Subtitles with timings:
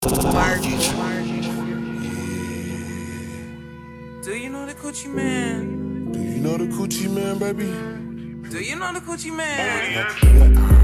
[0.00, 0.10] Do
[4.34, 6.12] you know the coochie man?
[6.12, 7.66] Do you know the coochie man, baby?
[8.50, 10.06] Do you know the coochie man?
[10.06, 10.77] Oh,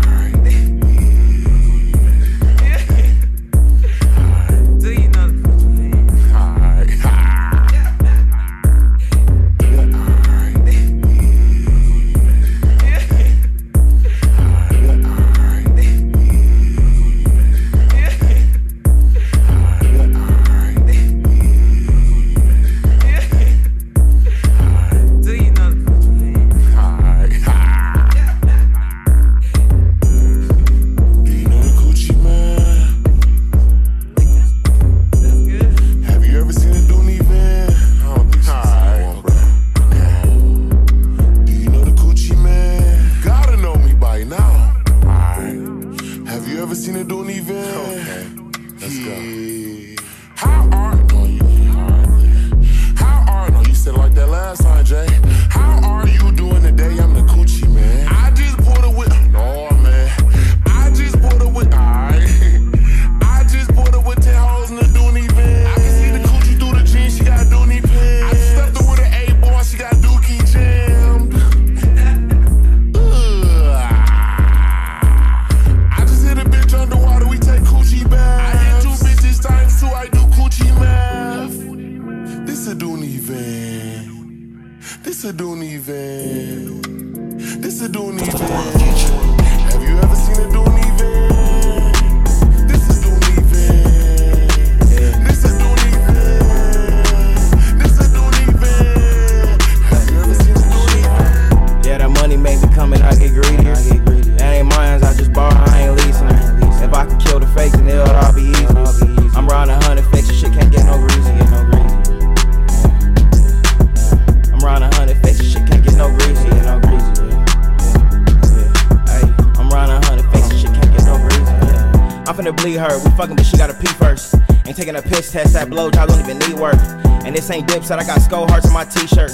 [127.90, 129.30] And this I got skull hearts on my t-shirt.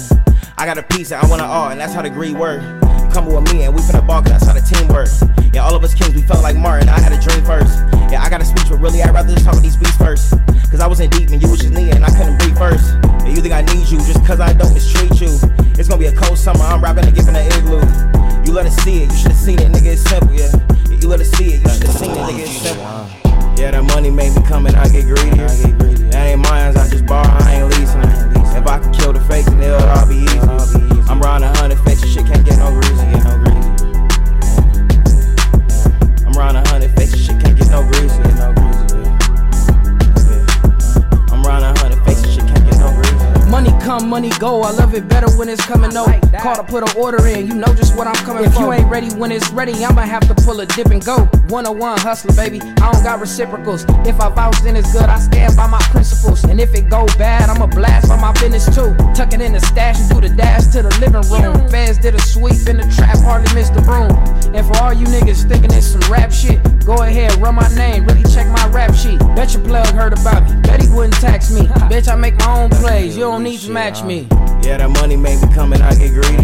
[0.57, 2.80] I got a piece that I want to all, and that's how the greed work.
[45.41, 45.91] When it's coming.
[45.91, 46.05] No,
[46.39, 47.47] call to put an order in.
[47.47, 48.59] You know just what I'm coming if for.
[48.59, 51.25] If you ain't ready when it's ready, I'ma have to pull a dip and go.
[51.49, 52.61] 101 hustler, baby.
[52.61, 53.83] I don't got reciprocals.
[54.05, 55.09] If I vouch, then it's good.
[55.09, 56.43] I stand by my principles.
[56.43, 58.95] And if it go bad, I'ma blast by my business too.
[59.15, 61.67] Tuck it in the stash and do the dash to the living room.
[61.69, 64.11] Feds did a sweep in the trap, hardly missed the broom.
[64.53, 68.05] And for all you niggas thinking it's some rap shit, go ahead, run my name,
[68.05, 69.17] really check my rap sheet.
[69.35, 70.61] Bet your plug heard about me.
[70.61, 71.61] Bet he wouldn't tax me.
[71.89, 73.15] Bitch, I make my own plays.
[73.17, 74.27] You don't need to match me.
[74.63, 76.43] Yeah, that money make me come and I get greedy.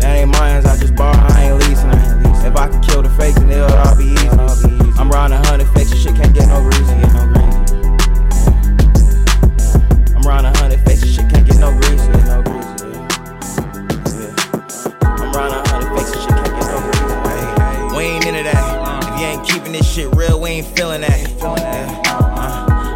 [0.00, 1.90] That ain't mine, I just borrow, I ain't leasing.
[2.44, 4.28] If I can kill the fakes, then it'll all be easy.
[4.98, 6.94] I'm riding a hundred fakes, and shit can't get no greasy.
[6.94, 7.58] Get no greasy.
[10.14, 12.06] I'm riding a hundred fakes, and shit can't get no greasy.
[12.12, 12.84] Get no greasy.
[14.12, 14.32] Yeah.
[15.04, 17.96] I'm riding a hundred fakes, and shit can't get no greasy.
[17.96, 18.64] We ain't into that.
[19.04, 21.20] If you ain't keeping this shit real, we ain't feeling that.
[21.42, 21.56] Uh,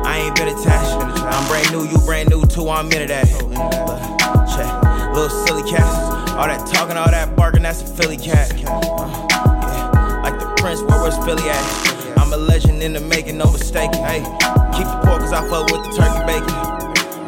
[0.04, 0.92] I ain't been attached.
[0.92, 2.68] I'm brand new, you brand new too.
[2.68, 3.26] I'm into that.
[3.86, 4.17] But,
[5.18, 6.30] little silly cats.
[6.38, 8.52] All that talking, all that barking, that's a Philly cat.
[8.52, 8.78] Uh,
[9.26, 10.20] yeah.
[10.22, 12.18] Like the Prince, where was Philly at?
[12.18, 13.92] I'm a legend in the making, no mistake.
[13.96, 14.22] Hey,
[14.70, 16.54] keep the pork cause I fuck with the turkey bacon.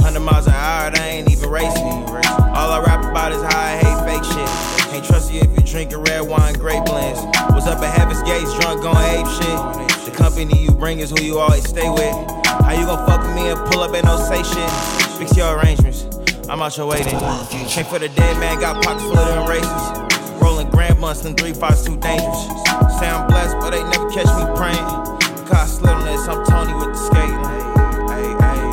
[0.07, 2.07] 100 miles an hour, they ain't even racing.
[2.55, 4.51] All I rap about is how I hate fake shit.
[4.95, 7.21] Can't trust you if you drinking red wine, grape blends.
[7.51, 10.07] Was up at Heaven's Gates, drunk, going ape shit.
[10.07, 12.15] The company you bring is who you always stay with.
[12.63, 14.71] How you gon' fuck with me and pull up and don't say shit?
[15.19, 16.10] Fix your arrangements.
[16.51, 17.15] I'm out your way then.
[17.69, 20.43] Came for the dead man, got pockets full of them races.
[20.43, 22.43] Rolling grand months, fives too dangerous.
[22.99, 24.85] Say I'm blessed, but they never catch me praying.
[25.47, 27.39] Cause this, I'm Tony with the skating.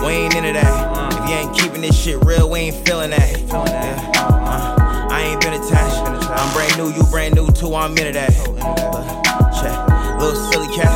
[0.02, 1.14] We ain't into that.
[1.14, 3.42] If you ain't keeping this shit real, we ain't feeling that.
[3.42, 4.02] Yeah.
[4.26, 6.02] Uh, I ain't been attached.
[6.02, 8.34] I'm brand new, you brand new too, I'm into that.
[8.58, 10.20] But, check.
[10.20, 10.90] little silly cat.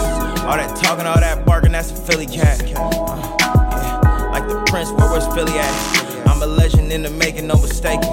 [0.45, 2.59] All that talking, all that barking, that's a Philly cat.
[2.75, 2.89] Uh,
[3.39, 4.29] yeah.
[4.31, 6.10] Like the Prince, where was Philly at?
[6.31, 8.09] I'm a legend in the making, no mistaking.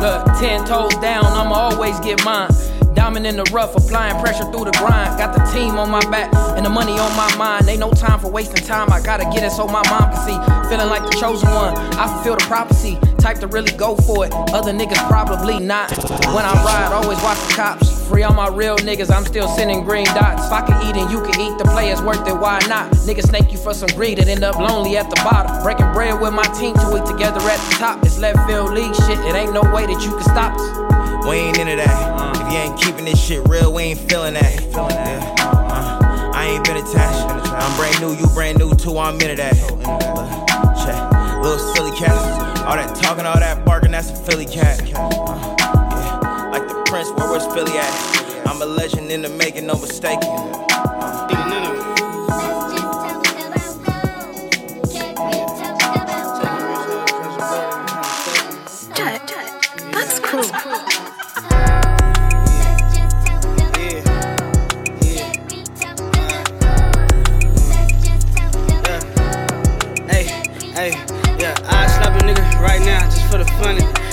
[0.00, 2.50] Look, ten toes down, I'ma always get mine.
[2.94, 5.18] Diamond in the rough, applying pressure through the grind.
[5.18, 7.68] Got the team on my back and the money on my mind.
[7.68, 8.90] Ain't no time for wasting time.
[8.90, 10.70] I gotta get it so my mom can see.
[10.70, 11.76] Feeling like the chosen one.
[12.00, 12.98] I fulfill the prophecy.
[13.18, 14.32] Type to really go for it.
[14.32, 15.90] Other niggas probably not.
[16.32, 17.93] When I ride, always watch the cops.
[18.08, 20.46] Free all my real niggas, I'm still sending green dots.
[20.46, 22.92] If I can eat and you can eat, the play is worth it, why not?
[22.92, 25.62] Niggas snake you for some greed and end up lonely at the bottom.
[25.62, 28.04] Breaking bread with my team till eat together at the top.
[28.04, 31.26] It's left field league shit, it ain't no way that you can stop us.
[31.26, 32.36] We ain't into that.
[32.36, 34.60] If you ain't keeping this shit real, we ain't feeling that.
[34.60, 35.34] Yeah.
[35.40, 37.24] Uh, I ain't been attached.
[37.50, 39.56] I'm brand new, you brand new too, I'm into that.
[39.82, 40.28] But,
[40.84, 41.42] check.
[41.42, 42.12] Little silly cat.
[42.66, 44.80] All that talking, all that barking, that's a Philly cat.
[44.94, 45.24] Uh, yeah.
[45.24, 45.63] Like the
[46.94, 48.46] Prince, where was Philly at?
[48.46, 49.74] I'm a legend in the making, no
[72.20, 73.44] nigga right now just for the.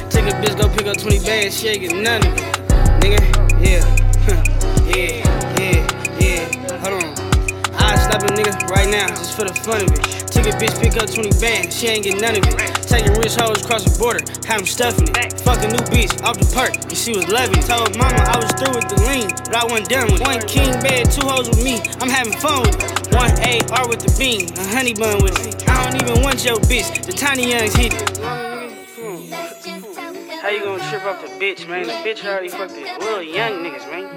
[0.10, 2.60] Take a bitch, go pick up 20 bags, she ain't get.
[3.01, 3.18] Nigga,
[3.57, 3.81] yeah,
[4.94, 5.25] yeah,
[5.57, 7.09] yeah, yeah, hold on.
[7.74, 10.21] I slap a nigga right now just for the fun of it.
[10.30, 12.53] Took a bitch, pick up 20 bands, she ain't get none of it.
[12.86, 15.42] Taking rich hoes across the border, had them stuffing it.
[15.42, 17.65] Fuck a new bitch off the perk, and she was loving it.
[17.65, 20.27] Told mama I was through with the lean, but I wasn't done with it.
[20.27, 23.18] One king bed, two hoes with me, I'm having fun with it.
[23.18, 25.68] One AR with the bean, a honey bun with it.
[25.68, 28.50] I don't even want your bitch, the tiny youngs hit it.
[30.41, 31.85] How you gonna trip off the bitch, man?
[31.85, 34.09] The bitch already fucked these little young niggas, man.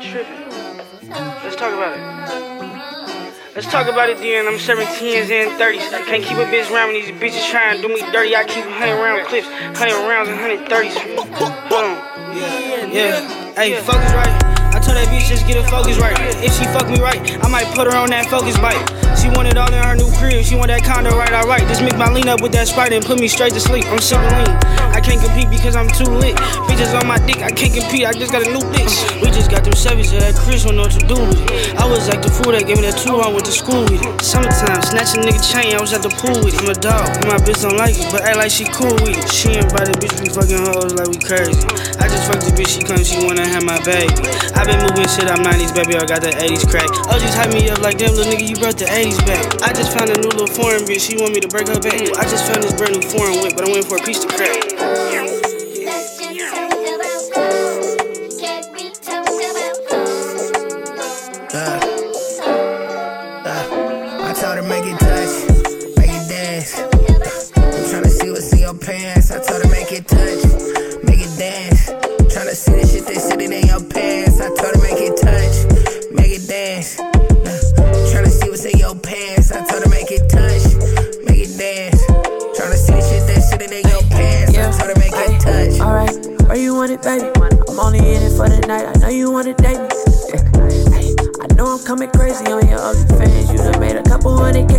[0.00, 0.48] Tripping.
[1.44, 3.54] Let's talk about it.
[3.54, 4.48] Let's talk about it then.
[4.48, 6.06] I'm 17s and 30s.
[6.06, 8.34] Can't keep a bitch around when these bitches trying to do me dirty.
[8.34, 10.94] I keep 100 round clips, 100 rounds and 130s.
[11.68, 11.98] Boom.
[12.34, 12.86] Yeah.
[12.86, 13.54] Yeah.
[13.54, 14.57] Hey, focus right.
[14.78, 16.14] I told that bitch just get her focus right.
[16.38, 18.78] If she fuck me right, I might put her on that focus bite.
[19.18, 20.46] She want it all in her new crib.
[20.46, 21.66] She want that condo right, alright.
[21.66, 23.90] Just make my lean up with that sprite and put me straight to sleep.
[23.90, 24.54] I'm super lean.
[24.94, 26.38] I can't compete because I'm too lit.
[26.70, 28.06] Bitches on my dick, I can't compete.
[28.06, 28.94] I just got a new bitch.
[29.18, 31.74] We just got them Chevys that Chris don't know what to do with it.
[31.74, 33.98] I was like the fool that gave me that two I went to school with
[33.98, 34.14] it.
[34.22, 35.74] Summertime, snatch a nigga chain.
[35.74, 36.62] I was at the pool with it.
[36.62, 39.26] I'm a dog, my bitch don't like it, but act like she cool with it.
[39.26, 41.66] She invited bitch, we fucking hoes like we crazy.
[41.98, 44.14] I just fucked the bitch, she come, she wanna have my baby.
[44.54, 46.88] I been moving shit, I'm 90s, baby, I got the 80s crack.
[47.08, 49.62] Oh, just hype me up like damn, little nigga, you brought the 80s back.
[49.62, 51.96] I just found a new little foreign bitch, she want me to break her back.
[51.96, 54.28] I just found this brand new foreign whip, but I'm waiting for a piece to
[54.28, 55.27] crack.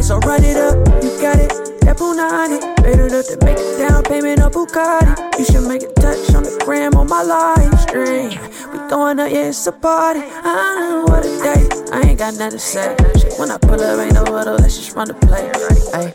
[0.09, 0.73] So run it up.
[1.03, 1.53] You got it.
[1.85, 5.37] That Punani, made enough to make a down payment on Bugatti.
[5.37, 8.33] You should make a touch on the gram on my live stream.
[8.73, 10.21] We throwing up, yeah, it's a party.
[10.25, 11.61] I don't know what a day.
[11.93, 12.95] I ain't got nothing to say.
[13.37, 14.57] When I pull up, ain't no huddle.
[14.57, 15.45] Let's just run the play.
[15.93, 16.09] Ay,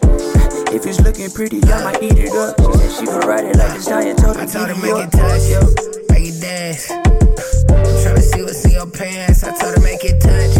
[0.74, 2.58] if it's looking pretty, I might eat it up.
[2.58, 5.10] She said she gon' ride it like this diet told I told her make it
[5.14, 6.90] touch, touch, make it dance.
[6.90, 9.44] I'm tryna see what's in your pants.
[9.44, 10.58] I told her make it touch,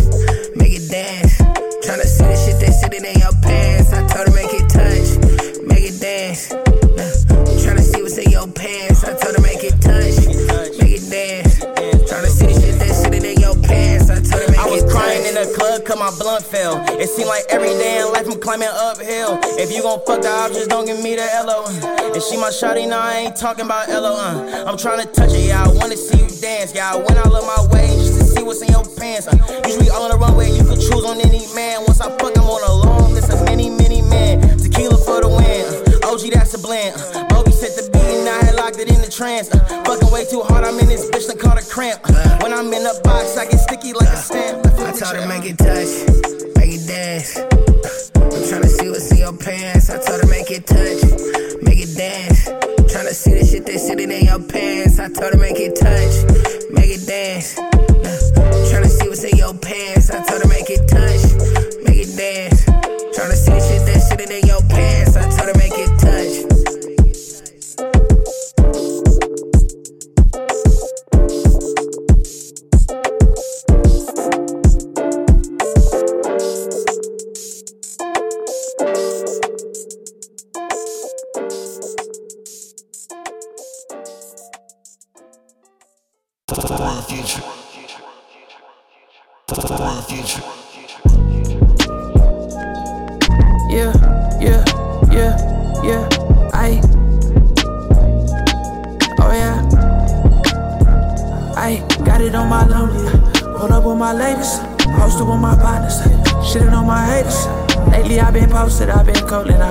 [16.15, 16.83] blunt fell.
[17.01, 19.39] It seemed like every day in life I'm climbing uphill.
[19.59, 21.67] If you gon' fuck the options, don't give me the LO.
[22.13, 24.15] And she my shawty, now I ain't talking about LO.
[24.17, 24.65] Uh.
[24.67, 26.75] I'm trying to touch it, yeah, I wanna see you dance.
[26.75, 29.27] Yeah, When I went out of my way just to see what's in your pants.
[29.27, 29.37] Uh.
[29.67, 31.83] Usually on the runway, you could choose on any man.
[31.87, 34.59] Once I fuck, I'm on a long list of many, many men.
[34.59, 35.65] Tequila for the win.
[36.03, 36.13] Uh.
[36.13, 36.97] OG, that's a blend.
[36.97, 37.34] Uh.
[37.55, 39.49] Set the beat and I had locked it in the trance.
[39.55, 39.63] Uh.
[39.87, 42.01] Fucking way too hard, I'm in this bitch that caught a cramp.
[42.03, 42.39] Uh.
[42.43, 44.67] When I'm in the box, I get sticky like a stamp.
[44.67, 45.93] I told her make it touch,
[46.59, 47.39] make it dance.
[47.39, 49.89] I'm tryna see what's in your pants.
[49.89, 51.01] I told her make it touch,
[51.63, 52.51] make it dance.
[52.91, 54.99] Tryna see the shit said it in your pants.
[54.99, 56.27] I told her make it touch,
[56.75, 57.55] make it dance.
[58.67, 60.11] Tryna see what's in your pants.
[60.11, 61.23] I told her make it touch,
[61.87, 62.67] make it dance.
[63.15, 64.64] Tryna see the shit that shit in your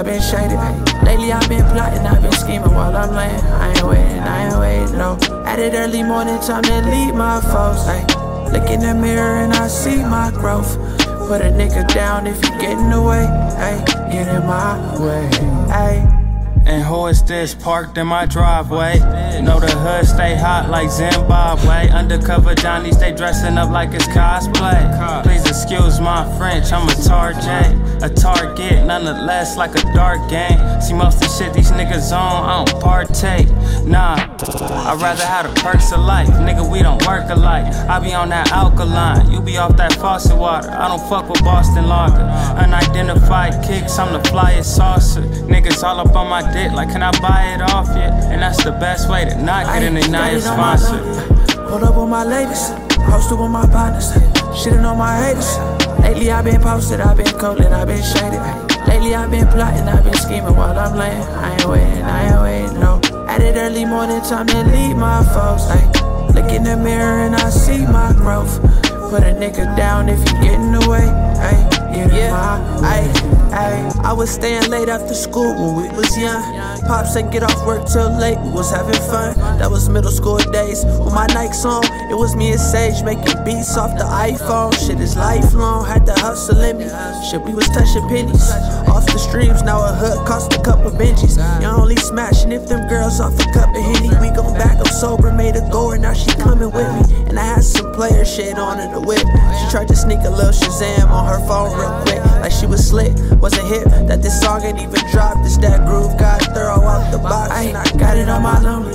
[0.03, 0.60] Been shaded.
[1.03, 3.39] Lately I've been plotting, I've been scheming while I'm laying.
[3.39, 5.17] I ain't waiting, I ain't waiting, no.
[5.45, 7.88] At it early morning time to lead my foes.
[7.88, 8.05] Ay.
[8.51, 10.77] Look in the mirror and I see my growth.
[11.29, 13.25] Put a nigga down if you get in the way.
[13.25, 13.81] Ay,
[14.12, 15.29] get in my way.
[15.72, 16.19] Ay.
[16.65, 19.00] And who is this parked in my driveway?
[19.41, 21.89] Know the hood stay hot like Zimbabwe.
[21.89, 25.24] Undercover Johnny stay dressing up like it's cosplay.
[25.24, 27.83] Please excuse my French, I'm a target.
[28.03, 30.60] A target, nonetheless, like a dark game.
[30.81, 33.48] See, most of the shit these niggas on, I don't partake.
[33.86, 36.27] Nah, I'd rather have the perks of life.
[36.27, 37.63] Nigga, we don't work alike.
[37.88, 40.69] I be on that alkaline, you be off that faucet water.
[40.69, 42.24] I don't fuck with Boston Lager.
[42.60, 45.22] Unidentified kicks, I'm the flyest saucer.
[45.48, 48.12] Niggas all up on my dick, like, can I buy it off yet?
[48.25, 50.98] And that's the best way to not get an Ignite sponsor.
[51.69, 52.69] Hold up with my ladies,
[53.10, 54.12] posted with my partners,
[54.51, 55.73] shitting on my haters.
[56.03, 58.39] Lately I've been posted, I've been cold and I've been shaded.
[58.88, 61.24] Lately I've been plotting, I've been scheming while I'm laying.
[61.24, 63.01] I ain't waiting, I ain't waiting, no.
[63.27, 65.65] At it early morning time to lead my foes.
[65.72, 65.83] Ay.
[66.36, 68.62] Look in the mirror and I see my growth.
[69.10, 71.07] Put a nigga down if you get in the way.
[71.39, 71.74] Ay.
[71.93, 73.91] In my ay.
[74.03, 76.41] I was staying late after school when we was young.
[76.88, 79.38] Pops ain't get off work till late, we was having fun.
[79.60, 80.83] That was middle school days.
[80.83, 84.74] With my Nikes on, it was me and Sage making beats off the iPhone.
[84.86, 86.89] Shit is lifelong, had to hustle in me.
[87.29, 88.51] Shit, we was touching pennies.
[88.89, 91.38] Off the streams, now a hood cost a couple Benjis.
[91.62, 94.10] You only smashing if them girls off a cup of Henny.
[94.19, 97.25] We gon' back up sober, made a goer, now she coming with me.
[97.29, 99.24] And I had some player shit on in the whip.
[99.60, 102.86] She tried to sneak a little Shazam on her phone real quick, like she was
[102.86, 103.16] slick.
[103.40, 105.46] Wasn't hip that this song ain't even dropped.
[105.46, 107.50] It's that groove got thorough out the box.
[107.56, 108.94] And I got it on my lonely.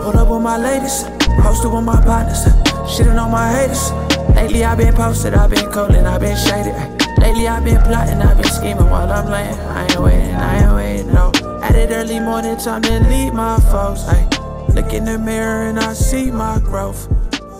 [0.00, 1.02] Pulled up with my ladies,
[1.42, 2.46] posted with my partners,
[2.86, 3.90] shitting on my haters.
[4.36, 6.74] Lately I've been posted, I've been cold and I've been shaded.
[7.18, 9.58] Lately I've been plotting, I've been scheming while I'm laying.
[9.58, 11.32] I ain't waiting, I ain't waiting, no.
[11.62, 14.06] At it early morning time to lead my foes.
[14.06, 14.28] Ay.
[14.72, 17.08] Look in the mirror and I see my growth.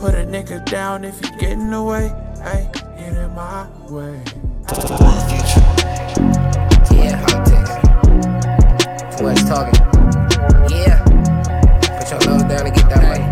[0.01, 2.13] Put a nigga down if you get in the way.
[2.43, 4.23] Ay, get in my way.
[4.65, 4.81] Yeah,
[7.45, 7.77] takes.
[9.13, 9.77] Too much talking.
[10.73, 11.05] Yeah.
[12.01, 13.29] Put your nose down and get that money.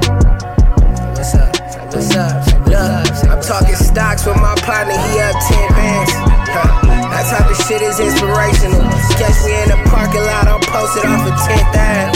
[1.16, 1.48] What's up?
[1.88, 2.36] What's up?
[3.32, 6.12] I'm talking stocks with my partner, he up 10 bands.
[6.12, 8.84] That type of shit is inspirational.
[9.16, 12.12] Catch me in the parking lot, I'm posted off of 10th Ave.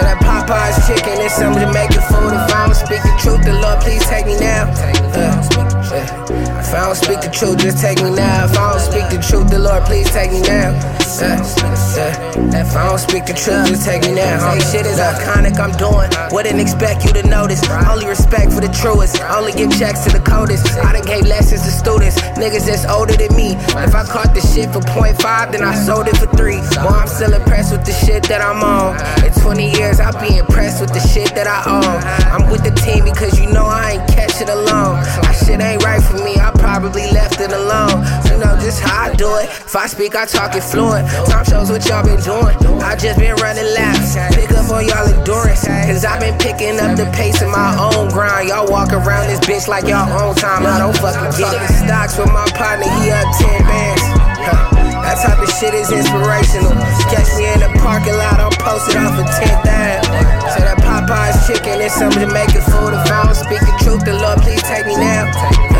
[0.00, 2.32] That Popeye's chicken is some Jamaican food.
[2.32, 4.72] If I don't speak the truth, the Lord please take me now.
[5.12, 8.44] Uh, uh, if I don't speak the truth, just take me now.
[8.44, 10.74] If I don't speak the truth, the Lord please take me now.
[11.14, 14.42] Uh, uh, if I don't speak the truth, just take me now.
[14.58, 16.10] Say shit is iconic, I'm doing.
[16.34, 17.62] Wouldn't expect you to notice.
[17.70, 19.22] Only respect for the truest.
[19.22, 20.66] Only give checks to the coldest.
[20.82, 23.54] I done gave lessons to students, niggas that's older than me.
[23.78, 26.58] If I caught the shit for 0.5, then I sold it for three.
[26.82, 28.98] Boy, I'm still impressed with the shit that I'm on.
[29.24, 31.94] In 20 years, I'll be impressed with the shit that I own.
[32.34, 34.98] I'm with the team because you know I ain't catch it alone.
[35.22, 38.00] That shit ain't right for me, I probably left it alone.
[38.26, 39.52] You know just how I do it.
[39.52, 41.06] If I speak, I talk it fluent.
[41.28, 42.56] Time shows what y'all been doing.
[42.80, 44.16] I just been running laps.
[44.34, 45.68] Pick up on y'all endurance.
[45.68, 48.48] Cause I've been picking up the pace in my own grind.
[48.48, 50.64] Y'all walk around this bitch like y'all own time.
[50.66, 51.68] I don't fucking get it.
[51.84, 54.02] Stocks with my partner, he up 10 bands.
[54.40, 54.74] Huh.
[55.04, 56.72] That type of shit is inspirational.
[57.12, 60.00] Catch me in the parking lot, I'm posted off of 10th Ave.
[60.48, 62.96] Say that Popeye's chicken is some Jamaican food.
[62.96, 65.73] If I don't speak the truth, the Lord please take me now.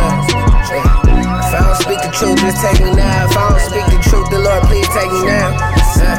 [1.85, 3.29] Speak the truth, just take me now.
[3.29, 5.53] If I don't speak the truth, the Lord please take me now.
[5.53, 6.17] Uh,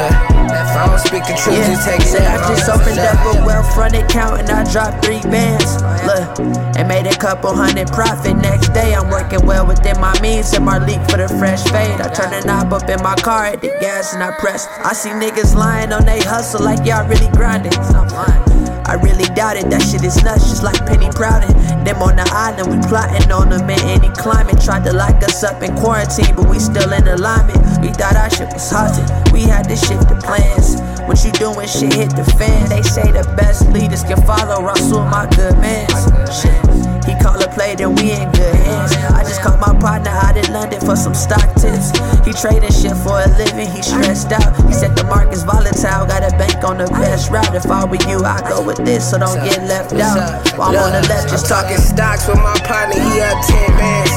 [0.00, 2.40] uh, if I don't speak the truth, just take now.
[2.40, 5.76] I just opened up a Wealthfront account and I dropped three bands.
[6.08, 6.40] Look,
[6.80, 8.34] and made a couple hundred profit.
[8.38, 10.54] Next day, I'm working well within my means.
[10.54, 12.00] And my leak for the fresh fade.
[12.00, 14.66] I turn the knob up in my car at the gas and I press.
[14.78, 17.74] I see niggas lying on they hustle like y'all really grinding.
[17.74, 18.53] I
[18.94, 21.50] I really doubt it, that shit is nuts, just like Penny Crowding.
[21.82, 24.62] Them on the island, we plotting on them in any climate.
[24.62, 27.58] Tried to lock us up in quarantine, but we still in alignment.
[27.82, 30.78] We thought our shit was haunted, we had to shift the plans.
[31.10, 32.68] What you doing, shit hit the fan.
[32.68, 35.90] They say the best leaders can follow Rasul, my good man.
[36.30, 36.93] Shit.
[37.04, 38.96] He call a play, then we in good hands.
[39.12, 41.92] I just caught my partner out in London for some stock tips.
[42.24, 44.56] He trading shit for a living, he stressed out.
[44.64, 47.54] He said the market's volatile, got a bank on the best route.
[47.54, 50.40] If I were you, I'd go with this, so don't get left out.
[50.56, 54.14] While I'm on the left, just talking stocks with my partner, he up 10 bands.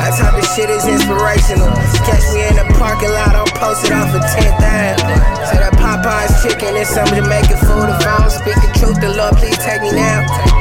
[0.00, 1.70] That type of shit is inspirational.
[2.06, 5.02] Catch me in the parking lot, I'm posted off a 10th Ave.
[5.46, 7.90] Say that Popeye's chicken is some Jamaican food.
[7.90, 10.59] If I don't speak the truth, the Lord please take me now.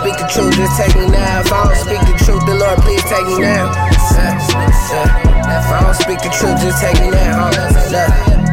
[0.00, 1.40] Speak the truth, just take me now.
[1.40, 3.68] If I don't speak the truth, the Lord please take me now.
[5.44, 8.49] If I don't speak the truth, just take me now.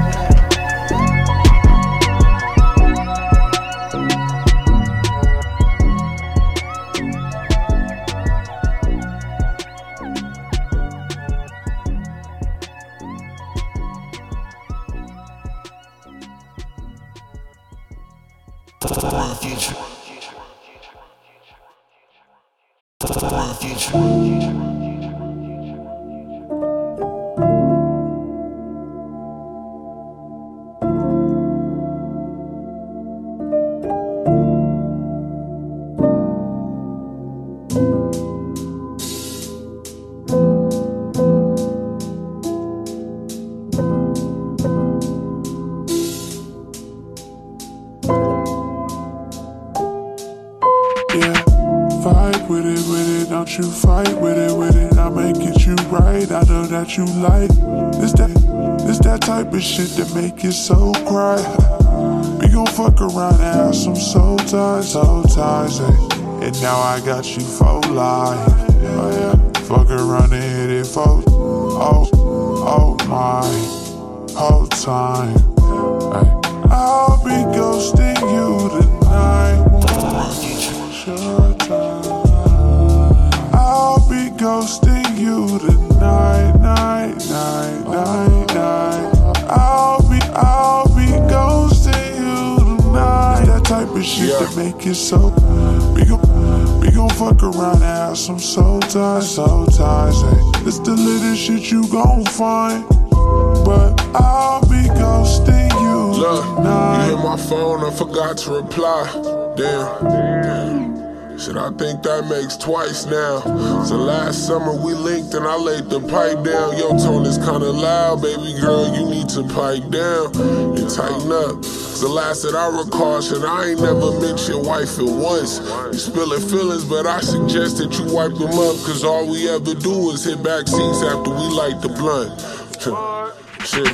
[111.78, 113.40] Think that makes twice now.
[113.86, 116.78] So last summer we linked and I laid the pipe down.
[116.78, 120.36] Your tone is kinda loud, baby girl, you need to pipe down
[120.78, 121.62] and tighten up.
[121.98, 124.08] The last that I recall, shit, I ain't never
[124.48, 125.60] your wife at once.
[125.92, 128.78] You spilling feelings, but I suggest that you wipe them up.
[128.86, 132.34] Cause all we ever do is hit back seats after we light the blunt.
[133.66, 133.94] shit,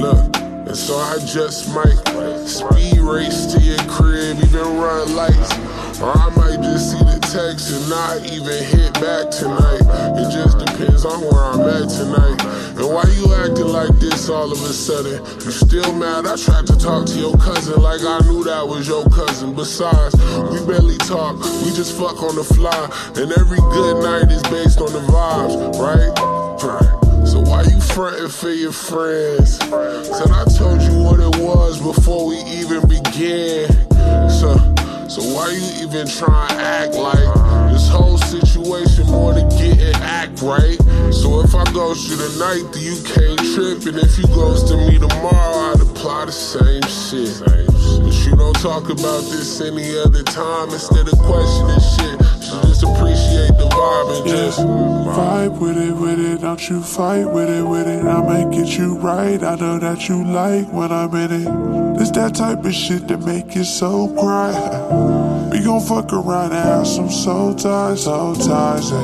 [0.00, 0.43] look.
[0.74, 1.94] So I just might
[2.48, 5.54] speed race to your crib, even run lights.
[6.02, 9.86] Or I might just see the text and not even hit back tonight.
[10.18, 12.42] It just depends on where I'm at tonight.
[12.74, 15.24] And why you acting like this all of a sudden?
[15.46, 16.26] You still mad?
[16.26, 19.54] I tried to talk to your cousin like I knew that was your cousin.
[19.54, 20.16] Besides,
[20.50, 22.90] we barely talk, we just fuck on the fly.
[23.14, 26.34] And every good night is based on the vibes, right?
[26.60, 27.03] So
[27.94, 29.58] frontin' for your friends?
[29.58, 33.70] Said I told you what it was before we even began.
[34.28, 34.58] So
[35.08, 39.96] so why you even try to act like this whole situation more to get and
[40.02, 40.76] act right?
[41.12, 43.86] So if I ghost you tonight, then you can't trip.
[43.86, 47.46] And if you ghost to me tomorrow, I'd apply the same shit.
[47.46, 52.33] But you don't talk about this any other time instead of questioning shit.
[52.62, 56.40] Just appreciate the vibe and just vibe with it, with it.
[56.40, 58.04] Don't you fight with it, with it.
[58.04, 59.42] I might get you right.
[59.42, 62.00] I know that you like when I'm in it.
[62.00, 64.52] It's that type of shit that make you so cry.
[65.52, 68.96] We gon' fuck around and have some soul ties, soul ties, eh?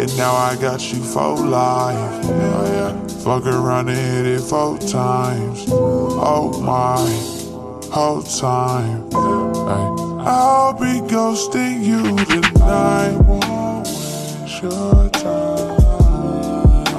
[0.00, 2.24] And now I got you for life.
[2.24, 3.06] Oh yeah.
[3.24, 5.66] Fuck around and hit it four times.
[5.68, 9.10] Oh my, whole time.
[9.10, 10.07] Hey.
[10.30, 13.16] I'll be ghosting you tonight.
[13.24, 15.80] Won't waste your time.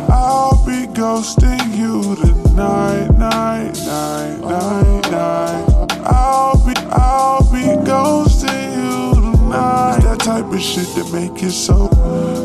[0.10, 5.92] I'll be ghosting you tonight, night, night, night, night.
[6.08, 9.98] I'll be, I'll be ghosting you tonight.
[9.98, 11.86] It's that type of shit that make it so.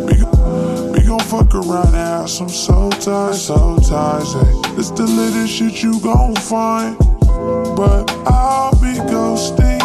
[0.05, 0.21] We,
[0.93, 4.35] we gon' fuck around and have some soul ties, soul ties.
[4.35, 4.53] Hey.
[4.77, 6.99] It's the little shit you gon' find.
[7.75, 9.84] But I'll be ghosting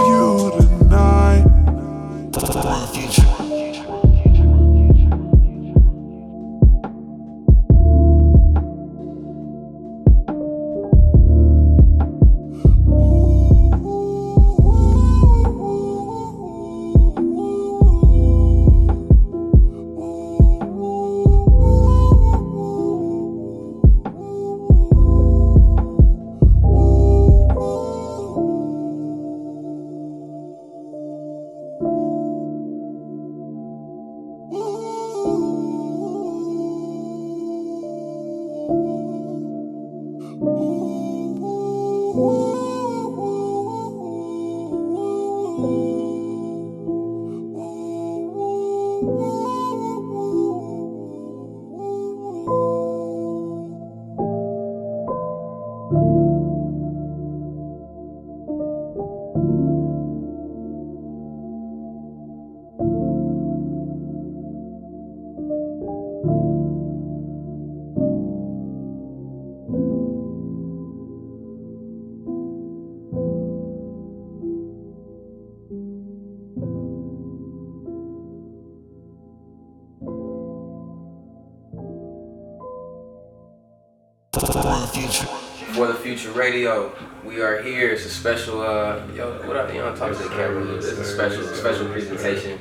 [86.30, 87.90] For the Future Radio, we are here.
[87.90, 90.64] It's a special, uh, yo, what up, you know, talk to the camera.
[90.76, 92.60] It's a special, special presentation.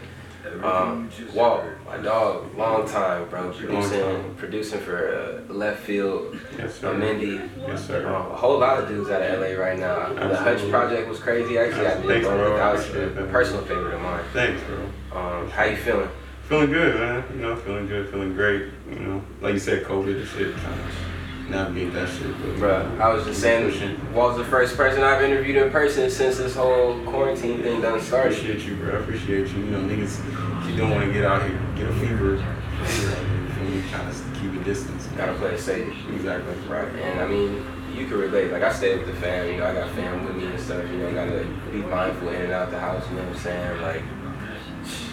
[0.63, 6.95] Um, Walt, my dog, long time, bro, producing, producing for uh, Left Field, Yes, sir.
[6.95, 8.07] Mindy, Yes, sir.
[8.09, 10.13] um, a whole lot of dudes out of LA right now.
[10.15, 11.59] The Hutch project was crazy.
[11.59, 12.57] Actually, I did Thanks, go bro.
[12.57, 14.25] That was Appreciate a personal favorite of mine.
[14.33, 15.21] Thanks, bro.
[15.21, 16.09] Um, how you feeling?
[16.49, 17.25] Feeling good, man.
[17.35, 18.71] You know, feeling good, feeling great.
[18.89, 20.55] You know, like you said, COVID and shit,
[21.49, 22.35] to navigate that shit.
[22.59, 26.55] Bruh, I was just saying, Walt's the first person I've interviewed in person since this
[26.55, 28.33] whole quarantine thing done I started.
[28.33, 28.97] appreciate you, bro.
[28.97, 29.59] I appreciate you.
[29.59, 32.45] You know, niggas, you don't want to get out here, get a fever,
[33.69, 33.83] you?
[33.91, 35.07] Trying to keep a distance.
[35.17, 35.93] Gotta play it safe.
[36.15, 36.55] Exactly.
[36.69, 36.89] Right.
[36.89, 38.53] And I mean, you can relate.
[38.53, 40.89] Like I stay with the fam, you know, I got fam with me and stuff,
[40.91, 43.83] you know, gotta be mindful in and out the house, you know what I'm saying?
[43.83, 44.03] Like,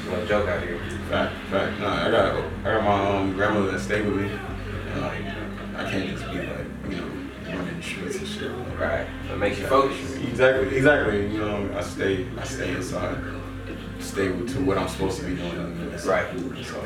[0.09, 0.79] no joke out here.
[1.09, 1.79] Fact, fact.
[1.79, 4.29] Nah, I got, I got my um, grandmother that stay with me.
[4.91, 5.21] And like,
[5.75, 6.24] I can't just
[8.79, 9.07] Right.
[9.31, 10.15] It makes you focus.
[10.17, 11.31] Exactly, exactly.
[11.31, 13.17] You know, I stay, I stay inside,
[13.99, 15.71] stay to what I'm supposed to be doing.
[16.05, 16.27] Right.
[16.27, 16.81] All.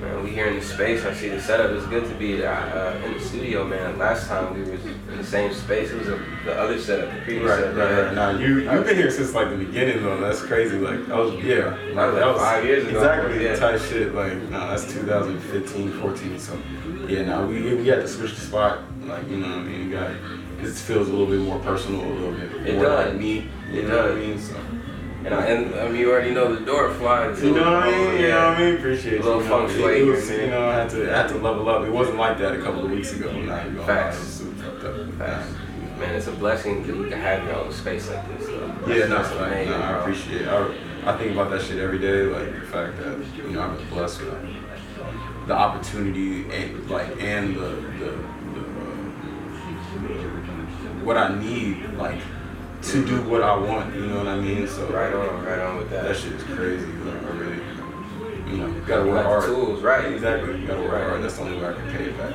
[0.00, 1.04] Man, we here in the space.
[1.04, 1.70] I see the setup.
[1.70, 3.98] It's good to be uh, uh, in the studio, man.
[3.98, 5.90] Last time we was in the same space.
[5.90, 7.76] It was a, the other setup, the previous Right, setup.
[7.76, 8.14] right, right.
[8.14, 10.20] Now you you've been here since like the beginning though.
[10.20, 10.78] That's crazy.
[10.78, 11.76] Like that was yeah.
[11.94, 12.98] That was like five years ago.
[12.98, 13.44] Exactly.
[13.44, 13.56] Yeah.
[13.56, 14.14] Type shit.
[14.14, 16.38] Like nah, that's 2015, 14.
[16.38, 16.58] So
[17.08, 17.22] yeah.
[17.24, 18.80] Now we we had to switch the spot.
[19.04, 19.88] Like you know what I mean.
[19.88, 20.10] You got
[20.62, 23.06] it feels a little bit more personal, a little bit It more does.
[23.12, 23.48] like me.
[23.70, 24.18] You It know what I does.
[24.26, 24.38] mean?
[24.38, 24.56] So
[25.24, 27.48] And, I, and I mean, you already know the door flying too.
[27.48, 28.20] you know what I mean?
[28.22, 28.74] You know what I mean?
[28.76, 29.48] Appreciate A little you.
[29.48, 30.30] know, feng it- shui it here was.
[30.30, 31.84] You know, I had to I had to level up.
[31.86, 33.30] It wasn't like that a couple of weeks ago.
[33.32, 33.82] Now you.
[33.82, 34.16] Facts.
[34.16, 35.14] I was super fucked up.
[35.18, 35.52] Facts.
[35.98, 38.72] Man, it's a blessing that you can have your own space like this, though.
[38.88, 40.48] Yeah, no, like, amazing, no, I appreciate it.
[40.48, 43.76] I, I think about that shit every day, like the fact that you know I've
[43.76, 47.68] been blessed with the opportunity and like and the
[48.00, 48.18] the,
[51.10, 52.20] what I need like
[52.82, 53.92] to do what I want.
[53.96, 54.68] You know what I mean?
[54.68, 56.04] So Right on, right on with that.
[56.04, 56.86] That shit is crazy.
[56.86, 57.56] Like, I really,
[58.48, 59.44] you know, you gotta work hard.
[59.44, 60.04] tools, right.
[60.12, 60.60] Exactly.
[60.60, 61.02] You gotta work Right.
[61.08, 61.20] hard.
[61.24, 62.30] That's the only way I can pay it back.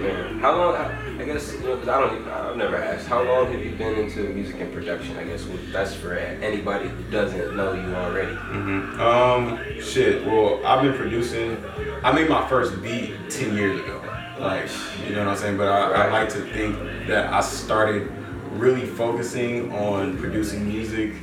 [0.00, 0.76] Man, how long?
[0.76, 2.20] I guess you know, 'cause I don't.
[2.20, 3.08] Even, I've never asked.
[3.08, 5.16] How long have you been into music and production?
[5.18, 8.32] I guess that's for anybody who doesn't know you already.
[8.34, 10.24] hmm Um, shit.
[10.24, 11.56] Well, I've been producing.
[12.04, 14.00] I made my first beat ten years ago.
[14.42, 14.68] Like,
[15.06, 15.56] you know what I'm saying?
[15.56, 16.76] But I, I like to think
[17.06, 18.10] that I started
[18.54, 21.14] really focusing on producing music.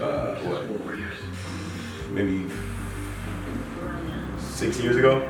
[0.00, 0.66] Uh, what?
[2.10, 2.50] Maybe
[4.40, 5.20] six years ago.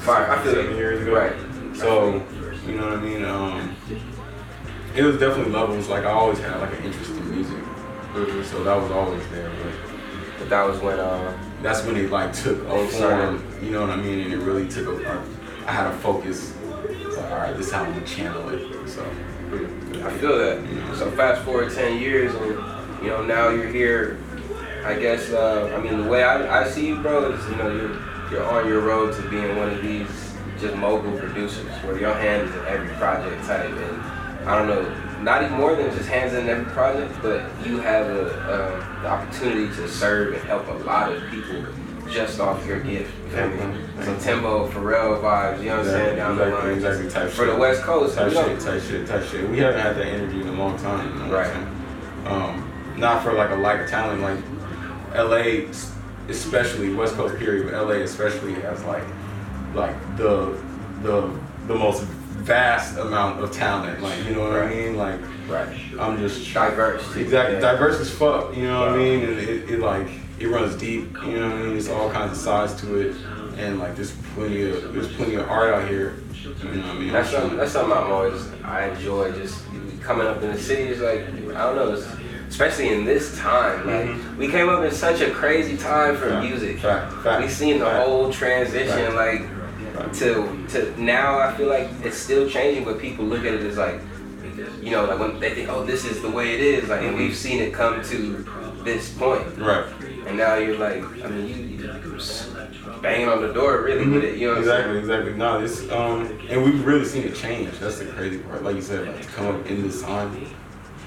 [0.00, 1.14] Five, I feel seven years ago.
[1.14, 1.76] Right.
[1.76, 2.14] So,
[2.66, 3.22] you know what I mean?
[3.22, 3.76] Um,
[4.96, 5.88] it was definitely levels.
[5.88, 7.56] Like I always had like an interest in music,
[8.14, 8.42] Mm-hmm.
[8.42, 9.50] so that was always there.
[9.62, 9.72] But
[10.38, 10.98] But that was when.
[10.98, 14.20] Uh, that's when it like took form, you know what I mean?
[14.20, 15.22] And it really took a,
[15.70, 16.52] I had a focus.
[17.16, 18.88] All right, this is how I'm gonna channel it.
[18.88, 19.04] So
[20.04, 20.96] I feel that.
[20.96, 24.18] So fast forward ten years, and you know now you're here.
[24.84, 27.70] I guess uh, I mean the way I, I see you, bro, is you know
[27.70, 27.96] you're
[28.32, 30.08] you're on your road to being one of these
[30.58, 35.22] just mogul producers, where your hand is in every project type, and I don't know,
[35.22, 38.24] not even more than just hands in every project, but you have a,
[39.02, 41.64] the opportunity to serve and help a lot of people
[42.10, 43.12] just off your gift.
[43.24, 43.84] You feel me?
[44.02, 45.58] So Timbo, Pharrell vibes.
[45.58, 46.16] You know what I'm saying?
[46.16, 46.74] Down the line.
[46.74, 47.54] exactly type For shit.
[47.54, 49.48] the West Coast, type shit, type shit, type shit.
[49.48, 51.12] We haven't had that energy in a long time.
[51.12, 54.38] You know what Um, not for like a lack of talent, like
[55.14, 55.70] LA,
[56.28, 59.04] especially West Coast period, but LA especially has like
[59.74, 60.58] like the
[61.02, 61.30] the
[61.66, 62.04] the most
[62.40, 64.02] vast amount of talent.
[64.02, 64.96] Like you know what I mean?
[64.96, 65.68] Like right.
[65.98, 67.16] I'm just diverse.
[67.16, 67.60] Exactly, Yeah.
[67.60, 68.56] diverse as fuck.
[68.56, 69.20] You know what I mean?
[69.24, 71.12] And it, it like it runs deep.
[71.24, 71.72] You know what I mean?
[71.72, 73.16] There's all kinds of sides to it,
[73.58, 76.16] and like there's plenty of there's plenty of art out here.
[76.42, 77.12] You know what I mean?
[77.12, 77.56] That's something.
[77.58, 78.42] That's something I'm always.
[78.64, 79.62] I enjoy just
[80.02, 80.84] coming up in the city.
[80.90, 81.20] Is like
[81.56, 81.92] I don't know.
[81.92, 82.06] It's,
[82.48, 84.36] especially in this time, like mm-hmm.
[84.38, 86.78] we came up in such a crazy time for Fact, music.
[86.78, 88.04] fact, fact, we seen the fact.
[88.06, 89.14] whole transition, Fact.
[89.14, 89.42] like
[90.08, 91.38] to to now.
[91.38, 94.00] I feel like it's still changing, but people look at it as like,
[94.80, 96.88] you know, like when they think, oh, this is the way it is.
[96.88, 98.46] Like, and we've seen it come to
[98.84, 99.46] this point.
[99.58, 99.86] Right.
[100.26, 101.54] And now you're like, I mean, you,
[101.86, 102.20] you
[103.02, 104.36] banging on the door really with it.
[104.38, 105.32] You know what exactly, exactly.
[105.34, 107.78] No, it's um, and we've really seen it change.
[107.78, 108.62] That's the crazy part.
[108.62, 110.46] Like you said, like to come up in this time,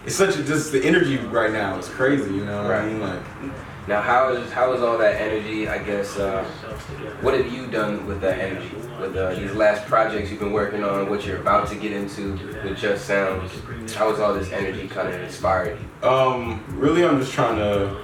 [0.05, 2.33] it's such a just the energy right now is crazy.
[2.33, 2.91] You know what I Right.
[2.91, 3.01] mean?
[3.01, 3.21] Like
[3.85, 5.67] Now, how is how is all that energy?
[5.67, 6.17] I guess.
[6.17, 6.43] Uh,
[7.21, 8.75] what have you done with that energy?
[8.99, 12.33] With uh, these last projects you've been working on, what you're about to get into
[12.63, 13.51] with Just Sounds,
[13.93, 15.77] how has all this energy kind of inspired?
[16.01, 17.97] Um, really, I'm just trying to,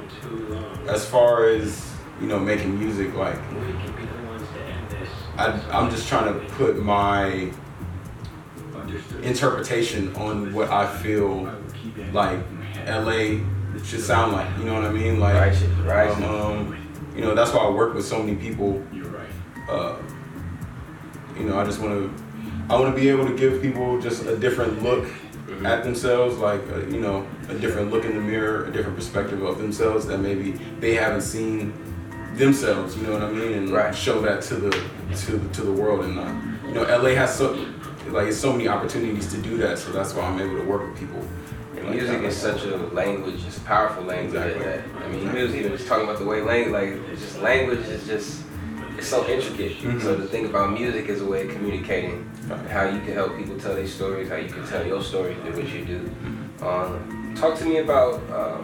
[0.90, 1.90] as far as
[2.20, 3.14] you know, making music.
[3.14, 3.40] Like,
[5.38, 7.52] I, I'm just trying to put my
[9.22, 11.54] interpretation on what I feel
[12.12, 12.40] like
[12.88, 13.40] LA
[13.84, 14.58] should sound like.
[14.58, 15.20] You know what I mean?
[15.20, 16.10] Like, Right, right.
[16.10, 18.84] Um, um, you know, that's why I work with so many people.
[18.94, 19.30] You're right.
[19.70, 19.98] Uh,
[21.38, 22.24] you know, I just want to,
[22.70, 25.08] I want to be able to give people just a different look
[25.66, 29.42] at themselves, like uh, you know, a different look in the mirror, a different perspective
[29.44, 31.74] of themselves that maybe they haven't seen
[32.36, 32.96] themselves.
[32.96, 33.54] You know what I mean?
[33.54, 33.94] And right.
[33.94, 36.06] show that to the to to the world.
[36.06, 37.54] And uh, you know, LA has so
[38.08, 39.78] like it's so many opportunities to do that.
[39.78, 41.24] So that's why I'm able to work with people.
[41.84, 44.36] Like music is such a language, it's a powerful language.
[44.36, 44.64] Exactly.
[44.64, 47.80] That, I mean, music, even just talking about the way language, like, it's just language
[47.88, 48.44] is just,
[48.98, 49.78] it's so intricate.
[49.78, 50.02] Mhm.
[50.02, 52.30] So to think about music as a way of communicating,
[52.70, 55.56] how you can help people tell their stories, how you can tell your story through
[55.64, 56.10] what you do.
[56.66, 58.62] Um, talk to me about um,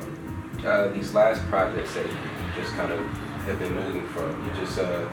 [0.66, 3.00] uh, these last projects that you just kind of
[3.46, 4.30] have been moving from.
[4.46, 5.06] You just uh,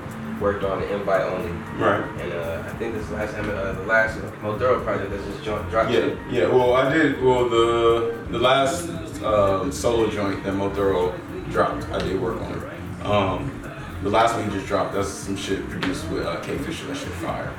[0.42, 1.52] worked on the invite only.
[1.78, 2.02] Right.
[2.20, 5.92] And uh, I think this last, uh, the last Moduro project that just jo- dropped.
[5.92, 6.48] Yeah, yeah.
[6.48, 7.22] Well, I did.
[7.22, 8.88] Well, the the last
[9.22, 11.14] um, solo joint that Mothoro
[11.50, 13.06] dropped, I did work on it.
[13.06, 13.58] Um,
[14.02, 16.86] the last one he just dropped, that's some shit produced with uh, K Fisher.
[16.88, 17.52] That shit fire.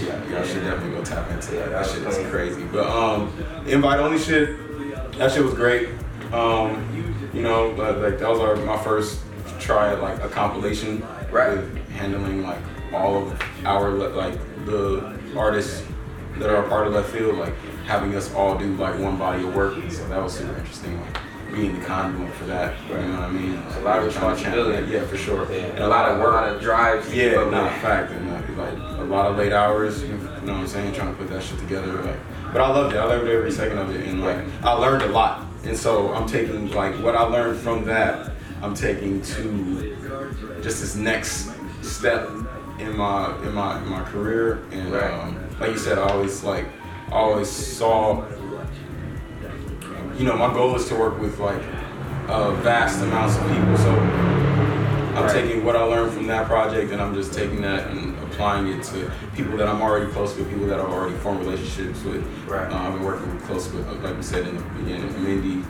[0.00, 1.70] Yeah, y'all should definitely go tap into that.
[1.70, 2.64] That shit is crazy.
[2.72, 3.32] But um,
[3.66, 4.56] invite only shit,
[5.18, 5.88] that shit was great.
[6.32, 6.70] Um,
[7.34, 9.20] you know, like, like that was our my first
[9.58, 12.58] try at like a compilation with handling like
[12.92, 15.84] all of our like the artists
[16.38, 17.54] that are a part of that field, like
[17.86, 19.74] having us all do like one body of work.
[19.90, 21.00] So that was super interesting.
[21.00, 21.18] Like
[21.52, 22.74] being the conduit for that.
[22.88, 23.54] You know what I mean?
[23.66, 24.92] It's a lot of Like, trying to responsibility.
[24.92, 25.50] Yeah, for sure.
[25.50, 26.28] Yeah, And a lot of work.
[26.28, 27.72] a lot of drive Yeah, nah, with.
[27.82, 28.12] fact.
[28.12, 30.02] And uh, like a lot of late hours.
[30.02, 30.92] You know what I'm saying?
[30.94, 31.92] Trying to put that shit together.
[32.02, 32.18] Like,
[32.52, 32.98] but I loved it.
[32.98, 35.44] I loved every second of it, and like I learned a lot.
[35.64, 38.30] And so I'm taking like what I learned from that.
[38.62, 41.50] I'm taking to just this next
[41.82, 42.28] step
[42.78, 44.64] in my in my in my career.
[44.72, 46.66] And um, like you said, I always like
[47.08, 48.24] I always saw.
[50.16, 51.62] You know, my goal is to work with like
[52.28, 53.76] uh, vast amounts of people.
[53.78, 55.32] So I'm Right.
[55.32, 58.82] taking what I learned from that project and I'm just taking that and applying it
[58.84, 62.24] to people that I'm already close with, people that I've already formed relationships with.
[62.46, 62.70] Right.
[62.70, 65.64] Uh, I've been working close with, like we said in the beginning, Mindy.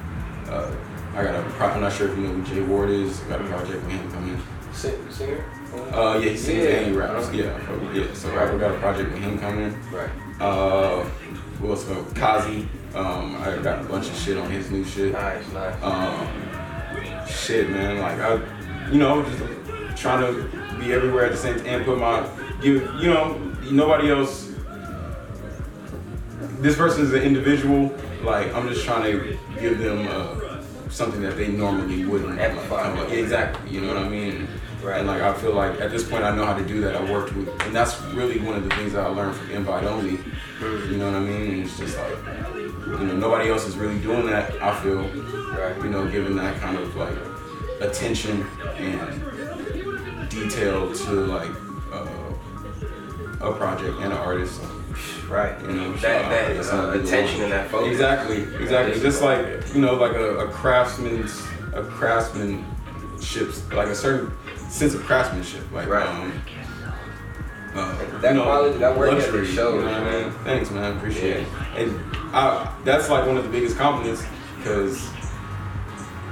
[0.50, 0.70] Uh,
[1.18, 3.20] I got a pro- I'm not sure if you know who Jay Ward is.
[3.24, 4.40] I got a project with him coming.
[4.72, 5.44] Sing- Singer?
[5.92, 6.70] Uh, yeah, he sings Yeah.
[6.70, 7.32] and he raps.
[7.32, 8.04] Yeah, yeah.
[8.14, 8.48] So Right.
[8.48, 9.76] I got a project with him coming.
[9.92, 10.08] Right.
[10.40, 11.02] Uh,
[11.60, 11.88] who else?
[11.90, 12.68] Uh, Kazi.
[12.94, 15.12] Um, I got a bunch of shit on his new shit.
[15.12, 15.74] Nice, nice.
[15.82, 16.26] Um,
[17.26, 17.98] shit, man.
[17.98, 18.38] Like I,
[18.92, 20.44] you know, just trying to
[20.78, 22.24] be everywhere at the same time and put my
[22.62, 22.76] give.
[23.00, 23.36] You know,
[23.72, 24.52] nobody else.
[26.60, 27.92] This person is an individual.
[28.22, 30.47] Like I'm just trying to give them uh,
[30.90, 32.36] something that they normally wouldn't.
[32.36, 33.70] Like, come up- exactly.
[33.70, 34.48] You know what I mean?
[34.84, 36.94] And like I feel like at this point I know how to do that.
[36.96, 39.84] I worked with, and that's really one of the things that I learned from Invite
[39.84, 40.18] Only.
[40.60, 41.50] You know what I mean?
[41.50, 42.16] And it's just like,
[42.54, 44.60] you know, nobody else is really doing that.
[44.62, 45.04] I feel,
[45.84, 47.14] you know, giving that kind of like
[47.80, 48.46] attention
[48.76, 51.50] and detail to like
[51.92, 52.06] uh,
[53.40, 54.60] a project and an artist.
[55.28, 55.54] Right.
[55.62, 57.88] You know, That- that, uh, not really attention and that focus.
[57.92, 59.00] Exactly, exactly.
[59.00, 64.32] Just like you know, like a, a craftsman's a craftsmanship's like a certain
[64.68, 65.62] sense of craftsmanship.
[65.72, 66.06] Like, Right.
[66.06, 66.32] um,
[67.74, 70.32] uh, That you know, quality- that work ethic luxury, shows, you know what I mean?
[70.44, 70.96] Thanks, man.
[70.96, 71.46] Appreciate it.
[71.76, 72.00] And
[72.32, 74.24] I, that's like one of the biggest compliments
[74.58, 75.06] because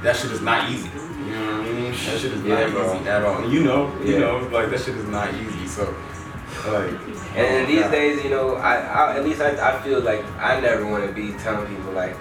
[0.02, 0.88] that shit is not easy.
[1.26, 1.92] You know what I mean?
[1.92, 2.96] That shit is Yeah, not bro.
[3.00, 3.48] easy at all.
[3.50, 5.66] You know, you know, like that shit is not easy.
[5.66, 5.94] So,
[6.68, 6.90] like,
[7.36, 7.90] And these yeah.
[7.90, 11.12] days, you know, I, I at least I, I feel like I never want to
[11.12, 12.16] be telling people like,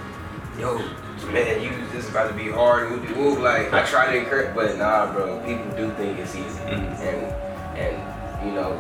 [0.60, 0.78] yo,
[1.32, 3.40] man, you this is about to be hard, whoop de whoop.
[3.40, 7.02] Like I try to encourage, but nah, bro, people do think it's easy, Mm-hmm.
[7.02, 8.74] and and you know,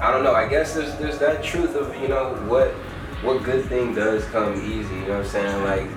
[0.00, 0.34] I don't know.
[0.34, 2.68] I guess there's there's that truth of you know what
[3.24, 4.94] what good thing does come easy.
[4.94, 5.64] You know what I'm saying?
[5.64, 5.90] Like.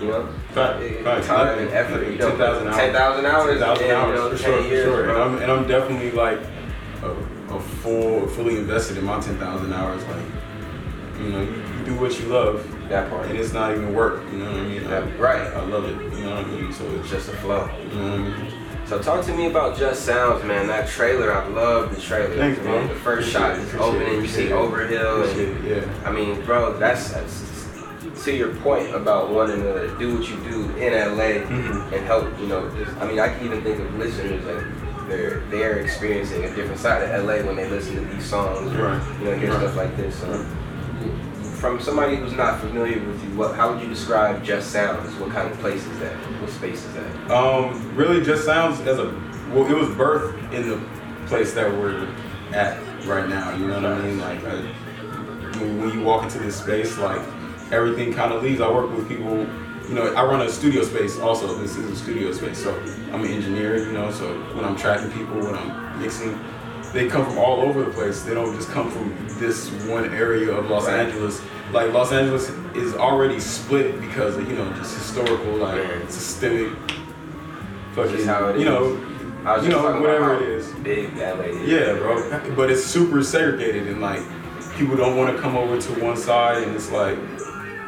[0.00, 1.26] You know, Fact, eh, fact.
[1.26, 2.08] time and effort.
[2.08, 2.76] You know, 10,000 hours.
[2.76, 3.58] 10,000 hours.
[3.60, 5.10] 10,000 and, hours, you know, for 10 sure, for sure.
[5.10, 6.40] And I'm, and I'm definitely like
[7.04, 7.14] a,
[7.56, 10.02] a full, fully invested in my 10,000 hours.
[10.04, 10.24] Like,
[11.20, 12.66] you know, you, you do what you love.
[12.88, 13.26] That part.
[13.26, 14.84] And it's not even work, you know what I mean?
[14.84, 15.40] That- I, right.
[15.54, 16.72] I love it, you know what I mean?
[16.72, 17.68] So it's just a flow.
[17.78, 18.52] You know what I mean?
[18.86, 20.66] So talk to me about Just Sounds, man.
[20.66, 22.36] That trailer, I love the trailer.
[22.36, 22.86] Thanks, man.
[22.86, 22.94] bro.
[22.94, 24.52] The first Appreciate shot is opening, you see.
[24.52, 26.02] Overhill, and yeah.
[26.04, 27.50] I mean, bro, that's, that's
[28.24, 31.94] to your point about wanting to do what you do in LA Mm-hmm.
[31.94, 32.38] and help.
[32.38, 36.44] You know, just, I mean, I can even think of listeners like they're they're experiencing
[36.44, 39.02] a different side of LA when they listen to these songs, or, Right.
[39.20, 39.60] You know, hear Right.
[39.60, 40.16] stuff like this.
[40.20, 40.44] So,
[41.60, 45.14] from somebody who's not familiar with you, what how would you describe Just Sounds?
[45.16, 46.12] What kind of place is that?
[46.40, 47.30] What space is that?
[47.30, 49.06] Um, really just sounds as a
[49.52, 49.66] well.
[49.70, 50.80] It was birthed in the
[51.26, 52.08] place that we're
[52.52, 53.54] at right now.
[53.56, 54.18] You know what I mean?
[54.18, 54.62] Like uh,
[55.58, 57.20] when, when you walk into this space, like
[57.70, 58.60] everything kind of leaves.
[58.60, 59.46] I work with people.
[59.88, 61.18] You know, I run a studio space.
[61.18, 62.62] Also, this is a studio space.
[62.62, 62.74] So
[63.12, 63.76] I'm an engineer.
[63.78, 66.38] You know, so when I'm tracking people, when I'm mixing,
[66.92, 68.22] they come from all over the place.
[68.22, 71.00] They don't just come from this one area of Los Right.
[71.00, 71.40] Angeles.
[71.72, 76.70] Like Los Angeles is already split because of you know just historical like systemic
[77.94, 78.64] fucking how it you is.
[78.66, 80.70] know you know whatever it is.
[80.82, 81.68] Big LA is.
[81.68, 82.54] Yeah, bro.
[82.54, 84.22] But it's super segregated and like
[84.76, 87.16] people don't want to come over to one side and it's like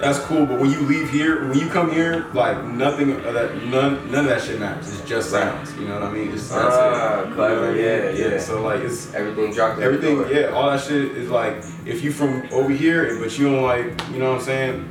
[0.00, 0.44] that's cool.
[0.46, 4.24] But when you leave here, when you come here, like nothing of that, none, none
[4.24, 4.92] of that shit matters.
[4.92, 5.72] It's just sounds.
[5.76, 6.32] You know what I mean?
[6.32, 7.24] It's that's Ah, it.
[7.24, 7.68] You know clever.
[7.70, 7.84] I mean?
[7.84, 8.38] Yeah, yeah.
[8.38, 9.80] So like it's everything dropped.
[9.80, 10.24] everything.
[10.34, 13.84] Yeah, all that shit is like if you from over here, but you don't like,
[14.10, 14.90] you know what I'm saying?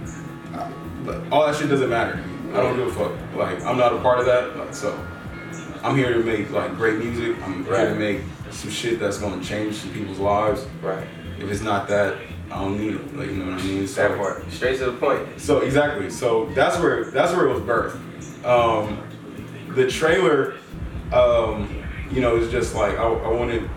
[1.05, 2.23] But all that shit doesn't matter.
[2.53, 3.11] I don't give a fuck.
[3.35, 4.55] Like I'm not a part of that.
[4.57, 4.97] Like, so
[5.83, 7.35] I'm here to make like great music.
[7.43, 10.65] I'm here to make some shit that's gonna change some people's lives.
[10.81, 11.05] Right.
[11.39, 12.17] If it's not that,
[12.53, 13.15] I don't need it.
[13.17, 13.87] Like you know what I mean?
[13.87, 14.51] So, That part.
[14.51, 15.27] Straight to the point.
[15.39, 16.09] so exactly.
[16.09, 18.45] So that's where that's where it was birthed.
[18.45, 18.99] Um,
[19.75, 20.55] the trailer,
[21.11, 23.69] um, you know, is just like I, I wanted.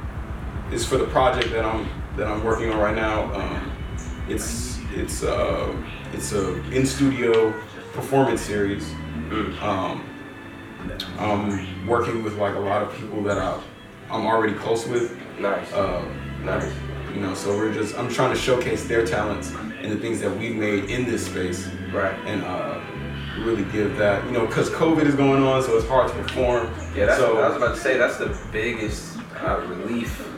[0.71, 3.33] It's for the project that I'm that I'm working on right now.
[3.35, 3.73] Um,
[4.29, 5.75] it's it's uh,
[6.13, 7.53] it's a in studio
[7.93, 8.91] performance series.
[9.63, 10.05] Um,
[11.19, 13.61] I'm working with like a lot of people that I
[14.11, 15.17] I'm already close with.
[15.39, 15.73] Nice.
[15.73, 16.05] Uh,
[16.45, 16.71] Nice.
[17.17, 20.31] You know, so we're just I'm trying to showcase their talents and the things that
[20.37, 21.67] we've made in this space.
[21.91, 22.15] Right.
[22.27, 22.79] And uh,
[23.39, 26.67] really give that, you know, because COVID is going on, so it's hard to perform.
[26.95, 27.97] Yeah, that's so, what I was about to say.
[27.97, 30.29] That's the biggest uh, relief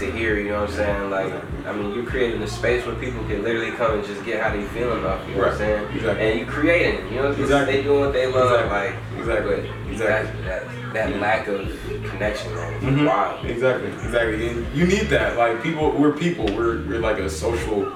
[0.00, 0.38] to hear.
[0.38, 1.10] You know what I'm saying?
[1.10, 1.32] Like,
[1.66, 4.50] I mean, you're creating a space where people can literally come and just get how
[4.50, 5.26] they feeling off.
[5.28, 5.96] You know what I'm saying?
[5.96, 6.30] Exactly.
[6.30, 7.08] And you're creating.
[7.12, 7.76] You know, Exactly.
[7.76, 8.50] they doing what they love.
[8.52, 9.56] Exactly.
[9.56, 9.70] Like, Exactly.
[9.92, 10.42] Exactly.
[10.42, 11.66] That that, that lack of
[12.10, 12.80] connection, man.
[12.80, 13.06] Mhm.
[13.06, 13.44] Wild.
[13.46, 14.48] Exactly, exactly.
[14.48, 15.36] And you need that.
[15.36, 16.46] Like people, we're people.
[16.46, 17.92] We're we're like a social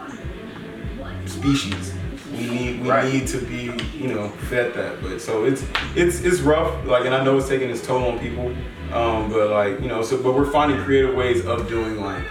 [1.27, 1.94] species.
[2.37, 3.13] We need we Right.
[3.13, 5.03] need to be you know fed that.
[5.03, 6.85] But so it's it's it's rough.
[6.87, 8.55] Like and I know it's taking its toll on people.
[8.93, 12.25] Um, but like you know so but we're finding creative ways of doing like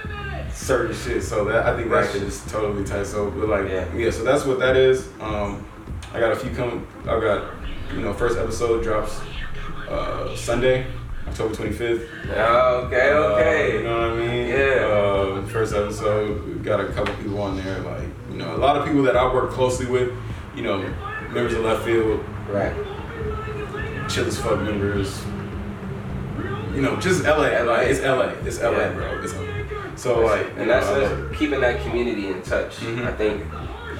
[0.51, 1.23] certain shit.
[1.23, 2.11] So that I think that Right.
[2.11, 3.05] shit is totally tight.
[3.07, 4.09] So but like yeah.
[4.11, 5.07] So that's what that is.
[5.21, 5.65] Um,
[6.13, 6.85] I got a few coming.
[7.03, 7.43] I got
[7.93, 9.19] you know first episode drops
[9.89, 10.85] uh, Sunday.
[11.27, 12.07] October 25th.
[12.29, 13.71] Okay, okay.
[13.71, 14.47] Uh, you know what I mean?
[14.47, 14.55] Yeah.
[14.85, 18.77] Uh, first episode, we got a couple people on there, like, you know, a lot
[18.77, 20.11] of people that I work closely with,
[20.55, 20.77] you know,
[21.31, 22.23] members of Left Field.
[22.49, 22.73] Right.
[24.09, 25.23] Chill as fuck members.
[26.75, 27.61] You know, just LA.
[27.63, 28.33] Like, it's LA.
[28.45, 28.93] It's LA, Yeah.
[28.93, 29.21] bro.
[29.23, 29.47] It's LA.
[29.95, 32.77] So, like, and that's, know, keeping that community in touch.
[32.79, 33.05] Mhm.
[33.07, 33.43] I think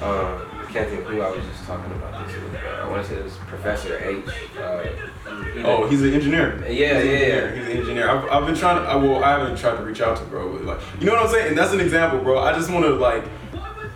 [0.02, 0.42] um,
[0.74, 2.56] can't think who I was just talking about this with.
[2.56, 4.24] I want to say it was Professor H.
[4.58, 6.56] Uh, he- Oh, he's an engineer.
[6.66, 7.54] Yeah, he's yeah, engineer.
[7.54, 7.54] yeah.
[7.60, 8.10] He's an engineer.
[8.10, 8.88] I've, I've been trying to.
[8.88, 11.22] I, well, I haven't tried to reach out to bro, but like, you know what
[11.26, 11.48] I'm saying?
[11.48, 12.40] And that's an example, bro.
[12.40, 13.24] I just want to like,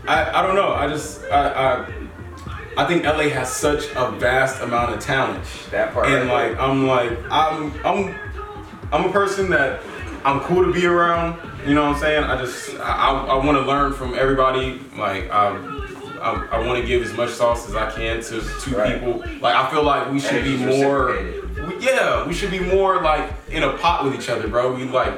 [0.06, 0.72] I, I don't know.
[0.72, 1.48] I just I,
[1.84, 1.92] I
[2.76, 5.44] I think LA has such a vast amount of talent.
[5.72, 6.06] That part.
[6.06, 8.14] And right like, I'm like, I'm I'm
[8.92, 9.82] I'm a person that
[10.24, 11.40] I'm cool to be around.
[11.66, 12.22] You know what I'm saying?
[12.24, 14.80] I just I, I, I want to learn from everybody.
[14.96, 15.56] Like I
[16.20, 18.94] I, I want to give as much sauce as I can to to Right.
[18.94, 19.22] people.
[19.40, 21.16] Like I feel like we should be more.
[21.66, 24.72] we- yeah, we should be more like in a pot with each other, bro.
[24.74, 25.14] We like.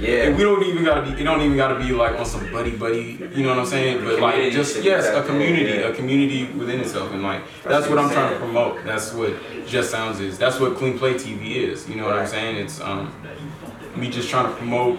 [0.00, 0.24] Yeah.
[0.24, 1.20] And we don't even gotta be.
[1.20, 3.18] It don't even gotta be like on some buddy buddy.
[3.34, 4.04] You know what I'm saying?
[4.04, 8.10] But like just yes, a community, a community within itself, and like That's what I'm
[8.10, 8.84] trying to promote.
[8.84, 9.34] That's what
[9.66, 10.38] Just Sounds is.
[10.38, 11.88] That's what Clean Plate TV is.
[11.88, 12.56] You know what I'm saying?
[12.56, 13.14] It's um,
[13.94, 14.98] me just trying to promote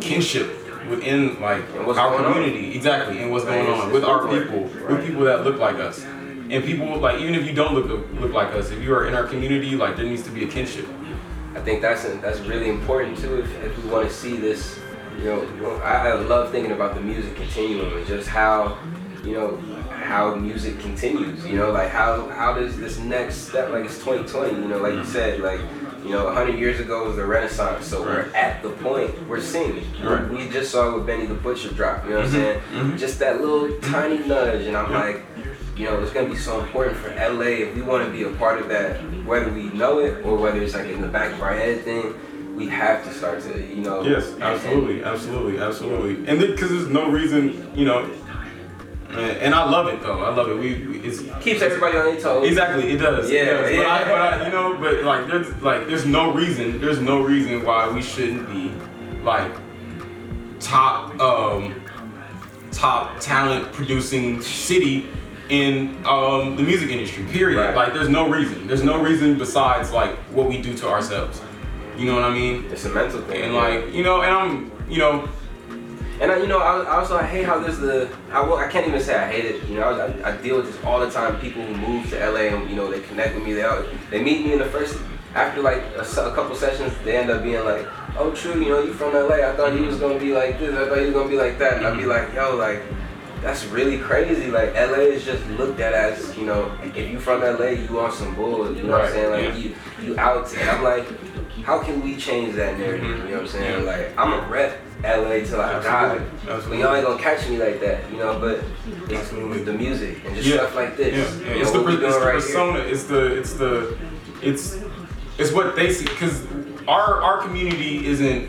[0.00, 0.61] kinship
[0.96, 2.32] within like what's our going on.
[2.32, 6.04] community exactly and what's going on with our people with people that look like us
[6.04, 7.88] and people like even if you don't look
[8.20, 10.48] look like us if you are in our community like there needs to be a
[10.48, 10.86] kinship
[11.54, 13.40] I think that's that's really important too.
[13.40, 14.78] If, if we want to see this,
[15.18, 18.78] you know, you know, I, I love thinking about the music continuum and just how,
[19.22, 19.56] you know,
[19.90, 21.44] how music continues.
[21.46, 23.70] You know, like how how does this next step?
[23.70, 24.62] Like it's 2020.
[24.62, 25.60] You know, like you said, like.
[26.02, 29.84] You know, 100 years ago was the Renaissance, so we're at the point we're singing.
[30.02, 30.28] Right.
[30.28, 32.60] We just saw with Benny the Butcher drop, you know what I'm saying?
[32.72, 32.98] mhm.
[32.98, 35.22] Just that little tiny nudge, and I'm like,
[35.76, 38.30] you know, it's gonna be so important for LA if we want to be a
[38.36, 41.40] part of that, whether we know it or whether it's like in the back of
[41.40, 42.14] our head thing.
[42.56, 44.02] We have to start to, you know.
[44.02, 48.08] yes absolutely absolutely absolutely and because there's no reason you know
[49.18, 52.20] and, I love it though I love it we we- it's Keeps everybody on their
[52.20, 52.46] toes.
[52.48, 53.28] Exactly, it does.
[53.28, 53.56] it Yeah.
[53.56, 54.04] But, I, yeah.
[54.04, 57.88] but I, you know, but like, there's like, there's no reason, there's no reason why
[57.90, 58.72] we shouldn't be
[59.22, 59.52] like
[60.60, 61.74] top, um,
[62.70, 65.06] top talent producing city
[65.48, 67.24] in um, the music industry.
[67.24, 67.58] Period.
[67.58, 67.74] Right.
[67.74, 68.66] Like, there's no reason.
[68.66, 71.42] There's no reason besides like what we do to ourselves.
[71.96, 72.64] You know what I mean?
[72.70, 73.42] It's a mental thing.
[73.42, 75.28] And like, you know, and I'm, you know,
[76.20, 78.68] And I, you know, I, I also I hate how there's the I, will, I
[78.68, 79.64] can't even say I hate it.
[79.68, 79.88] You know,
[80.24, 81.40] I, I deal with this all the time.
[81.40, 83.54] People who move to LA and you know they connect with me.
[83.54, 84.98] They all, they meet me in the first
[85.34, 86.92] after like a, a couple sessions.
[87.04, 87.86] They end up being like,
[88.16, 88.62] "Oh, true.
[88.62, 89.36] You know, you from LA.
[89.36, 90.74] I thought you was gonna be like this.
[90.74, 92.82] I thought you was gonna be like that." And I'd be like, "Yo, like."
[93.42, 94.52] That's really crazy.
[94.52, 98.12] Like LA is just looked at as, you know, if you from LA, you on
[98.12, 98.72] some bull.
[98.72, 99.30] You know what I'm saying?
[99.32, 99.56] Like yeah.
[99.56, 100.56] you, you out.
[100.56, 101.04] And I'm like,
[101.64, 103.04] how can we change that narrative?
[103.04, 103.84] You know what I'm saying?
[103.84, 105.72] Like I'm a rep LA till I.
[105.74, 108.38] Absolutely, But y'all ain't gonna catch me like that, you know.
[108.38, 108.62] But
[109.10, 109.64] it's Absolutely.
[109.64, 111.12] the music and just yeah, stuff like this.
[111.40, 111.54] Yeah, yeah.
[111.56, 112.78] You It's know, the, it's the right persona.
[112.80, 113.98] It's the it's the
[114.42, 114.78] it's
[115.38, 116.46] it's what they see because
[116.86, 118.48] our our community isn't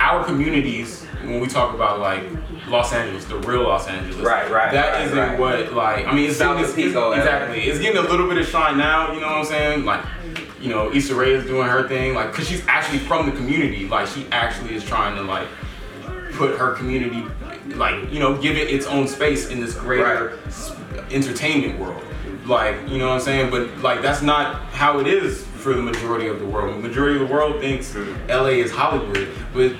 [0.00, 2.24] our communities when we talk about like
[2.68, 4.16] Los Angeles, the real Los Angeles.
[4.16, 5.38] Right, right, That right, isn't right.
[5.38, 7.62] what like I mean it's, South it's, it's- exactly.
[7.62, 9.12] It's getting a little bit of shine now.
[9.12, 9.84] You know what I'm saying?
[9.84, 10.04] Like.
[10.60, 13.86] You know, Issa Rae is doing her thing, like, cause she's actually from the community.
[13.86, 15.46] Like, she actually is trying to like
[16.32, 17.24] put her community,
[17.74, 20.74] like, you know, give it its own space in this greater s-
[21.10, 22.02] entertainment world.
[22.46, 23.50] Like, you know what I'm saying?
[23.50, 26.76] But like, that's not how it is for the majority of the world.
[26.76, 28.30] The majority of the world thinks mm-hmm.
[28.30, 29.72] LA is Hollywood, but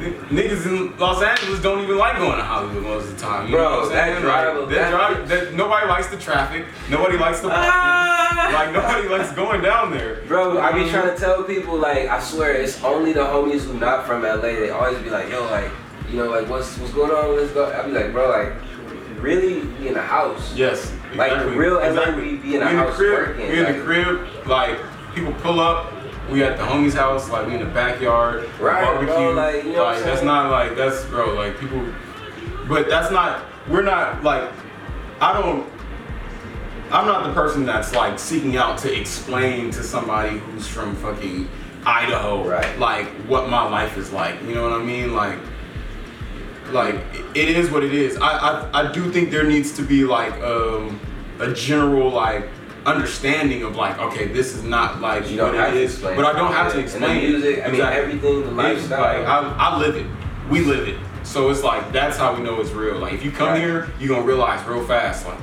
[0.00, 3.46] niggas in Los Angeles don't even like going to Hollywood most of the time.
[3.48, 4.20] You Bro, know what I'm that saying?
[4.22, 6.64] drive- like, that- that drive, that, nobody likes the traffic.
[6.88, 8.30] Nobody likes the ah.
[8.30, 8.54] parking.
[8.54, 10.22] like, nobody likes going down there.
[10.26, 13.74] Bro, I be trying to tell people like I swear it's only the homies who
[13.78, 14.36] not from LA.
[14.40, 15.70] They always be like, yo, like,
[16.08, 17.36] you know, like what's what's going on?
[17.36, 17.70] Let's go.
[17.72, 18.52] I be like, bro, like,
[19.20, 20.54] really be in the house.
[20.54, 20.92] Yes.
[21.14, 22.22] Like, exactly, real LA, exactly.
[22.22, 24.78] we be in the we house crib, working, We in like- the crib, like
[25.14, 25.92] people pull up.
[26.30, 29.30] We at the homie's house, like we in the backyard, Right, bro, barbecue.
[29.34, 31.84] like, you know what that's not like that's bro, like people.
[32.68, 33.42] But that's not.
[33.68, 34.48] We're not like.
[35.20, 35.68] I don't.
[36.92, 41.48] I'm not the person that's like seeking out to explain to somebody who's from fucking
[41.84, 42.78] Idaho, Right.
[42.78, 44.40] like what my life is like.
[44.42, 45.14] You know what I mean?
[45.14, 45.38] Like,
[46.70, 46.94] like
[47.34, 48.16] it is what it is.
[48.18, 48.28] I
[48.72, 51.00] I, I do think there needs to be like um,
[51.40, 52.48] a general like
[52.86, 56.52] understanding of like okay this is not like You what to explain but I don't
[56.52, 57.28] have to And the explain it.
[57.28, 59.00] music, I mean, everything, the lifestyle.
[59.00, 60.06] like I, I live it.
[60.50, 60.98] We live it.
[61.22, 62.98] So it's like that's how we know it's real.
[62.98, 63.60] Like if you come Right.
[63.60, 65.38] here, you're gonna realize real fast like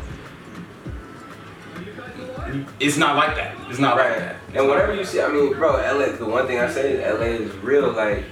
[2.79, 3.55] it's not like that.
[3.69, 4.19] It's not like Right.
[4.19, 4.35] that.
[4.55, 6.13] And whatever you see, I mean, bro, LA.
[6.17, 7.91] The one thing I say is LA is real.
[7.91, 8.23] Like,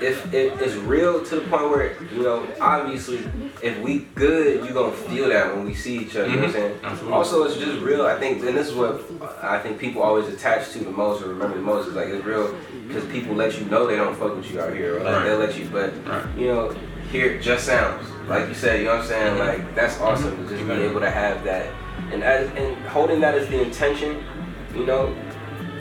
[0.00, 3.18] if it is real to the point where you know, obviously,
[3.62, 6.28] if we good, you gonna feel that when we see each other.
[6.28, 6.54] You know what I'm Mhm.
[6.54, 6.78] saying?
[6.84, 7.12] Absolutely.
[7.16, 8.06] Also, it's just real.
[8.06, 9.02] I think, and this is what
[9.42, 12.24] I think people always attach to the most or remember the most is like it's
[12.24, 12.54] real
[12.88, 15.24] because people let you know they don't fuck with you out here, or like Right.
[15.24, 15.66] they'll let you.
[15.72, 16.22] But Right.
[16.36, 16.74] you know,
[17.12, 18.80] here it just sounds like you said.
[18.80, 19.38] You know what I'm saying?
[19.38, 21.66] Like that's awesome to just be able to have that,
[22.12, 24.22] and as and holding that as the intention.
[24.76, 25.12] You know,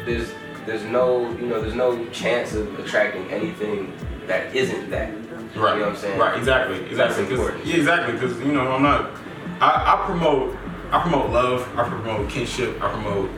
[0.06, 0.32] there's
[0.70, 3.92] there's no you know there's no chance of attracting anything
[4.28, 5.12] that isn't that.
[5.12, 5.18] Right.
[5.56, 6.20] You know what I'm saying?
[6.20, 6.38] Right.
[6.38, 6.86] Exactly.
[6.86, 7.36] Exactly.
[7.66, 7.76] Yeah.
[7.78, 8.14] Exactly.
[8.14, 9.12] Because you know I'm not.
[9.60, 10.56] I, I promote.
[10.92, 11.68] I promote love.
[11.78, 12.82] I promote kinship.
[12.84, 13.32] I promote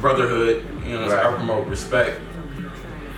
[0.00, 0.64] brotherhood.
[0.86, 1.08] You know.
[1.10, 1.26] Right.
[1.26, 2.20] I promote respect.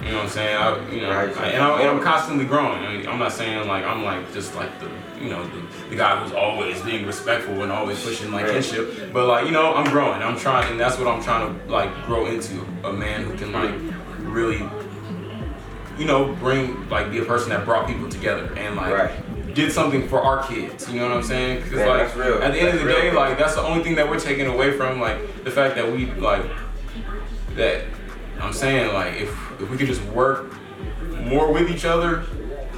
[0.02, 0.56] You know what I'm saying?
[0.56, 2.84] I, you know, I, and, I'm, and I'm constantly growing.
[2.84, 4.88] I mean, I'm not saying like I'm like just like the
[5.22, 8.52] you know the, the guy who's always being respectful and always pushing like Right.
[8.54, 9.12] kinship.
[9.12, 10.22] But like you know, I'm growing.
[10.22, 12.64] I'm trying, and that's what I'm trying to like grow into.
[12.84, 13.74] A man who can like
[14.20, 14.62] really,
[15.98, 19.10] you know, bring like be a person that brought people together and like.
[19.54, 21.64] Did something for our kids, you know what I'm saying?
[21.64, 22.40] Because like that's real.
[22.40, 23.16] at the end of That's the day, real.
[23.18, 26.06] like that's the only thing that we're taking away from like the fact that we
[26.12, 26.44] like
[27.56, 27.82] that
[28.40, 30.52] I'm saying like if if we could just work
[31.22, 32.24] more with each other.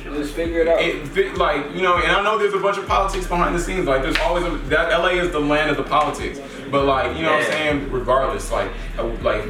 [0.02, 0.80] Just figure it out.
[0.80, 3.86] It, like you know, and I know there's a bunch of politics behind the scenes.
[3.86, 6.40] Like there's always a, that LA is the land of the politics.
[6.70, 7.92] But like you know what I'm saying.
[7.92, 9.44] Regardless, like uh, like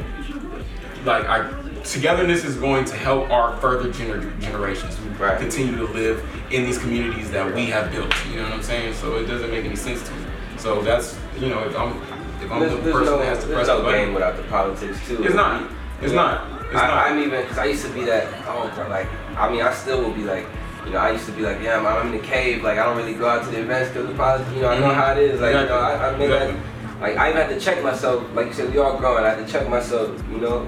[1.04, 1.50] like I
[1.84, 6.78] togetherness is going to help our further gener- generations who continue to live in these
[6.78, 8.12] communities that we have built.
[8.28, 8.94] You know what I'm saying?
[8.94, 10.26] So it doesn't make any sense to me.
[10.58, 11.96] So that's you know if I'm
[12.42, 14.06] if I'm There's, the person no, that has to press no the button.
[14.06, 15.22] game without the politics too.
[15.24, 15.70] It's not.
[16.02, 16.59] It's not.
[16.78, 17.08] I.
[17.08, 18.26] I'm even because I used to be that.
[18.46, 19.06] Oh, bro, like
[19.36, 20.46] I mean, I still will be like.
[20.86, 22.62] You know, I used to be like, yeah, man, I'm in the cave.
[22.64, 24.50] Like, I don't really go out to the events because the politics.
[24.56, 24.94] You know, I know Mhm.
[24.94, 25.38] how it is.
[25.38, 26.26] Like, you know, I, I Exactly.
[26.26, 27.00] made that.
[27.02, 28.24] Like, I even had to check myself.
[28.34, 29.22] Like you said, we all growing.
[29.22, 30.08] I had to check myself.
[30.32, 30.66] You know,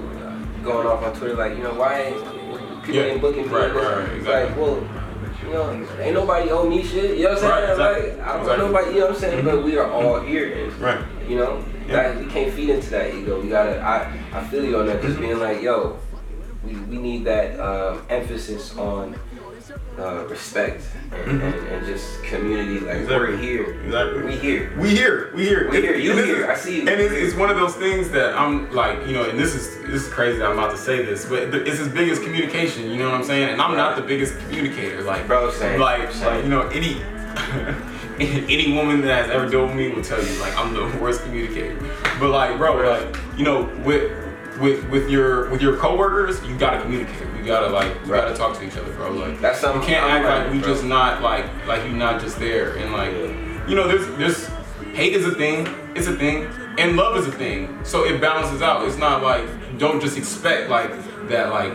[0.63, 3.07] going off on Twitter, like, you know, why ain't people Yeah.
[3.07, 3.53] ain't booking me?
[3.53, 4.49] Right, right, right, exactly.
[4.49, 4.83] Like, well,
[5.47, 7.17] you know, ain't nobody owe me shit.
[7.17, 7.51] You know what I'm saying?
[7.51, 8.09] Right, exactly.
[8.11, 8.57] Like, I don't Exactly.
[8.57, 8.93] know nobody.
[8.93, 9.45] You know what I'm saying?
[9.45, 10.69] But we are all here.
[10.79, 10.99] Right.
[11.27, 13.41] You know, that we can't feed into that ego.
[13.41, 13.79] We gotta.
[13.81, 15.01] I I feel you on that.
[15.01, 15.97] Just being like, yo,
[16.65, 19.15] we, we need that um, emphasis on
[19.99, 22.79] uh, respect and, and, and just community.
[22.79, 23.73] Like we're here.
[23.83, 24.23] Exactly.
[24.23, 24.73] We here.
[24.79, 25.31] We here.
[25.35, 25.69] We here.
[25.69, 25.95] We here.
[25.95, 26.43] You here.
[26.43, 26.87] is- I see you.
[26.89, 29.77] And it's, it's one of those things that I'm like, you know, and this is
[29.83, 32.89] this is crazy that I'm about to say this, but it's as big as communication.
[32.89, 33.49] You know what I'm saying?
[33.49, 35.01] And I'm not the biggest communicator.
[35.03, 35.79] Like, Bro, same.
[35.79, 36.25] like, Same.
[36.27, 37.01] like you know, any.
[38.19, 41.23] Any woman that has ever dealt with me will tell you like I'm the worst
[41.23, 41.75] communicator.
[42.19, 44.11] But like, bro, like you know, with
[44.59, 47.27] with with your with your coworkers, you gotta communicate.
[47.37, 49.11] You gotta like you gotta talk to each other, bro.
[49.11, 50.73] Like That's something you can't act like learning, we bro.
[50.73, 53.11] just not like like you're not just there and like
[53.67, 54.47] you know there's there's
[54.93, 56.45] hate is a thing it's a thing
[56.77, 59.45] and love is a thing so it balances out it's not like
[59.79, 60.91] don't just expect like
[61.29, 61.71] that like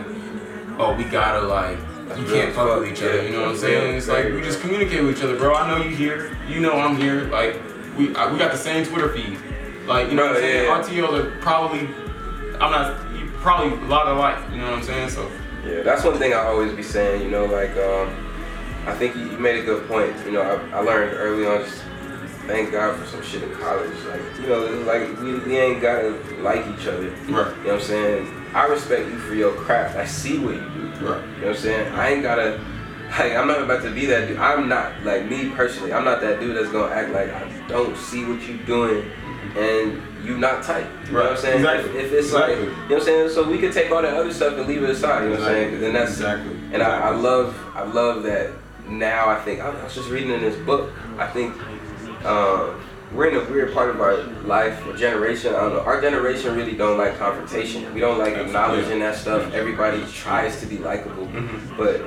[0.77, 1.77] oh we gotta like
[2.17, 3.81] you can't fuck with each other you know what I'm Yeah, that's real.
[3.81, 6.59] saying it's like we just communicate with each other bro I know you here you
[6.59, 7.59] know I'm here like
[7.97, 9.37] we I, we got the same Twitter feed
[9.87, 11.03] like you know what I'm saying yeah.
[11.03, 11.81] RTOs are probably
[12.59, 15.29] I'm not you probably a lot alike you know what I'm saying so
[15.65, 17.21] Yeah, that's one thing I always be saying.
[17.21, 18.07] You know, like um,
[18.87, 20.15] I think you you made a good point.
[20.25, 21.65] You know, I, I learned early on.
[21.65, 21.83] Just
[22.47, 23.91] thank God for some shit in college.
[24.07, 27.09] Like you know, like we, we ain't gotta like each other.
[27.27, 27.27] Right.
[27.27, 28.38] You know what I'm saying?
[28.53, 29.95] I respect you for your craft.
[29.95, 30.67] I see what you do.
[30.67, 30.99] Right.
[30.99, 31.93] You know what I'm saying?
[31.93, 32.59] I ain't gotta.
[33.17, 34.37] Like, I'm not about to be that dude.
[34.37, 35.91] I'm not like me personally.
[35.91, 39.03] I'm not that dude that's gonna act like I don't see what you doing
[39.57, 40.85] and you not tight.
[41.07, 41.57] You know what I'm saying?
[41.57, 41.89] Exactly.
[41.97, 43.29] If, if it's like, you know what I'm saying?
[43.31, 45.23] So we could take all that other stuff and leave it aside.
[45.23, 45.81] You know what I'm saying?
[45.81, 46.55] then that's Exactly.
[46.71, 48.51] and I, I love I love that
[48.87, 51.55] now I think I was just reading in this book I think
[52.25, 52.79] um,
[53.13, 55.79] we're in a weird part of our life or generation I don't know.
[55.81, 57.91] Our generation really don't like confrontation.
[57.93, 59.51] We don't like acknowledging that stuff.
[59.53, 61.25] Everybody tries to be likable.
[61.27, 61.75] Mm-hmm.
[61.77, 62.01] but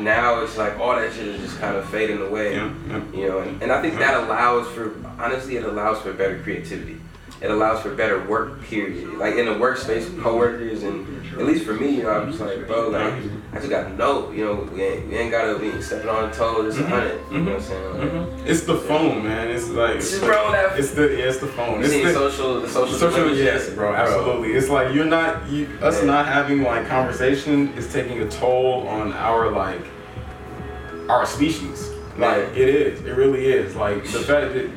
[0.00, 3.02] now it's like all that shit is just kind of fading away Yeah, yeah.
[3.12, 7.00] you know and, and I think that allows for honestly it allows for better creativity
[7.40, 11.64] it allows for better work period like in the workspace with coworkers and at least
[11.64, 13.14] for me you know I'm just like bro like
[13.52, 16.76] I just gotta know you know we ain't, we ain't gotta be stepping on toes
[16.76, 16.92] it's a mm-hmm.
[16.92, 17.68] hundred you know what I'm mm-hmm.
[17.68, 18.38] saying mm-hmm.
[18.40, 19.48] Like, It's the phone, man.
[19.48, 21.82] It's like it's, Bro, that- it's the yeah, it's the phone.
[21.82, 23.38] It's the social- the social social dilemmas?
[23.38, 24.52] yes, bro, absolutely.
[24.54, 29.12] It's like you're not you, us not having like conversation is taking a toll on
[29.12, 29.82] our like
[31.08, 31.90] our species.
[32.16, 33.76] Like it is, it really is.
[33.76, 34.70] Like the fact that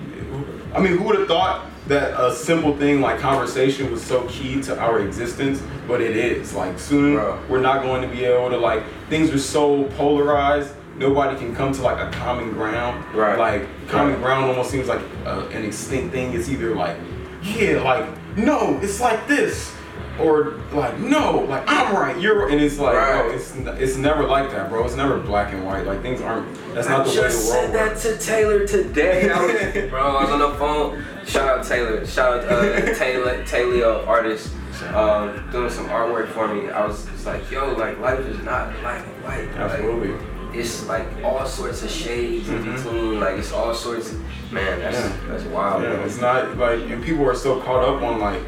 [0.76, 4.62] I mean, who would have thought that a simple thing like conversation was so key
[4.64, 5.62] to our existence?
[5.88, 6.54] But it is.
[6.54, 7.16] Like soon
[7.50, 10.74] we're not going to be able to like things are so polarized.
[10.98, 13.04] Nobody can come to like a common ground.
[13.16, 13.38] Right.
[13.38, 14.22] Like common Right.
[14.24, 16.34] ground almost seems like uh, an extinct thing.
[16.34, 16.98] It's either like,
[17.42, 18.06] yeah, like
[18.38, 19.74] no, it's like this,
[20.20, 23.22] or like no, like I'm right, you're, and it's like, Right.
[23.24, 24.86] bro, it's it's never like that, bro.
[24.86, 25.86] It's never black and white.
[25.86, 26.48] Like things aren't.
[26.76, 29.30] That's not I the way just the world I just said that to Taylor today.
[29.30, 31.04] I was, bro, I was on the phone.
[31.26, 32.06] Shout out Taylor.
[32.06, 34.54] Shout out uh, Taylor, Taylor, artist,
[34.94, 36.70] um, doing some artwork for me.
[36.70, 39.56] I was just like, yo, like life is not black and white.
[39.58, 43.20] Like, it's like all sorts of shades in between.
[43.20, 44.12] Like it's all sorts.
[44.12, 44.20] Of,
[44.52, 45.18] man, that's Yeah.
[45.28, 45.84] that's wild.
[45.84, 46.04] Yeah, bro.
[46.06, 48.42] it's not like, and people are so caught up on like,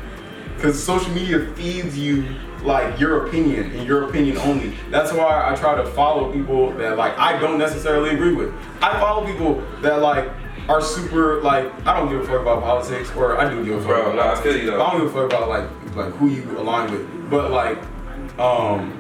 [0.56, 2.26] because social media feeds you
[2.64, 4.74] like your opinion and your opinion only.
[4.90, 8.54] That's why I try to follow people that like I don't necessarily agree with.
[8.82, 10.28] I follow people that like
[10.70, 13.80] are super like I don't give a fuck about politics, or I do give a
[13.80, 14.44] fuck Bro, about nah, I politics.
[14.56, 14.82] feel you, though.
[14.84, 17.78] I don't give a fuck about like like who you align with, but like
[18.40, 19.00] um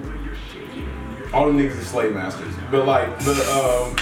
[1.34, 2.54] all the niggas are slave masters.
[2.70, 3.96] But like the um,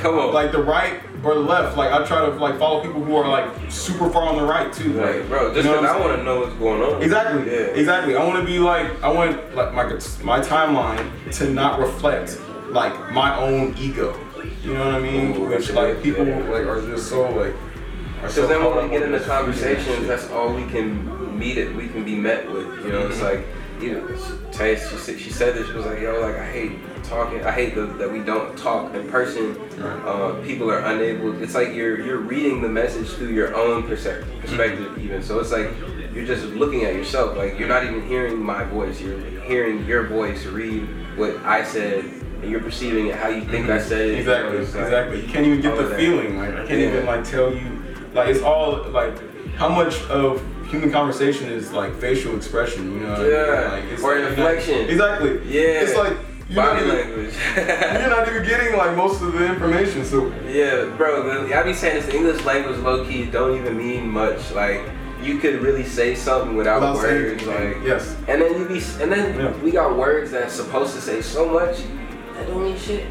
[0.00, 1.76] come on, like the right or the left.
[1.76, 4.72] Like I try to like follow people who are like super far on the right
[4.72, 4.92] too.
[4.92, 7.02] Like, Like, bro, just you know because I want to know what's going on.
[7.02, 7.46] Exactly.
[7.50, 7.58] Yeah.
[7.80, 8.14] Exactly.
[8.16, 9.84] I want to be like I want like my
[10.22, 12.40] my timeline to not reflect
[12.70, 14.16] like my own ego.
[14.62, 15.48] You know what I mean?
[15.48, 17.54] Which like people like are just so like.
[18.22, 21.74] are so Because then when we get into conversations, that's all we can meet it.
[21.74, 22.66] We can be met with.
[22.84, 23.22] You know, it's Mhm.
[23.22, 23.46] like,
[23.80, 24.08] you know,
[24.52, 24.90] Taste.
[24.90, 25.66] She said, she said this.
[25.66, 26.72] She was like, yo, like I hate
[27.04, 27.44] talking.
[27.44, 29.56] I hate the, that we don't talk in person.
[29.82, 31.40] Uh, people are unable.
[31.42, 35.22] It's like you're you're reading the message through your own perspective, perspective even.
[35.22, 35.68] So it's like
[36.14, 37.36] you're just looking at yourself.
[37.36, 38.98] Like you're not even hearing my voice.
[39.00, 40.88] You're hearing your voice read
[41.18, 42.04] what I said,
[42.42, 44.18] and you're perceiving it how you think I said it.
[44.18, 45.20] Exactly, You know, it's like exactly.
[45.22, 46.38] You can't even get the feeling.
[46.38, 46.88] Like I can't Yeah.
[46.88, 47.82] even like tell you.
[48.14, 49.14] Like it's all like
[49.56, 52.92] how much of human conversation is like facial expression.
[52.92, 53.10] You know?
[53.10, 53.30] what I mean?
[53.32, 54.88] Yeah, Like, it's or like, you're not- inflection.
[54.88, 55.30] exactly.
[55.46, 55.60] Yeah.
[55.82, 56.16] It's like
[56.48, 57.34] you're Body even, language.
[57.56, 60.04] you're not even getting like most of the information.
[60.04, 61.46] So Yeah, bro.
[61.52, 62.06] I be saying this.
[62.06, 64.52] The English language, low key, don't even mean much.
[64.52, 64.82] Like
[65.22, 67.44] you could really say something without, Without words.
[67.44, 68.14] Like yes.
[68.28, 71.78] And then you be, and then we got words that's supposed to say so much
[72.36, 73.06] that don't mean shit.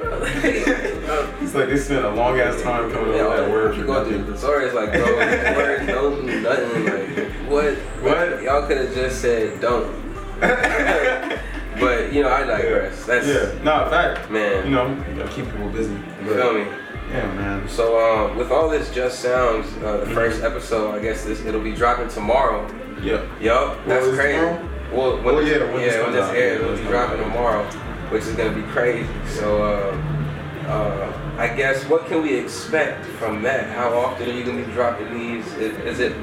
[0.00, 0.20] Bro,
[1.42, 3.80] it's like they spent a long ass time coming Yeah, up with that word you
[3.82, 4.32] for go through nothing.
[4.32, 4.64] the story.
[4.66, 6.84] It's like, bro, these words don't do nothing.
[6.84, 7.74] Like, what?
[8.02, 8.42] What?
[8.42, 9.92] Y'all could have just said don't.
[10.40, 13.04] but you know, I digress.
[13.06, 14.30] That's yeah, no, fact.
[14.30, 15.92] Man, you know, you gotta keep people busy.
[16.22, 16.66] You feel me?
[17.10, 17.68] Yeah, man.
[17.68, 21.62] So um, with all this just sounds, uh, the first episode, I guess this it'll
[21.62, 22.66] be dropping tomorrow.
[23.02, 23.24] Yeah.
[23.40, 24.38] Yup, that's is crazy.
[24.38, 24.68] tomorrow?
[24.92, 27.20] Well, when this, yeah, when this when this out, airs, yeah, it'll when be dropping
[27.20, 27.24] out.
[27.24, 27.70] tomorrow,
[28.10, 29.08] which is gonna be crazy.
[29.26, 33.68] So uh, uh, I guess what can we expect from that?
[33.70, 35.46] How often are you gonna be dropping these?
[35.54, 36.16] Is, is it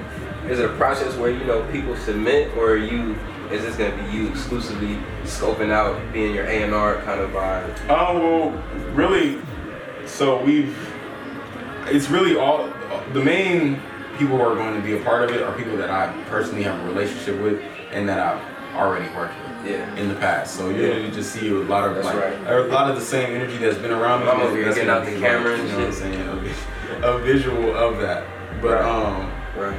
[0.47, 3.17] is it a process where you know people submit, or you
[3.51, 7.31] is this gonna be you exclusively scoping out, being your A and R kind of
[7.31, 7.75] vibe?
[7.89, 9.41] Oh well, really.
[10.05, 10.77] So we've.
[11.87, 12.67] It's really all
[13.13, 13.79] the main
[14.17, 16.63] people who are going to be a part of it are people that I personally
[16.63, 17.61] have a relationship with
[17.91, 19.44] and that I've already worked with.
[19.65, 19.95] Yeah.
[19.95, 20.87] In the past, so you Yeah.
[20.89, 22.33] literally just see a lot of That's like right.
[22.47, 24.29] a lot of the same energy that's been around me.
[24.31, 27.03] I'm getting out the camera like, you know what I'm saying?
[27.03, 28.25] A, visual of that,
[28.61, 28.85] but Right.
[28.85, 29.77] um, right.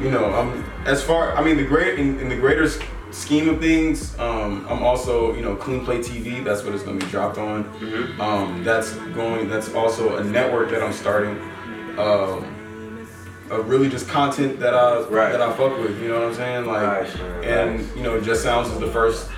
[0.00, 2.68] you know, um, as far I mean the great in, in the greater
[3.10, 6.44] scheme of things, um, I'm also you know Clean Plate TV.
[6.44, 7.64] That's what it's going to be dropped on.
[7.64, 8.20] Mm-hmm.
[8.20, 9.48] Um, that's going.
[9.48, 11.36] That's also a network that I'm starting.
[11.98, 12.44] Um,
[13.50, 16.00] of really just content that I that I fuck with.
[16.02, 16.66] You know what I'm saying?
[16.66, 19.30] Like, and you know, Just Sounds is the first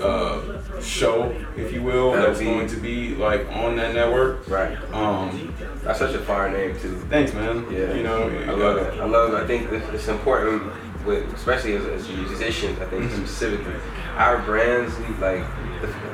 [0.00, 0.40] uh,
[0.80, 4.46] show, if you will, That'll that's be- going to be like on that network.
[4.48, 4.76] Right.
[4.92, 6.96] Um, That's such a fire name too.
[7.10, 7.66] Thanks, man.
[7.70, 7.92] Yeah.
[7.94, 9.00] You know, I love it.
[9.00, 9.36] I love it.
[9.36, 10.72] I think it's important
[11.06, 12.80] with, especially as, as musicians.
[12.80, 13.24] I think Mm-hmm.
[13.26, 13.74] specifically,
[14.16, 15.44] our brands like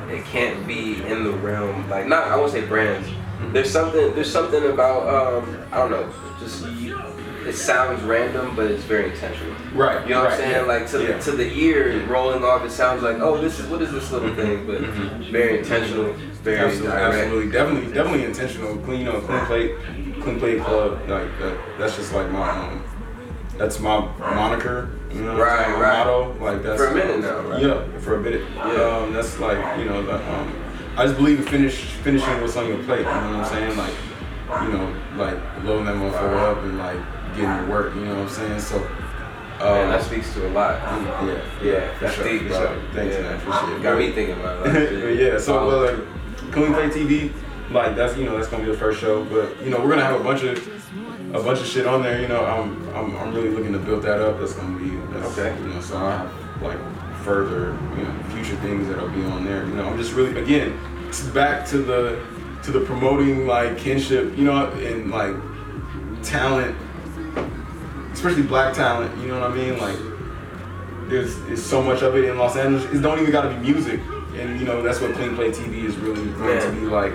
[0.09, 2.27] it can't be in the realm like not.
[2.27, 3.07] I won't say brands.
[3.07, 3.53] Mm-hmm.
[3.53, 4.13] There's something.
[4.13, 6.11] There's something about um I don't know.
[6.39, 6.97] Just you,
[7.47, 9.53] it sounds random, but it's very intentional.
[9.73, 10.51] Right, You know what right, I'm saying?
[10.51, 11.19] yeah, Like to yeah.
[11.19, 14.33] to the ear rolling off, it sounds like oh this is what is this little
[14.35, 14.81] thing, but
[15.31, 16.13] very intentional,
[16.43, 16.65] very Mm-hmm.
[16.65, 17.15] Absolutely, direct.
[17.15, 18.77] absolutely, definitely, definitely intentional.
[18.77, 19.75] Clean, you know, clean plate,
[20.21, 20.93] clean plate club.
[21.07, 22.83] Like that, that's just like my, um,
[23.57, 24.89] that's my moniker.
[25.11, 25.97] You know, Right, my right.
[25.99, 26.33] motto.
[26.39, 27.61] Like that's For a minute now, right?
[27.61, 28.41] Yeah, for a bit.
[28.55, 28.63] Yeah.
[29.03, 30.55] Um, that's like you know, the, um,
[30.97, 32.99] I just believe in finish finishing what's on your plate.
[32.99, 33.77] You know what I'm saying?
[33.77, 33.93] Like,
[34.63, 36.97] you know, like loading that motherfucker up and like
[37.35, 37.93] getting work.
[37.95, 38.59] You know what I'm saying?
[38.59, 38.79] So.
[39.59, 40.79] Man, um, that speaks to a lot.
[40.81, 42.57] Yeah, Yeah, for that's sure, deep, bro.
[42.57, 42.81] sure.
[42.93, 43.21] Thanks, Yeah.
[43.21, 43.35] man.
[43.35, 43.83] Appreciate it.
[43.83, 45.01] Got me thinking about it.
[45.03, 47.31] But yeah, so Um, well, like, Clean Plate TV,
[47.71, 50.03] like that's you know that's gonna be the first show, but you know we're gonna
[50.03, 50.57] have a bunch of
[51.35, 52.19] a bunch of shit on there.
[52.19, 54.39] You know, I'm I'm, I'm really looking to build that up.
[54.39, 55.55] That's gonna be that's, Okay.
[55.61, 56.31] You know, so I have
[56.63, 56.79] like
[57.23, 59.63] further you know future things that'll be on there.
[59.63, 60.73] You know, I'm just really again
[61.35, 62.19] back to the
[62.63, 64.35] to the promoting like kinship.
[64.35, 65.35] You know, and like
[66.23, 66.75] talent,
[68.11, 69.15] especially black talent.
[69.21, 69.77] You know what I mean?
[69.77, 69.97] Like
[71.09, 72.85] there's, there's so much of it in Los Angeles.
[72.93, 73.99] It don't even got to be music,
[74.35, 77.13] and you know that's what Clean Plate TV is really meant to be like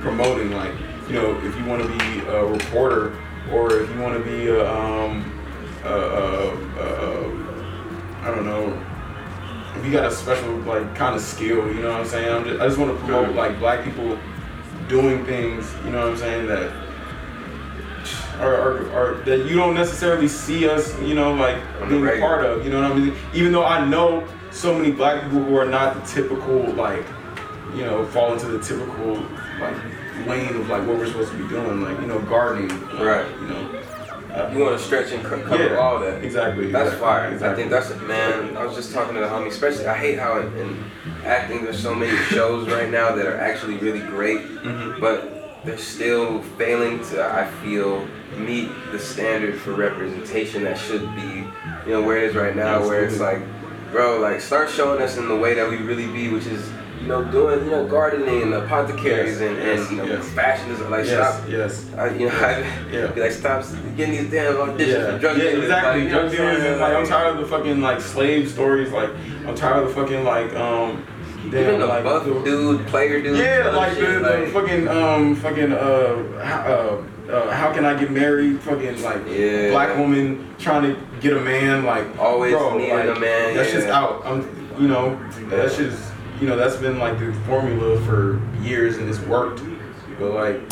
[0.00, 0.52] promoting.
[0.52, 0.72] Like
[1.08, 3.16] you know, if you want to be a reporter
[3.52, 5.32] or if you want to be a, um,
[5.84, 7.28] a, a, a,
[8.22, 8.76] I don't know,
[9.76, 12.32] if you got a special like kind of skill, you know what I'm saying?
[12.32, 14.18] I'm just, I just want to promote like black people
[14.88, 16.72] doing things, you know what I'm saying that
[18.40, 21.58] or, that you don't necessarily see us, you know, like
[21.88, 22.64] being a part of.
[22.64, 23.14] You know what I mean?
[23.34, 27.04] Even though I know so many black people who are not the typical, like,
[27.74, 29.14] you know, fall into the typical
[29.60, 29.76] like
[30.26, 32.68] lane of like what we're supposed to be doing, like you know, gardening.
[32.98, 33.28] Right.
[33.40, 33.82] You know.
[34.36, 36.22] Uh, you want to stretch and cover yeah, all that.
[36.22, 36.70] Exactly.
[36.70, 37.32] That's exactly, fire.
[37.32, 37.48] Exactly.
[37.48, 38.54] I think that's it, man.
[38.54, 39.86] I was just talking to the homie, especially.
[39.86, 40.84] I hate how in, in
[41.24, 45.00] acting there's so many shows right now that are actually really great, mm-hmm.
[45.00, 45.35] but
[45.66, 48.06] they're still failing to, I feel,
[48.36, 51.44] meet the standard for representation that should be,
[51.84, 53.42] you know, where it is right now, where it's like,
[53.90, 57.08] bro, like start showing us in the way that we really be, which is, you
[57.08, 60.28] know, doing, you know, gardening and apothecaries yes, and, and yes, you know, yes.
[60.30, 62.60] fashion is like yes, stop, yes, I, you know, I,
[62.90, 63.06] yeah.
[63.08, 63.64] be like stop
[63.96, 65.10] getting these damn auditions yeah.
[65.10, 66.62] for drug yeah, exactly, like, drug dealers.
[66.62, 68.92] Like, like, I'm tired of the fucking like slave stories.
[68.92, 69.10] Like
[69.46, 71.04] I'm tired of the fucking like um
[71.46, 73.38] even the like, buff dude, player dude.
[73.38, 78.10] Yeah, like the, the like, fucking um fucking uh, uh uh how can I get
[78.10, 78.60] married?
[78.60, 79.70] Fucking like yeah.
[79.70, 83.54] black woman trying to get a man like always bro, needing like, a man.
[83.54, 83.74] That's yeah.
[83.74, 84.24] just out.
[84.24, 84.42] I'm
[84.80, 85.48] you know yeah.
[85.48, 89.62] that's just you know that's been like the formula for years and it's worked.
[90.18, 90.68] But like.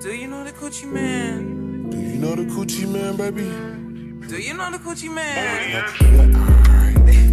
[0.00, 1.90] Do you know the coochie man?
[1.90, 3.85] Do you know the coochie man, baby?
[4.28, 7.25] Do you know the coochie man?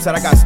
[0.00, 0.39] Saragás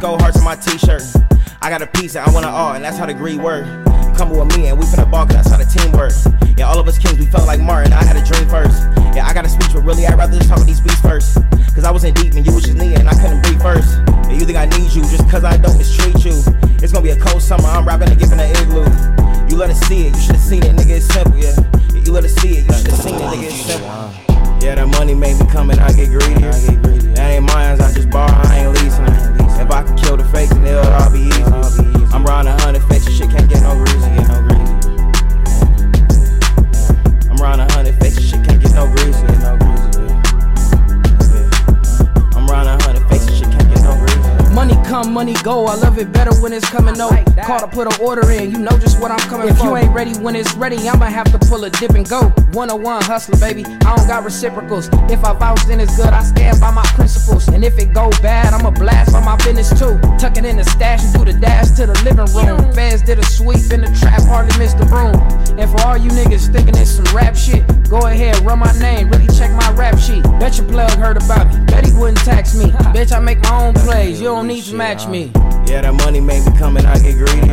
[52.55, 53.65] 101 hustler, baby.
[53.65, 54.87] I don't got reciprocals.
[55.11, 56.07] If I vouch, then it's good.
[56.07, 57.49] I stand by my principles.
[57.49, 59.99] And if it go bad, I'ma blast by my business too.
[60.17, 62.71] Tuck it in the stash and do the dash to the living room.
[62.73, 65.15] Fans did a sweep in the trap, hardly missed the room.
[65.59, 69.09] And for all you niggas thinking it's some rap shit, go ahead, run my name,
[69.09, 70.23] really check my rap sheet.
[70.39, 71.65] Bet your plug heard about me.
[71.65, 72.71] Bet he wouldn't tax me.
[72.95, 74.21] Bitch, I make my own plays.
[74.21, 75.31] You don't need to match me.
[75.67, 77.47] Yeah, that money make me come and I get greedy.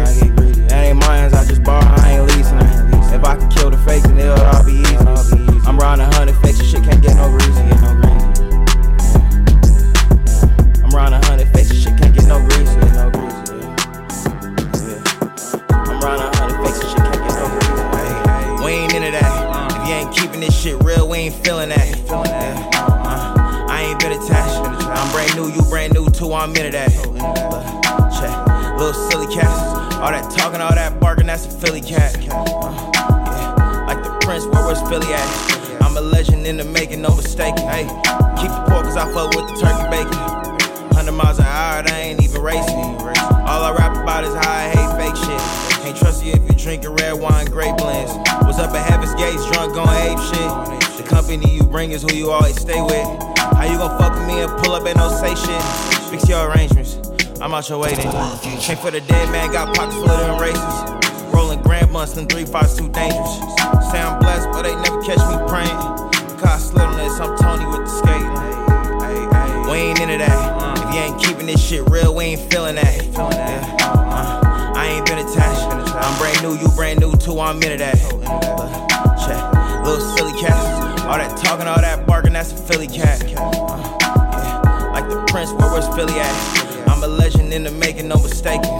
[0.68, 1.22] That ain't mine.
[57.73, 58.61] Then.
[58.61, 61.33] Came for the dead man, got pockets full of them races.
[61.33, 63.39] Rolling grand months, fives too dangerous.
[63.91, 65.79] Say I'm blessed, but they never catch me praying.
[66.37, 68.29] Cause this, I'm Tony with the skating.
[69.70, 70.79] We ain't into that.
[70.79, 73.07] If you ain't keeping this shit real, we ain't feeling that.
[73.07, 73.77] Yeah.
[73.81, 75.62] Uh, I ain't been attached.
[75.97, 77.97] I'm brand new, you brand new too, I'm into that.
[78.12, 78.70] Look,
[79.25, 79.41] check,
[79.83, 81.01] little silly cats.
[81.05, 83.23] All that talking, all that barking, that's a Philly cat.
[83.25, 83.29] Uh,
[84.03, 84.91] yeah.
[84.93, 86.62] Like the Prince, where was Philly at?
[87.03, 88.70] A legend in the making, no mistaking.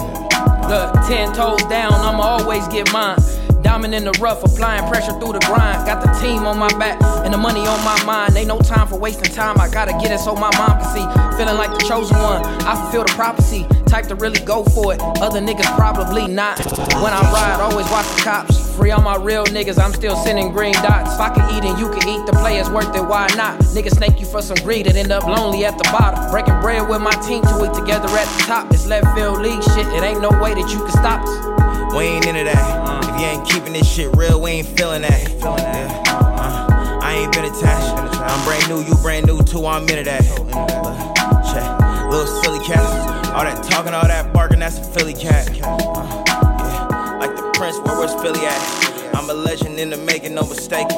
[0.71, 3.19] Look, ten toes down, I'ma always get mine.
[3.63, 5.85] Diamond in the rough, applying pressure through the grind.
[5.87, 8.37] Got the team on my back and the money on my mind.
[8.37, 9.61] Ain't no time for wasting time.
[9.61, 11.37] I gotta get it so my mom can see.
[11.37, 12.45] Feeling like the chosen one.
[12.63, 13.67] I fulfill the prophecy.
[13.87, 15.01] Type to really go for it.
[15.21, 16.59] Other niggas probably not.
[17.03, 18.62] When I ride, always watch the cops.
[18.77, 21.15] Free all my real niggas, I'm still sending green dots.
[21.15, 23.61] If I can eat and you can eat, the play is worth it, why not?
[23.77, 26.31] Niggas snake you for some greed and end up lonely at the bottom.
[26.31, 28.73] Breaking bread with my team till eat together at the top.
[28.73, 31.95] It's left field league shit, it ain't no way that you can stop us.
[31.95, 33.05] We ain't into that.
[33.05, 35.29] If you ain't keeping this shit real, we ain't feeling that.
[35.29, 36.03] Yeah.
[36.09, 37.93] Uh, I ain't been attached.
[38.17, 40.25] I'm brand new, you brand new too, I'm into that.
[40.41, 40.49] Look,
[41.53, 43.29] check, little silly cats.
[43.29, 45.51] All that talking, all that barking, that's a Philly cat.
[45.63, 46.43] Uh, yeah.
[46.43, 46.52] Like
[47.93, 49.15] the Prince, where was Philly at?
[49.15, 50.89] I'm a legend in the making, no mistaking.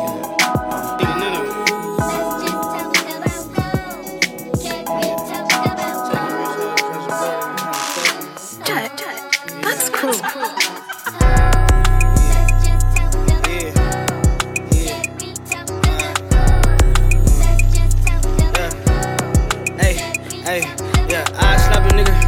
[9.62, 10.12] That's cool.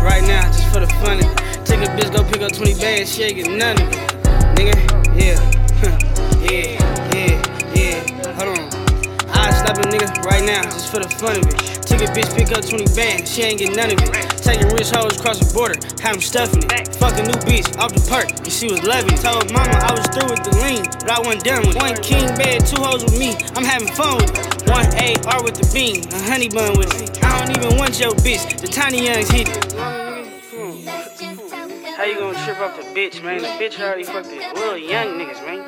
[0.03, 1.67] Right now just the fun of it.
[1.67, 4.06] Take a bitch, go pick up 20 bags, she ain't get none of it.
[4.57, 4.73] Nigga,
[5.13, 5.37] yeah,
[6.49, 6.81] yeah,
[7.13, 8.65] yeah, yeah, hold on.
[9.29, 11.77] I slap a nigga right now just for the fun of it.
[11.85, 14.09] Took a bitch, pick up 20 bands, she ain't get none of it.
[14.41, 16.97] Taking rich hoes across the border, had them stuffing it.
[16.97, 19.21] Fuck a new bitch off the perk, and she was loving it.
[19.21, 21.83] Told mama I was through with the lean, but I wasn't done with it.
[21.83, 24.73] One king bed, two hoes with me, I'm having fun with it.
[24.73, 27.23] One AR with the bean, a honey bun with it.
[27.23, 30.06] I don't even want your bitch, the tiny youngs hit it.
[32.07, 33.43] You gonna trip off the bitch, man?
[33.43, 35.59] The bitch already fucked these little young niggas, man.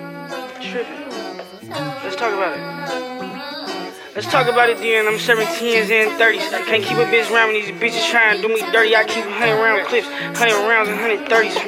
[0.62, 1.68] Tripping.
[1.68, 4.14] Let's talk about it.
[4.14, 5.08] Let's talk about it then.
[5.08, 6.54] I'm 17s and 30s.
[6.54, 8.94] I can't keep a bitch around when these bitches trying to do me dirty.
[8.94, 11.58] I keep 100 round clips, 100 rounds and 130s.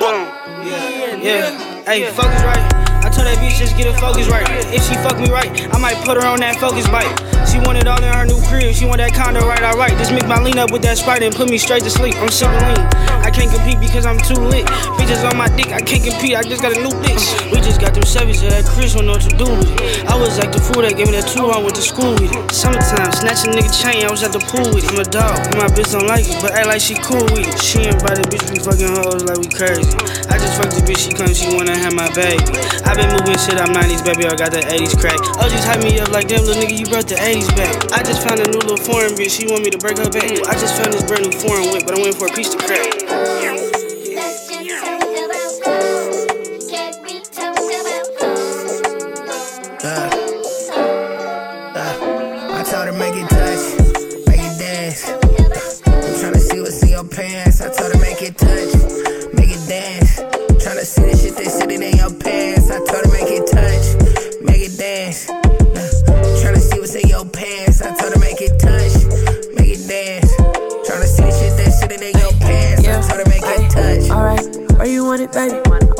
[0.00, 0.24] Boom.
[0.64, 1.16] Yeah.
[1.20, 1.84] Yeah.
[1.84, 2.64] Hey, focus right.
[3.04, 4.48] I told that bitch just get a focus right.
[4.72, 7.27] If she fuck me right, I might put her on that focus bike.
[7.50, 8.74] She want it all in her new crib.
[8.74, 9.96] She want that condo right, alright.
[9.96, 12.14] Just mix my lean up with that sprite and put me straight to sleep.
[12.16, 12.84] I'm super lean.
[13.24, 14.64] I can't compete because I'm too lit.
[14.96, 16.36] Bitches on my dick, I can't compete.
[16.36, 17.24] I just got a new bitch.
[17.52, 20.08] We just got them Chevys that Chris don't know what to do with it.
[20.08, 22.32] I was like the fool that gave me that two I went to school with
[22.32, 22.40] it.
[22.48, 24.96] Summertime, snatch a nigga chain, I was at the pool with it.
[24.96, 27.44] I'm a dog, and my bitch don't like it, but act like she cool with
[27.44, 27.60] it.
[27.60, 29.92] She invited bitch, we fucking hoes like we crazy.
[30.32, 32.40] I just fucked the bitch, she come, she wanna have my baby.
[32.88, 35.20] I been moving shit, I'm 90s, baby, I got the 80s crack.
[35.36, 38.26] Oh, just hype me up like damn, little nigga, you brought the 80s I just
[38.26, 40.24] found a new little foreign bitch, she want me to break her back.
[40.24, 42.58] I just found this brand new foreign whip, but I'm waiting for a piece to
[42.58, 43.57] crack.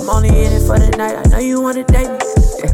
[0.08, 1.20] I'm only in it for the night.
[1.20, 2.16] I know you want to date me.
[2.64, 2.72] Yeah.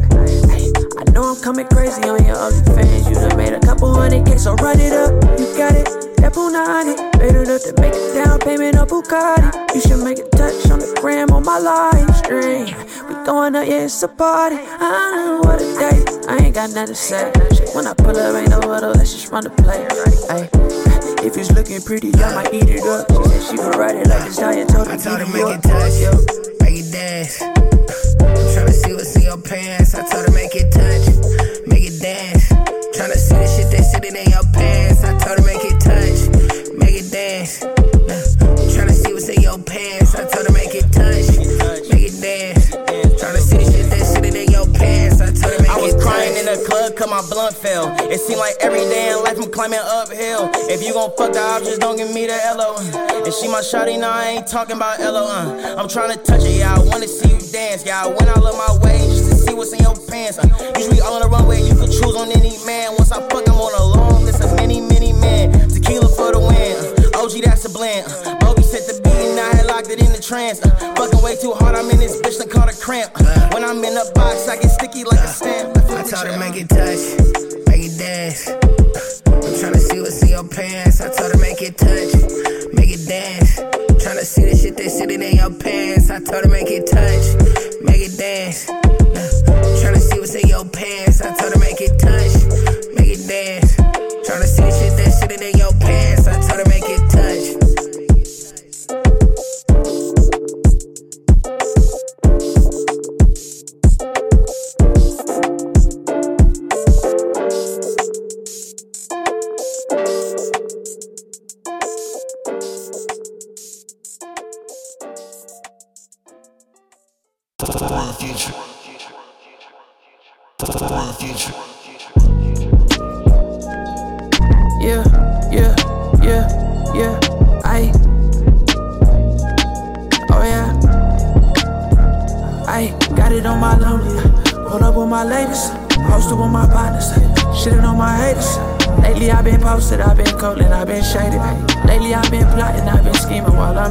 [0.55, 3.09] Hey, I know I'm coming crazy on your ugly fans.
[3.09, 5.11] You done made a couple hundred K, so run it up.
[5.37, 5.83] You got it.
[6.23, 9.51] That punani, made enough to make a down payment on Bugatti.
[9.75, 12.71] You should make a touch on the gram on my live stream.
[13.09, 14.55] We going up, yeah, it's a party.
[14.55, 16.05] I don't know what a day.
[16.31, 17.33] I ain't got nothing to say.
[17.75, 18.93] When I pull up, ain't no huddle.
[18.95, 19.83] Let's just run the play.
[20.31, 20.47] Ay,
[21.19, 23.11] if it's looking pretty, I might eat it up.
[23.11, 25.63] She said she gon' ride it like this diet told I told her make it
[25.63, 26.44] touch, it
[26.95, 27.41] dance.
[27.41, 27.51] I'm
[28.53, 29.95] tryna see what's in your pants.
[29.95, 32.54] I told her make it touch, make it dance.
[47.35, 47.93] Fail.
[48.09, 50.49] It seem like every day in life I'm climbing uphill.
[50.71, 52.77] If you gon' fuck the options, don't give me the LO.
[53.25, 55.27] And she my shawty, now I ain't talking about LO.
[55.27, 55.75] Uh.
[55.77, 57.85] I'm trying to touch it, yeah, I wanna see you dance.
[57.85, 60.39] Yeah, I went out of my way just to see what's in your pants.
[60.39, 60.47] Uh.
[60.77, 62.93] Usually on the runway, you can choose on any man.
[62.97, 65.51] Once I fuck, I'm on a long list of many, many men.
[65.67, 66.95] Tequila for the win.
[66.99, 67.04] Uh.
[67.15, 68.05] OG, that's a blend.
[68.07, 68.37] Uh.
[68.39, 70.63] Bobby set the beat and I had locked it in the trance.
[70.63, 70.69] Uh.
[70.95, 73.11] Fucking way too hard, I'm in this bitch, done caught a cramp.
[73.15, 73.49] Uh.
[73.53, 75.77] When I'm in a box, I get sticky like a stamp.
[75.77, 76.99] I told her make it touch,
[77.67, 78.49] make it dance.
[79.25, 81.01] I'm tryna see what's in your pants.
[81.01, 82.11] I told her make it touch,
[82.73, 83.59] make it dance.
[84.03, 86.11] Tryna see the shit they sitting in your pants.
[86.11, 87.25] I told her make it touch,
[87.81, 88.67] make it dance.
[89.79, 91.21] Tryna see what's in your pants.
[91.21, 92.35] I told her make it touch,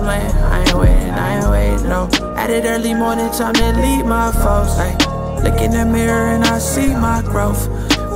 [0.03, 0.31] Laying.
[0.33, 2.09] I ain't waiting, I ain't waiting, no.
[2.37, 4.77] At it early morning time to leave my foes.
[4.77, 4.97] Ay.
[5.45, 7.69] Look in the mirror and I see my growth.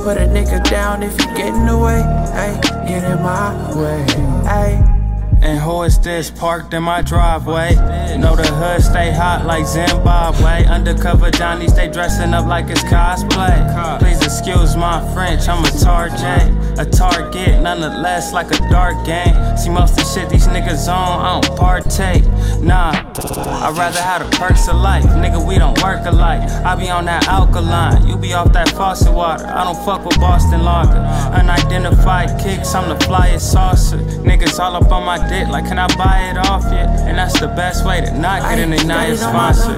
[0.03, 2.01] Put a nigga down if you get in the way.
[2.01, 4.05] Ay, get in my way.
[4.45, 4.95] Ay.
[5.41, 7.75] And who is this parked in my driveway?
[8.17, 10.65] Know the hood stay hot like Zimbabwe.
[10.65, 13.99] Undercover Johnny stay dressing up like it's cosplay.
[13.99, 16.51] Please excuse my French, I'm a target.
[16.79, 19.35] A target, nonetheless, like a dark game.
[19.57, 22.23] See, most of the shit these niggas on, I don't partake.
[22.61, 25.03] Nah, I'd rather have the perks of life.
[25.03, 26.39] Nigga, we don't work alike.
[26.63, 29.45] I be on that alkaline, you be off that faucet water.
[29.45, 31.03] I don't fuck with Boston Lager.
[31.35, 33.97] Unidentified kicks, I'm the flyest saucer.
[34.23, 36.77] Niggas all up on my dick, like, can I buy it off you?
[36.79, 39.73] And that's the best way to not get an Ignite sponsor.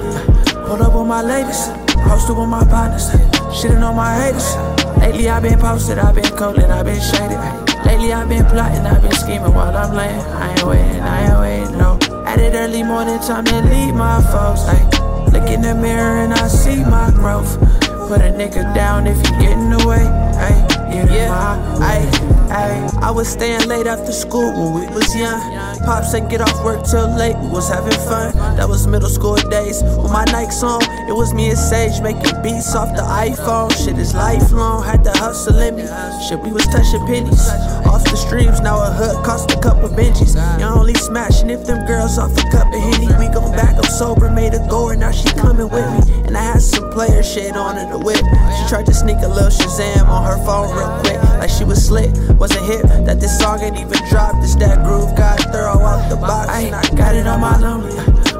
[0.67, 1.67] Hold up with my ladies,
[2.07, 3.09] posted with my partners,
[3.49, 4.70] shitting on my haters.
[5.11, 7.37] Lately I've been posted, I've been cold and I've been shaded.
[7.85, 10.21] Lately I've been plotting, I've been scheming while I'm laying.
[10.21, 11.99] I ain't waiting, I ain't waiting, no.
[12.25, 14.61] At it early morning time to lead my folks.
[14.69, 14.87] Ay.
[15.33, 17.59] Look in the mirror and I see my growth.
[18.07, 20.07] Put a nigga down if you get in the way.
[20.39, 20.55] Ay.
[20.93, 22.09] In my ay,
[22.49, 22.90] ay.
[23.01, 25.41] I was staying late after school when we was young.
[25.81, 28.31] Pops ain't get off work till late, we was having fun.
[28.57, 29.81] That was middle school days.
[29.81, 33.73] With my Nikes on, it was me and Sage making beats off the iPhone.
[33.73, 35.87] Shit is lifelong, had to hustle in me.
[36.29, 37.49] Shit, we was touching pennies.
[37.89, 40.37] Off the streams, now a hood cost a couple Benjis.
[40.59, 43.07] You only smashing if them girls off a cup of Henny.
[43.17, 46.21] We gon' back up sober, made a goer, now she coming with me.
[46.27, 48.21] And I had some player shit on in the whip.
[48.21, 51.83] She tried to sneak a little Shazam on her phone real quick, like she was
[51.83, 52.13] slick.
[52.37, 54.41] Wasn't hip that this song ain't even dropped.
[54.41, 56.49] This that groove got thorough out the box.
[56.49, 57.95] I Ain't I got it on my lonely.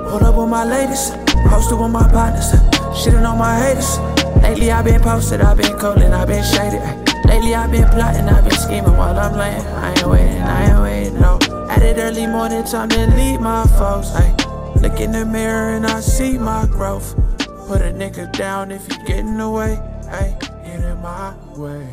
[0.09, 1.11] Pulled up with my ladies,
[1.47, 2.51] posted with my partners,
[2.99, 3.99] shitting on my haters.
[4.43, 6.81] Lately I've been posted, I've been cold and I've been shaded.
[7.25, 9.65] Lately I've been plotting, I've been scheming while I'm laying.
[9.65, 11.39] I ain't waiting, I ain't waiting, no.
[11.69, 14.11] At it early morning time to lead my foes.
[14.15, 14.35] Ay.
[14.81, 17.15] Look in the mirror and I see my growth.
[17.67, 19.79] Put a nigga down if you get in the way.
[20.09, 20.35] Ay,
[20.65, 21.87] get in my way.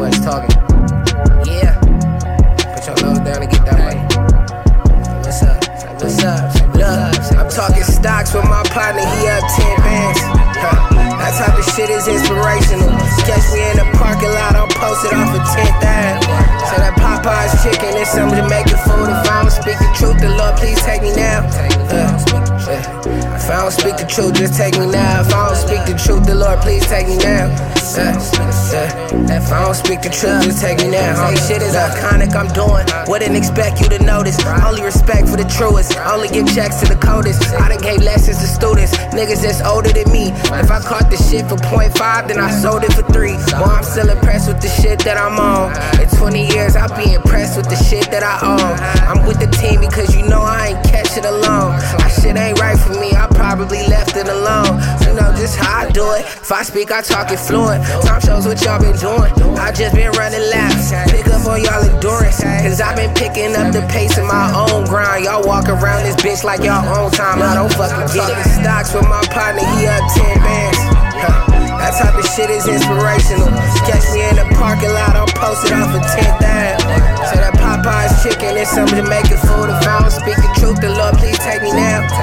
[0.00, 0.56] Much talking.
[1.44, 1.76] Yeah.
[2.72, 4.00] Put your nose down and get that money.
[5.20, 5.60] What's up?
[6.00, 6.40] What's up?
[6.72, 10.20] Look, I'm talking stocks with my partner, he up 10 bands.
[10.56, 10.88] Huh.
[11.20, 12.88] That type of shit is inspirational.
[13.28, 16.24] Catch me in the parking lot, I'm posted off of 10th Ave.
[16.64, 19.08] Say that Popeye's chicken is some Jamaican food.
[19.12, 21.44] If I don't speak the truth, the Lord please take me now.
[21.44, 22.16] Uh,
[22.72, 25.20] uh, if I don't speak the truth, just take me now.
[25.20, 27.52] If I don't speak the truth, the Lord please take me now.
[27.92, 28.16] Uh,
[29.28, 31.12] if I don't speak the truth, just take me now.
[31.34, 32.86] Say shit is iconic, I'm doing.
[33.10, 34.38] Wouldn't expect you to notice.
[34.64, 35.98] Only respect for the truest.
[35.98, 37.42] Only give checks to the coldest.
[37.52, 40.30] I done gave lessons to students, niggas that's older than me.
[40.56, 43.34] If I caught the shit for point five, then I sold it for three.
[43.58, 45.74] Boy, I'm still impressed with the shit that I'm on.
[46.00, 48.74] In 20 years, I'll be impressed with the shit that I own.
[49.08, 51.76] I'm with the team because you know I ain't catch it alone.
[51.98, 54.78] My shit ain't right for me, I probably left it alone.
[55.06, 56.22] You know just how I do it.
[56.22, 57.84] If I speak, I talk it fluent.
[58.04, 59.32] Time shows what y'all been doing.
[59.58, 60.92] I just been running laps.
[61.10, 62.40] Pick up on y'all endurance.
[62.40, 65.24] Cause I've been picking up the pace in my own grind.
[65.24, 67.42] Y'all walk around this bitch like y'all own time.
[67.42, 68.44] I don't fucking get it.
[68.60, 70.78] Stocks with my partner, he up 10 bands.
[71.22, 71.59] Huh.
[71.90, 73.50] That type of shit is inspirational.
[73.82, 76.78] Catch me in the parking lot, I'm posted off of 10th Ave.
[77.26, 79.74] Say that Popeye's chicken is some Jamaican food.
[79.74, 82.06] If I don't speak the truth, the Lord please take me now.
[82.06, 82.14] If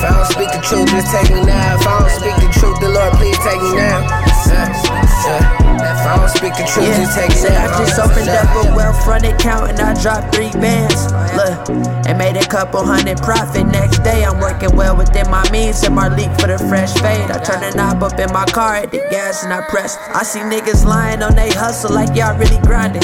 [0.00, 1.76] I don't speak the truth, just take me now.
[1.76, 4.23] If I don't speak the truth, the Lord please take me now.
[4.54, 7.74] If I don't speak the truth, just take me Said now.
[7.74, 11.12] I just opened up a Wealthfront account and I dropped three bands.
[11.34, 13.66] Look, and made a couple hundred profit.
[13.66, 15.82] Next day, I'm working well within my means.
[15.82, 17.30] And my leak for the fresh fade.
[17.30, 19.96] I turn the knob up in my car at the gas and I press.
[20.14, 23.02] I see niggas lying on they hustle like y'all really grinding.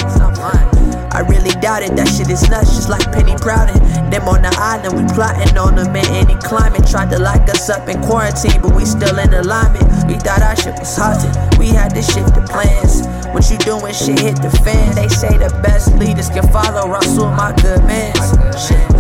[1.21, 3.77] I really doubt it, that shit is nuts, just like Penny Proutin.
[4.09, 6.89] Them on the island, we plotting on them in any climate.
[6.89, 9.85] Tried to lock us up in quarantine, but we still in alignment.
[10.09, 13.05] We thought our shit was haunted, we had to shift the plans.
[13.37, 14.95] What you doing, shit hit the fan.
[14.95, 18.17] They say the best leaders can follow Rasul, my good mans.
[18.57, 19.00] Shit.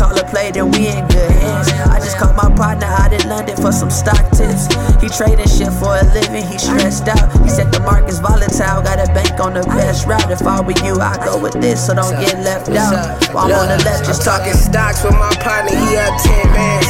[0.00, 1.68] Call a play, then we in good hands.
[1.92, 4.64] I just called my partner out in London for some stock tips.
[4.96, 7.28] He trading shit for a living, he stressed out.
[7.44, 10.32] He said the market's volatile, got a bank on the best route.
[10.32, 12.96] If I were you, I'd go with this, so don't get left out.
[13.36, 16.88] While I'm on the left, just talking stocks with my partner, he up 10 bands.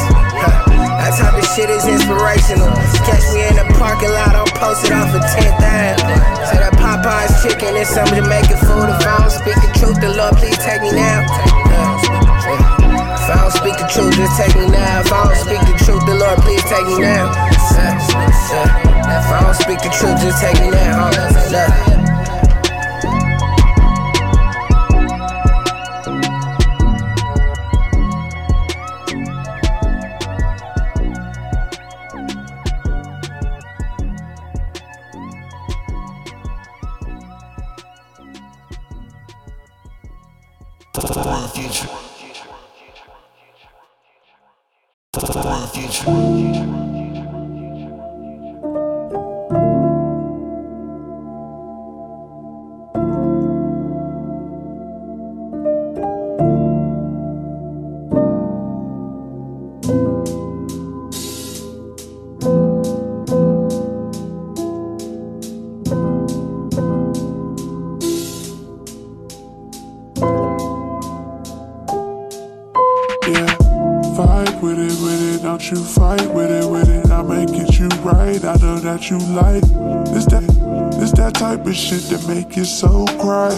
[1.02, 2.70] That type of shit is inspirational.
[3.10, 5.98] Catch me in the parking lot, I'm posted off of 10th Ave.
[6.46, 8.86] Say that Popeye's chicken is some Jamaican food.
[8.86, 11.59] If I don't speak the truth, the Lord please take me now.
[13.30, 15.00] I don't speak the truth, just take me now.
[15.00, 17.30] If I don't speak the truth, the Lord please take me now.
[19.06, 22.19] If I don't speak the truth, just take me now.
[82.50, 83.50] Make you so cry.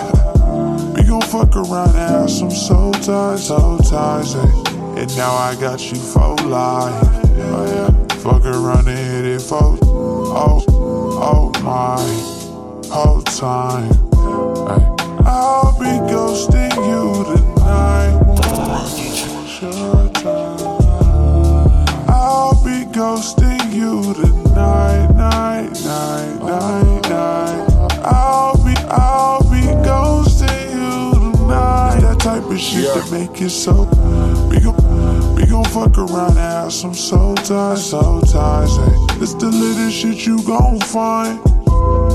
[0.94, 4.34] We gon' fuck around and have some soul ties, soul ties.
[4.34, 5.00] eh.
[5.00, 7.08] And now I got you for life.
[7.54, 9.81] Oh yeah, fuck around and hit it for
[33.42, 33.84] it so.
[34.48, 38.76] We gon' we gon' fuck around and have some soul ties, soul ties.
[38.76, 39.22] Hey.
[39.22, 41.42] It's the little shit you gon' find,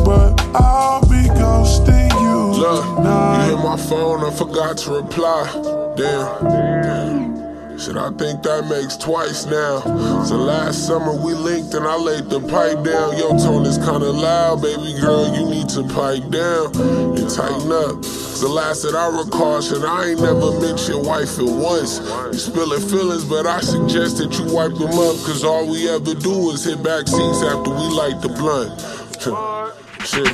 [0.05, 3.47] but I'll be ghosting you Look, tonight.
[3.49, 5.93] you hit my phone, I forgot to reply.
[5.97, 7.38] Damn.
[7.78, 9.82] Shit, I think that makes twice now.
[10.23, 13.17] So last summer we linked and I laid the pipe down.
[13.17, 15.28] Your tone is kinda loud, baby girl.
[15.36, 16.75] You need to pipe down
[17.17, 18.03] and tighten up.
[18.41, 21.99] The last that I recall, shit, I ain't never met your wife at once.
[22.33, 25.17] You spilling feelings, but I suggest that you wipe them up.
[25.25, 28.73] Cause all we ever do is hit back seats after we light the blunt.
[30.05, 30.27] Shit,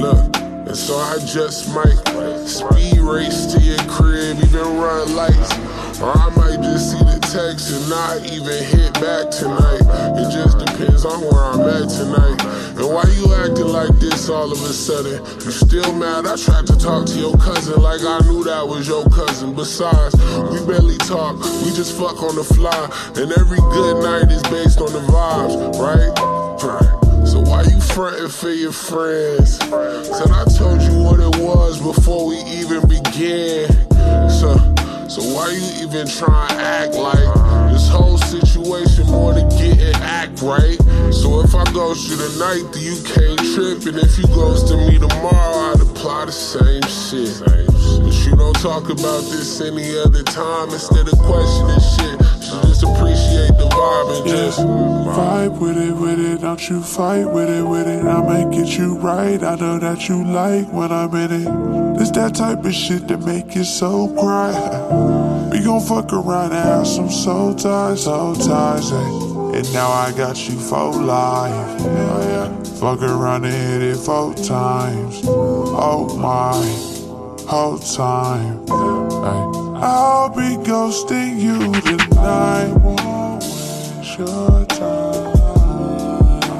[0.00, 0.36] look.
[0.68, 1.98] And so I just might
[2.46, 5.83] speed race to your crib, even run lights.
[6.04, 9.80] Or I might just see the text and not even hit back tonight.
[10.20, 12.36] It just depends on where I'm at tonight.
[12.76, 15.24] And why you acting like this all of a sudden?
[15.40, 16.26] You still mad?
[16.26, 19.54] I tried to talk to your cousin like I knew that was your cousin.
[19.54, 20.12] Besides,
[20.52, 22.84] we barely talk, we just fuck on the fly.
[23.16, 26.12] And every good night is based on the vibes, right?
[27.24, 29.56] So why you frontin' for your friends?
[29.56, 33.72] Said I told you what it was before we even began.
[34.28, 34.52] So,
[35.10, 39.96] so why you even try to act like this whole situation more to get it
[40.00, 40.78] act right.
[41.12, 43.86] So if I ghost you tonight, then you can't trip.
[43.86, 47.73] And if you ghosted me tomorrow, I'd apply the same shit.
[48.02, 52.20] But you don't talk about this any other time instead of questioning shit.
[52.54, 57.24] You just appreciate the vibe and just Vibe with it, with it, don't you fight
[57.24, 58.04] with it, with it.
[58.04, 59.42] I might get you right.
[59.42, 62.00] I know that you like when I'm in it.
[62.00, 64.52] It's that type of shit that make you so cry.
[65.52, 68.96] We gon' fuck around and have some soul ties, soul ties, eh.
[69.56, 71.80] And now I got you for life.
[71.80, 72.62] Yeah, yeah.
[72.80, 75.22] Fuck around and hit it four times.
[75.26, 76.58] Oh my,
[77.46, 78.64] whole time.
[79.76, 82.72] I'll be ghosting you tonight.
[82.82, 83.44] Won't
[84.18, 85.34] your time.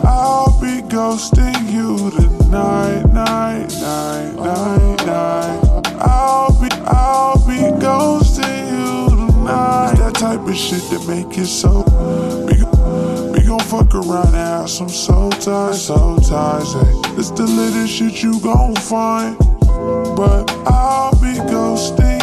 [0.04, 5.84] I'll be ghosting you tonight, night, night, night, night.
[6.00, 9.92] I'll be, I'll be ghosting you tonight.
[9.92, 11.80] It's that type of shit that make it so.
[12.46, 16.74] We, gon- gon' fuck around have some soul ties, soul ties.
[16.74, 17.02] Ay.
[17.16, 19.53] It's the little shit you gon' find.
[20.16, 22.13] But I'll be ghosting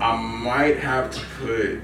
[0.00, 1.80] I might have to put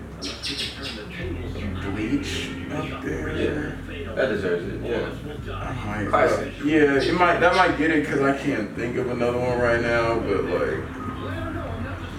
[1.82, 3.36] Bleach up there.
[3.36, 4.80] Yeah, that deserves it.
[4.82, 5.54] Yeah.
[5.54, 6.52] I might, Classic.
[6.64, 9.80] yeah, it might that might get it because I can't think of another one right
[9.80, 10.18] now.
[10.18, 10.78] But like,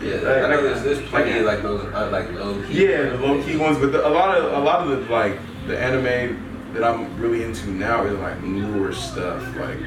[0.02, 2.86] Yeah, I know there's, there's plenty of like those uh, like low key.
[2.88, 3.78] yeah, the low key ones.
[3.78, 7.44] But the, a lot of a lot of the like the anime that I'm really
[7.44, 9.42] into now is like newer stuff.
[9.58, 9.78] Like,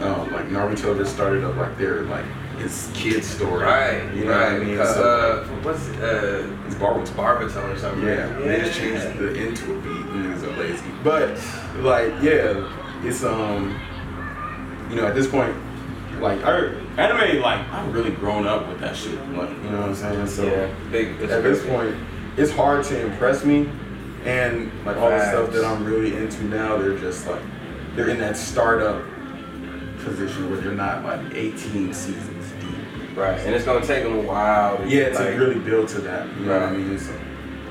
[0.00, 2.24] um, like Naruto just started up like their like
[2.58, 3.64] his kid's story.
[3.64, 4.14] Right.
[4.14, 4.52] You know right.
[4.52, 4.78] what I mean?
[4.78, 6.52] Uh, So, what's uh?
[6.66, 7.16] It's Barbaton.
[7.16, 8.06] Barbaton or something.
[8.06, 8.44] Yeah, right?
[8.44, 9.90] they just changed the into a beat.
[10.06, 11.30] and Niggas are lazy, but
[11.84, 13.78] like, yeah, it's um,
[14.90, 15.54] you know, at this point,
[16.20, 19.18] like, our anime, like, I've really grown up with that shit.
[19.32, 20.26] Like, you know what I'm saying?
[20.28, 21.70] So Yeah, big- at this big.
[21.70, 21.94] point,
[22.36, 23.68] it's hard to impress me,
[24.24, 27.42] and like all the stuff that I'm really into now, they're just like,
[27.94, 29.02] they're in that startup
[30.04, 32.35] position where they're not like 18 seasons.
[33.16, 34.76] Right, and it's gonna take them a while.
[34.76, 36.28] To, Yeah, like, to really build to that.
[36.38, 36.98] You know what I mean?
[36.98, 37.12] So,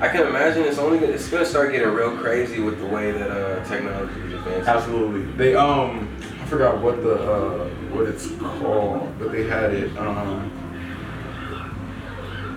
[0.00, 3.12] I can imagine it's only gonna, it's gonna start getting real crazy with the way
[3.12, 4.66] that uh, technology is advancing.
[4.66, 5.22] Absolutely.
[5.36, 6.08] They um
[6.42, 8.28] I forgot what the uh what it's
[8.60, 10.50] called, but they had it um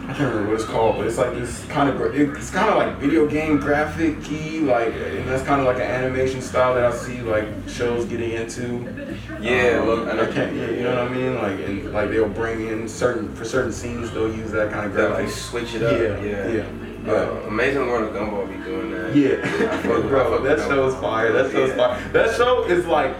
[0.10, 2.78] I can't remember what it's called, but it's like this kind of it's kind of
[2.78, 6.84] like video game graphic key, like and that's kind of like an animation style that
[6.84, 9.16] I see like shows getting into.
[9.40, 11.36] Yeah, um, look, I can't, yeah, you know what I mean?
[11.36, 14.94] Like and like they'll bring in certain for certain scenes they'll use that kind of
[14.94, 15.26] graphic.
[15.26, 15.92] like switch it up.
[15.94, 16.64] Yeah, Yeah,
[17.06, 17.12] yeah.
[17.14, 19.16] Uh, Amazing World of Gumball be doing that.
[19.16, 21.32] Yeah, fuck bro, that show is fire.
[21.32, 21.76] That show is Yeah.
[21.96, 22.10] fire.
[22.14, 23.16] That show is like,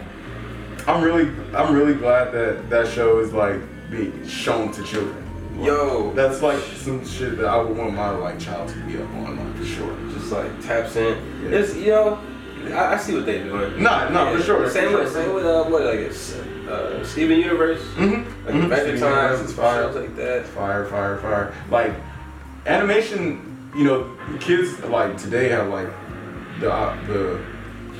[0.88, 3.60] I'm really, I'm really glad that that show is like
[3.92, 5.29] being shown to children.
[5.66, 6.14] Yo.
[6.14, 9.38] that's like some shit that I would want my like child to be up on,
[9.38, 9.96] like for sure.
[10.12, 11.18] Just like taps in.
[11.44, 11.58] Yeah.
[11.58, 12.20] It's you know,
[12.68, 13.82] I, I see what they're doing.
[13.82, 15.24] Nah, nah, for sure, Same for with sure.
[15.24, 17.82] same with uh, what like it's uh, Steven Universe.
[17.96, 18.46] Mm-hmm.
[18.46, 19.92] Like Adventure Steven Time, Universe is fire.
[19.92, 20.46] like that.
[20.46, 21.54] Fire, fire, fire.
[21.70, 21.94] Like
[22.66, 25.90] animation, you know, kids like today have like
[26.60, 27.42] the uh, the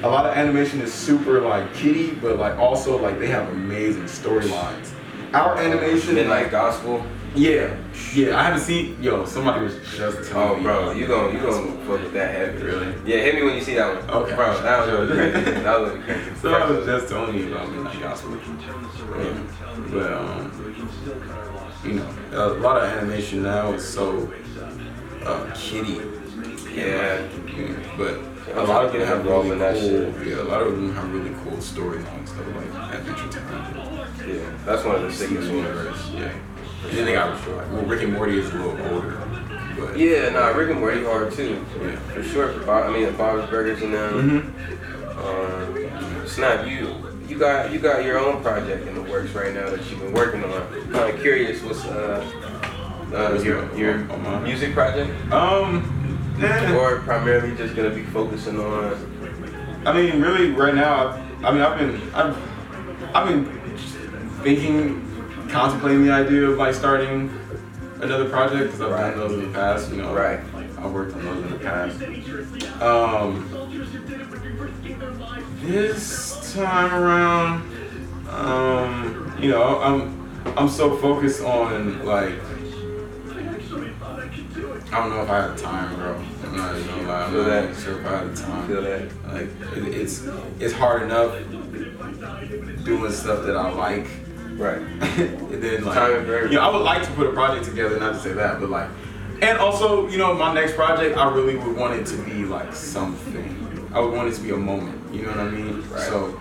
[0.02, 4.04] a lot of animation is super like kiddie, but like also like they have amazing
[4.04, 4.92] storylines.
[5.34, 7.06] Our animation Midnight like, Gospel.
[7.36, 7.76] Yeah,
[8.14, 8.40] yeah.
[8.40, 9.02] I haven't seen.
[9.02, 10.64] Yo, somebody was just telling Oh, me.
[10.64, 12.64] bro, you gon' you gon' fuck with that heavy.
[12.64, 12.88] Really?
[13.06, 14.10] Yeah, hit me when you see that one.
[14.24, 14.36] Okay.
[14.36, 15.52] bro, that was really crazy.
[15.62, 16.36] That was crazy.
[16.42, 18.32] So I was just telling you about Midnight Gospel.
[18.36, 19.44] Yeah.
[19.92, 20.52] But um,
[21.86, 24.32] you know, a lot of animation now is so
[25.26, 26.02] uh, kiddie.
[26.74, 27.28] Yeah.
[27.56, 28.14] Yeah, But
[28.56, 30.14] a I'm lot of trying them have involved really in that cool.
[30.24, 30.28] shit.
[30.28, 33.76] Yeah, a lot of them have really cool storylines though, like Adventure Time.
[34.28, 35.68] Yeah, that's one of the sickest Steven ones.
[35.78, 36.10] Universe.
[36.14, 36.32] Yeah.
[36.84, 39.22] And then they got well, Rick and Morty is a little older,
[39.78, 41.66] but Yeah, nah, Rick and Morty hard too.
[41.82, 41.96] Yeah.
[42.00, 42.54] For sure.
[42.54, 44.44] For Bob, I mean, Bob's Burgers and them.
[44.44, 45.20] Mm-hmm.
[45.20, 46.96] Um, Snap, you
[47.28, 50.14] you got you got your own project in the works right now that you've been
[50.14, 50.92] working on.
[50.92, 52.26] Kind of curious, what's uh,
[53.14, 55.12] uh What's your your on music project?
[55.32, 56.76] Um, eh.
[56.76, 59.84] Or primarily just gonna be focusing on.
[59.86, 61.12] I mean, really, right now,
[61.44, 63.46] I mean, I've been, I've, I've been
[64.44, 65.09] thinking,
[65.50, 67.30] contemplating the idea of like starting
[68.02, 69.10] another project because I've Right.
[69.12, 69.92] done those in the past.
[69.92, 70.40] You know, Right.
[70.78, 72.02] I've worked on those in the past.
[72.82, 73.50] Um,
[75.62, 77.64] this time around,
[78.30, 82.34] um, you know, I'm, I'm so focused on like.
[84.92, 86.16] I don't know if I have time, bro.
[86.46, 87.24] I'm not even gonna lie.
[87.26, 87.76] I'm Feel not that.
[87.80, 88.68] sure if I have time.
[88.68, 89.02] Feel that.
[89.28, 90.28] Like it, it's
[90.60, 91.36] it's hard enough
[92.86, 94.08] doing stuff that I like.
[94.60, 94.78] Right.
[95.02, 98.20] and then like you know, I would like to put a project together, not to
[98.20, 98.90] say that, but like
[99.42, 102.74] and also, you know, my next project I really would want it to be like
[102.74, 103.88] something.
[103.94, 105.14] I would want it to be a moment.
[105.14, 105.90] You know what I mean?
[105.90, 106.02] Right.
[106.02, 106.40] So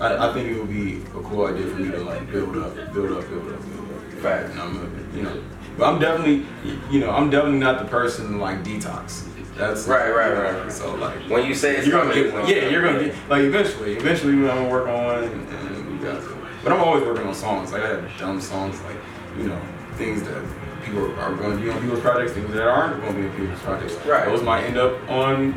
[0.00, 2.74] I, I think it would be a cool idea for me to like build up,
[2.92, 4.12] build up, build up, build up.
[4.20, 4.50] Fact.
[4.50, 5.42] And I'm a, you know,
[5.76, 6.46] but I'm definitely,
[6.90, 9.26] you know, I'm definitely not the person to, like detox.
[9.56, 10.72] That's Right, right, right.
[10.72, 12.48] So like, When you say it's you're gonna coming, get one.
[12.48, 13.96] Yeah, you're gonna get like eventually.
[13.96, 16.33] Eventually, I'm gonna work on one, and, and we got.
[16.64, 17.72] To, but I'm always working on songs.
[17.72, 18.96] Like I have dumb songs, like
[19.36, 19.60] you know,
[19.94, 20.44] things that
[20.84, 23.36] people are going to be on people's projects, things that aren't going to be on
[23.36, 23.94] people's projects.
[24.06, 24.26] Right.
[24.26, 25.52] Those might end up on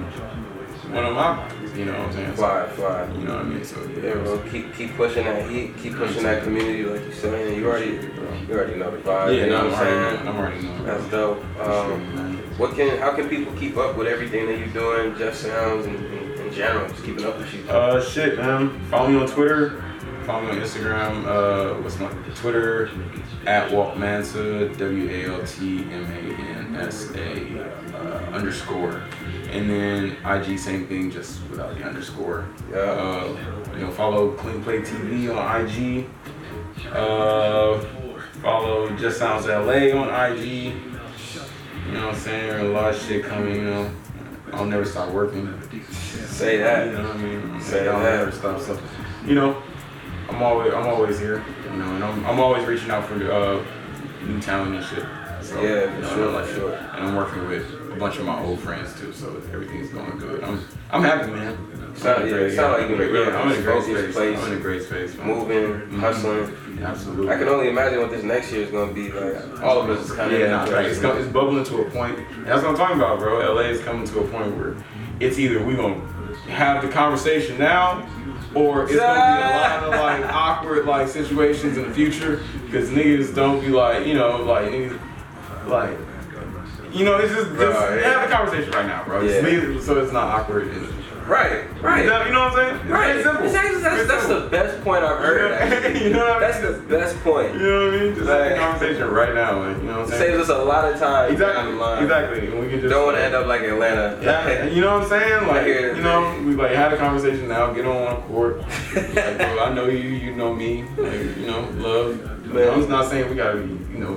[0.93, 1.53] one of my.
[1.75, 2.34] You know what I'm saying?
[2.34, 3.07] Fly, fly.
[3.13, 3.63] you know what I mean?
[3.63, 4.39] So Yeah, bro.
[4.49, 5.77] Keep keep pushing that heat.
[5.77, 7.55] Keep pushing that community, like you said.
[7.55, 7.91] You already,
[8.47, 9.35] you already know the vibe.
[9.38, 10.01] Yeah, you know no, I'm what I'm saying?
[10.01, 10.27] knowing.
[10.27, 10.84] I'm already knowing.
[10.85, 11.59] That's dope.
[11.59, 15.85] Um, what can, how can people keep up with everything that you're doing, Just Sounds,
[15.85, 16.03] and
[16.39, 17.69] in general, just keeping up with you?
[17.69, 18.79] Uh, shit, man.
[18.85, 19.84] Follow me on Twitter.
[20.28, 21.26] Follow me on Instagram.
[21.26, 22.90] Uh, what's my Twitter?
[23.45, 24.68] At Walt Mansa.
[24.76, 29.04] W A L T M A N S A uh, underscore.
[29.52, 32.45] And then IG, same thing, just without the underscore.
[32.76, 33.38] Uh,
[33.72, 36.10] you know, follow Clean Plate TV on IG.
[36.91, 37.80] Uh,
[38.41, 40.45] follow Just Sounds LA on IG.
[40.45, 40.74] You
[41.94, 42.49] know what I'm saying?
[42.49, 43.56] There's a lot of shit coming.
[43.56, 43.91] You know,
[44.52, 45.58] I'll never stop working.
[45.90, 46.88] Say that.
[46.88, 47.62] You know what I mean?
[47.62, 48.18] Say I'll that.
[48.26, 48.60] never stop.
[48.60, 48.78] So,
[49.26, 49.64] you know,
[50.30, 51.44] I'm always I'm always here.
[51.72, 53.64] You know, and I'm, I'm always reaching out for uh,
[54.26, 55.06] new talent and shit.
[55.41, 56.74] So, Yeah, you for know, sure, like, sure.
[56.74, 60.44] And I'm working with a bunch of my old friends too, so everything's going good.
[60.44, 61.56] I'm I'm happy, man.
[61.95, 63.62] Sound- I'm yeah, sound like I'm you're in a great- in a I'm in a
[63.64, 64.14] great space.
[64.16, 64.40] place.
[64.40, 65.16] I'm in a great space.
[65.18, 65.28] man.
[65.28, 65.99] Moving, Mhm.
[65.99, 66.54] hustling.
[66.84, 67.34] Absolutely.
[67.34, 69.64] I can only imagine what this next year is going to be like.
[69.64, 70.86] All of us is kind of yeah, nah, right.
[70.86, 73.40] It's, go- it's bubbling to a point, and that's what I'm talking about, bro.
[73.54, 74.76] LA is coming to a point where
[75.20, 75.99] it's either we're gonna
[76.49, 78.06] have the conversation now,
[78.57, 79.89] or it's gonna be a lot of
[80.23, 84.65] like awkward like situations in the future, because niggas don't be like, you know, like
[84.71, 84.99] niggas,
[85.67, 85.97] like.
[86.91, 88.01] You know, it's just, just Right.
[88.01, 89.21] have the conversation right now, bro.
[89.21, 89.41] Yeah.
[89.41, 90.71] leave so it's not awkward.
[91.28, 92.04] Right, right.
[92.06, 92.76] You know, you know what I'm saying?
[92.82, 93.24] It's Right.
[93.24, 93.45] simple.
[93.45, 95.95] It's that's, that's the best point I've heard.
[96.02, 96.40] you know what I mean?
[96.48, 97.54] That's the best point.
[97.54, 98.16] You know what I mean?
[98.16, 100.22] Just have Like- the conversation right now, like, you know what I'm saying?
[100.38, 101.64] Saves us a lot of time Exactly.
[101.64, 102.04] down the line.
[102.04, 102.48] Exactly.
[102.48, 104.20] And we can just Don't want to end up like Atlanta.
[104.24, 105.48] Yeah, you know what I'm saying?
[105.48, 108.60] Like, you know, we like had a conversation now, get on one court.
[108.95, 110.84] like, bro, I know you, you know me.
[110.98, 112.34] Like, you know, love.
[112.48, 112.70] Man.
[112.70, 114.16] I'm just not saying we gotta be, you know,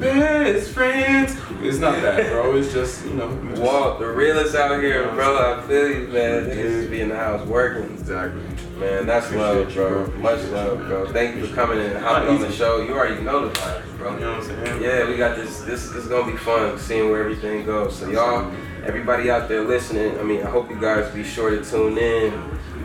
[0.00, 1.36] best friends.
[1.60, 2.56] It's not that, bro.
[2.56, 5.36] It's just, you know, just, Walt, the realest out here, bro.
[5.36, 6.44] I feel you, man.
[6.46, 7.92] Just be in the house working.
[7.92, 8.42] Exactly.
[8.78, 10.06] Man, that's Appreciate love, bro.
[10.06, 10.18] bro.
[10.18, 11.12] Much love, bro.
[11.12, 12.80] Thank you for coming in and hopping on the show.
[12.80, 14.14] You already know the vibes, bro.
[14.14, 14.82] You know what I'm saying?
[14.82, 15.60] Yeah, we got this.
[15.60, 17.94] This, this is gonna be fun, seeing where everything goes.
[17.98, 18.50] So y'all,
[18.84, 22.32] everybody out there listening, I mean, I hope you guys be sure to tune in.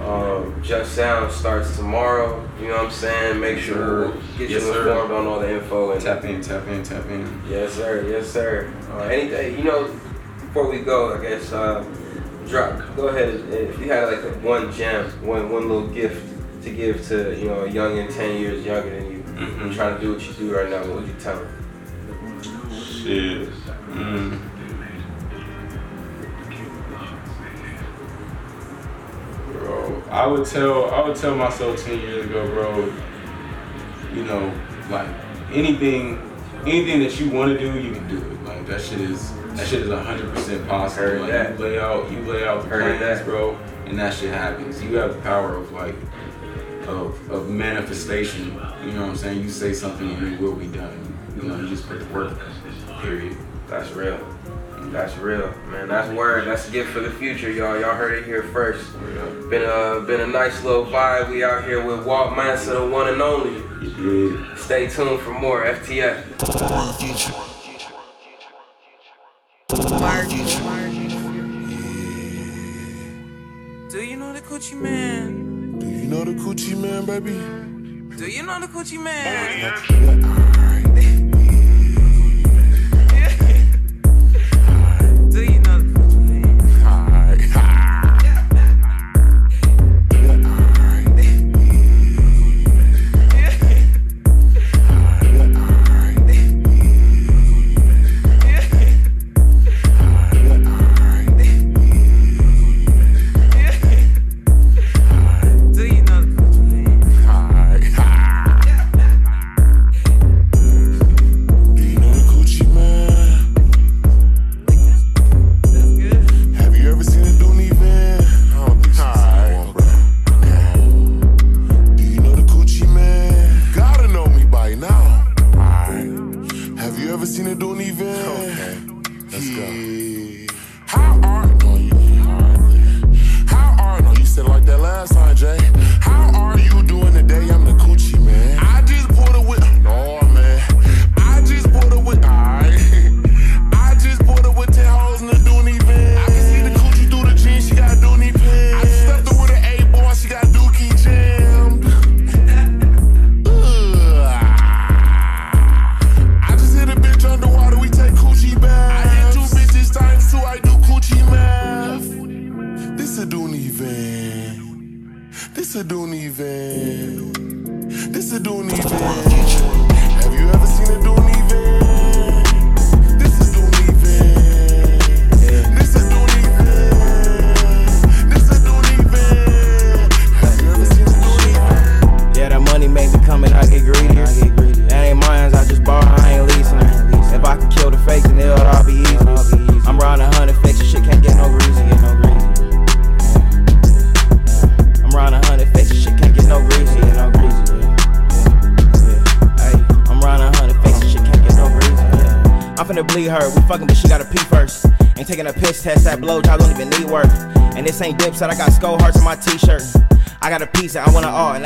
[0.06, 2.48] Um, Just Sound starts tomorrow.
[2.62, 3.40] You know what I'm saying?
[3.40, 4.88] Make sure get Yes, you sir.
[4.90, 7.42] informed on all the info and Tap in, tap in, tap in.
[7.50, 8.06] Yes, sir.
[8.08, 8.72] Yes, sir.
[8.94, 9.88] Uh, anything, you know,
[10.40, 11.84] before we go, I guess, uh,
[12.48, 12.80] drop.
[12.96, 13.30] Go ahead.
[13.52, 16.22] If you had like a one gem, one one little gift
[16.64, 19.76] to give to you know a young and ten years younger than you, Mhm.
[19.76, 22.42] trying to do what you do right now, what would you tell them?
[22.72, 23.50] Shit.
[23.92, 24.40] Mm.
[29.66, 30.04] Bro.
[30.10, 32.94] I would tell I would tell myself ten years ago, bro.
[34.14, 34.54] You know,
[34.90, 35.08] like
[35.52, 36.20] anything,
[36.66, 38.44] anything that you want to do, you can do it.
[38.46, 41.04] Like that shit is that shit is hundred percent possible.
[41.08, 41.60] Heard like that.
[41.60, 43.26] you lay out, you lay out the Heard plans, that.
[43.26, 43.56] bro,
[43.86, 44.84] and that shit happens.
[44.84, 45.96] You have the power of like
[46.88, 48.54] of of manifestation.
[48.86, 49.42] You know what I'm saying?
[49.42, 51.14] You say something and it will be done.
[51.36, 52.38] You know, you just put the work.
[53.02, 53.36] Period.
[53.68, 54.20] That's real.
[54.92, 55.88] That's real, man.
[55.88, 56.48] That's word.
[56.48, 57.80] That's a gift for the future, y'all.
[57.80, 58.92] Y'all heard it here first.
[59.50, 61.30] Been a been a nice little vibe.
[61.30, 63.62] We out here with Walt Mansa, the one and only.
[64.58, 66.24] Stay tuned for more FTF.
[66.40, 67.34] For the future.
[73.90, 75.80] Do you know the coochie man?
[75.80, 77.34] Do you know the coochie man, baby?
[78.18, 79.74] Do you know the coochie man?
[79.74, 81.15] Oh,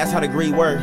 [0.09, 0.78] that's how the greed work.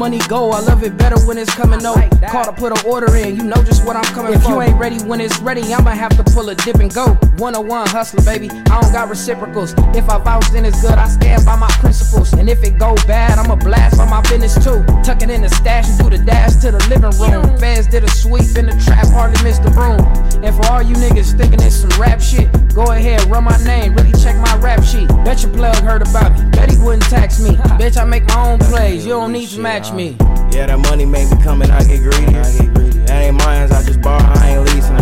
[0.00, 0.50] Money go.
[0.50, 1.82] I love it better when it's coming.
[1.82, 1.92] No,
[2.30, 3.36] call to put an order in.
[3.36, 4.48] You know just what I'm coming if for.
[4.48, 7.18] If you ain't ready when it's ready, I'ma have to pull a dip and go.
[7.36, 8.48] 101 hustler, baby.
[8.48, 9.74] I don't got reciprocals.
[9.94, 10.92] If I vouch, then it's good.
[10.92, 12.32] I stand by my principles.
[12.32, 14.82] And if it go bad, I'ma blast on my business too.
[15.04, 17.58] Tuck it in the stash and do the dash to the living room.
[17.58, 20.00] Feds did a sweep in the trap, hardly missed the broom.
[20.42, 23.94] And for all you niggas thinking it's some rap shit, go ahead, run my name,
[23.94, 25.08] really check my rap sheet.
[25.26, 26.48] Bet your plug heard about me.
[26.52, 27.50] Bet he wouldn't tax me.
[27.76, 29.04] Bitch, I make my own plays.
[29.04, 30.16] You don't need to match me.
[30.52, 32.32] Yeah, that money make me come and I get greedy.
[32.32, 34.96] That ain't mine, I just borrow, I ain't leasing.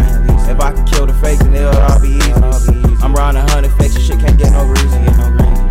[0.48, 2.32] If I can kill the fakes, then it'll all be easy.
[3.02, 4.98] I'm riding a hundred fakes, shit can't get no greasy.
[5.04, 5.64] Get no greasy.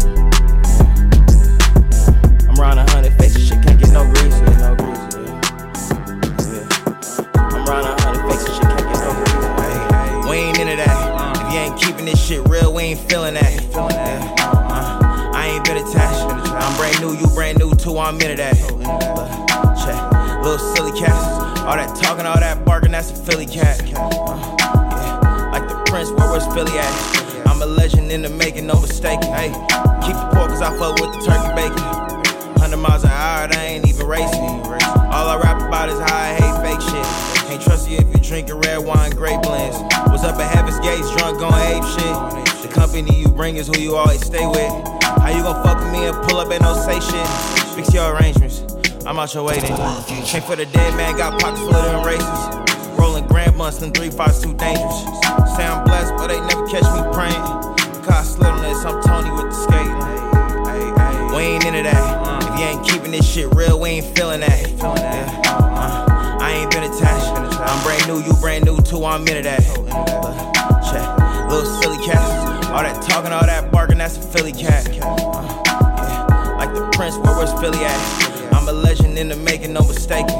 [2.47, 4.39] I'm riding a hundred fakes, shit can't get no greasy.
[4.45, 5.17] Get no greasy.
[6.51, 6.67] Yeah.
[7.53, 10.29] I'm riding a hundred fakes, shit can't get no greasy.
[10.29, 10.93] We ain't into that.
[11.37, 13.51] If you ain't keeping this shit real, we ain't feeling that.
[13.73, 13.77] Yeah.
[13.77, 14.66] Uh, I
[15.57, 16.21] ain't been attached.
[16.53, 17.97] I'm brand new, you brand new too.
[17.97, 18.55] I'm into that.
[19.15, 19.97] But, check,
[20.43, 21.61] little silly cats.
[21.61, 23.81] All that talking, all that barking, that's a Philly cat.
[23.81, 24.09] Uh,
[24.61, 25.49] yeah.
[25.51, 27.47] Like the Prince, where was Philly at?
[27.47, 29.23] I'm a legend in the making, no mistake.
[29.23, 29.49] Hey,
[30.05, 31.83] keep the pork cause I fuck with the turkey bacon.
[32.61, 34.61] 100 miles an hour, they ain't even racing.
[35.09, 37.49] All I rap about is how I hate fake shit.
[37.49, 39.77] Can't trust you if you drinking red wine, grape blends.
[40.11, 42.56] Was up at Heaven's Gates, drunk on ape shit.
[42.77, 44.69] Company you bring is who you always stay with.
[45.01, 47.27] How you gon' fuck with me and pull up and no say shit?
[47.73, 48.61] Fix your arrangements.
[49.03, 49.75] I'm out your way then.
[50.43, 52.99] For the dead man, got pockets full of them races.
[52.99, 55.01] Rolling grand months, them three fives too dangerous.
[55.57, 57.41] Say I'm blessed, but they never catch me praying.
[58.05, 61.35] Cause this, I'm Tony with the skating.
[61.35, 62.43] We ain't into that.
[62.43, 64.69] If you ain't keeping this shit real, we ain't feeling that.
[64.69, 65.41] Yeah.
[65.47, 67.25] Uh, I ain't been attached.
[67.59, 69.65] I'm brand new, you brand new too, I'm into that.
[69.89, 70.47] Uh.
[71.49, 72.56] Little silly cat.
[72.69, 74.87] All that talking, all that barking, that's a Philly cat.
[74.89, 76.55] Uh, yeah.
[76.57, 78.53] Like the prince, where was Philly at?
[78.53, 80.35] I'm a legend in the making, no mistaking.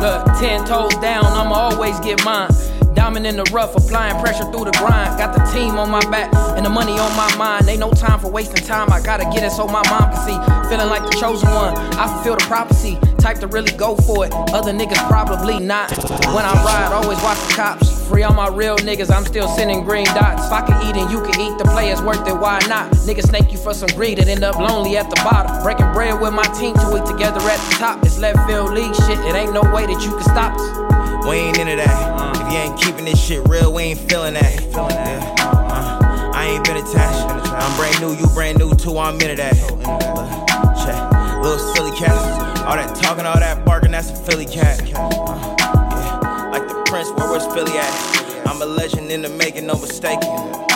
[0.00, 2.50] Look, ten toes down, I'ma always get mine.
[2.94, 5.18] Diamond in the rough, applying pressure through the grind.
[5.18, 7.68] Got the team on my back and the money on my mind.
[7.68, 8.92] Ain't no time for wasting time.
[8.92, 10.68] I gotta get it so my mom can see.
[10.68, 11.76] Feeling like the chosen one.
[11.98, 12.98] I fulfill the prophecy.
[13.24, 14.34] Type to really go for it.
[14.52, 15.90] Other niggas probably not.
[16.36, 18.06] When I ride, always watch the cops.
[18.06, 20.44] Free all my real niggas, I'm still sending green dots.
[20.44, 22.92] If I can eat and you can eat, the players worth it, why not?
[23.08, 25.62] Niggas snake you for some greed and end up lonely at the bottom.
[25.62, 28.04] Breaking bread with my team till we together at the top.
[28.04, 31.26] It's left field league shit, it ain't no way that you can stop us.
[31.26, 32.36] We ain't into that.
[32.36, 34.60] If you ain't keeping this shit real, we ain't feeling that.
[34.70, 35.34] Yeah.
[35.40, 37.24] Uh, I ain't been attached.
[37.48, 39.56] I'm brand new, you brand new too, I'm into that.
[41.40, 42.53] Little silly cat.
[42.66, 44.80] All that talking, all that barking, that's a Philly cat.
[44.94, 46.48] Uh, yeah.
[46.50, 48.46] Like the prince, where was Philly at?
[48.46, 50.73] I'm a legend in the making, no mistaking.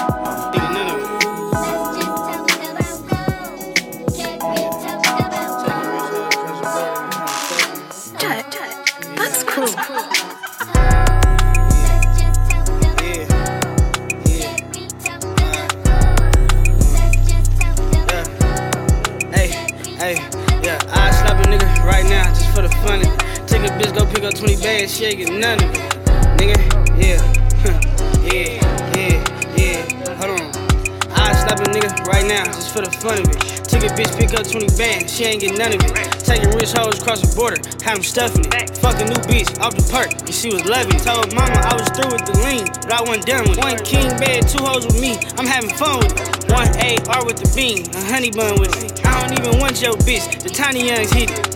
[22.79, 23.49] Just for the fun of it.
[23.49, 25.99] Take a bitch, go pick up 20 bags, she ain't get none of it.
[26.39, 26.59] Nigga,
[27.01, 27.19] yeah,
[28.29, 28.59] yeah,
[28.97, 29.17] yeah,
[29.57, 30.69] yeah, hold on.
[31.11, 33.65] I slap a nigga right now just for the fun of it.
[33.69, 35.93] Take a bitch, pick up 20 bands, she ain't get none of it.
[36.25, 38.77] Taking rich hoes across the border, had them stuffing it.
[38.79, 41.03] Fuck a new bitch off the perk, and she was loving it.
[41.03, 43.65] Told mama I was through with the lean, but I wasn't done with it.
[43.65, 46.53] One king bed, two hoes with me, I'm having fun with it.
[46.53, 49.05] One AR with the bean, a honey bun with it.
[49.05, 51.48] I don't even want your bitch, the tiny youngs hit it.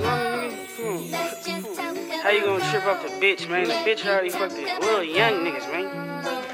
[2.32, 3.68] You gonna trip off the bitch, man?
[3.68, 5.90] The bitch already fucked these little young niggas, man.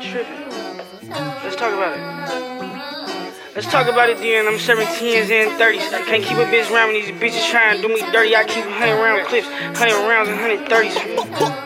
[0.03, 1.09] Tripping.
[1.09, 3.55] Let's talk about it.
[3.55, 4.49] Let's talk about it then.
[4.49, 5.93] I'm 17s and 30s.
[5.93, 8.35] I can't keep a bitch around when these bitches trying to do me dirty.
[8.35, 10.95] I keep 100 round clips, 100 rounds and 130s.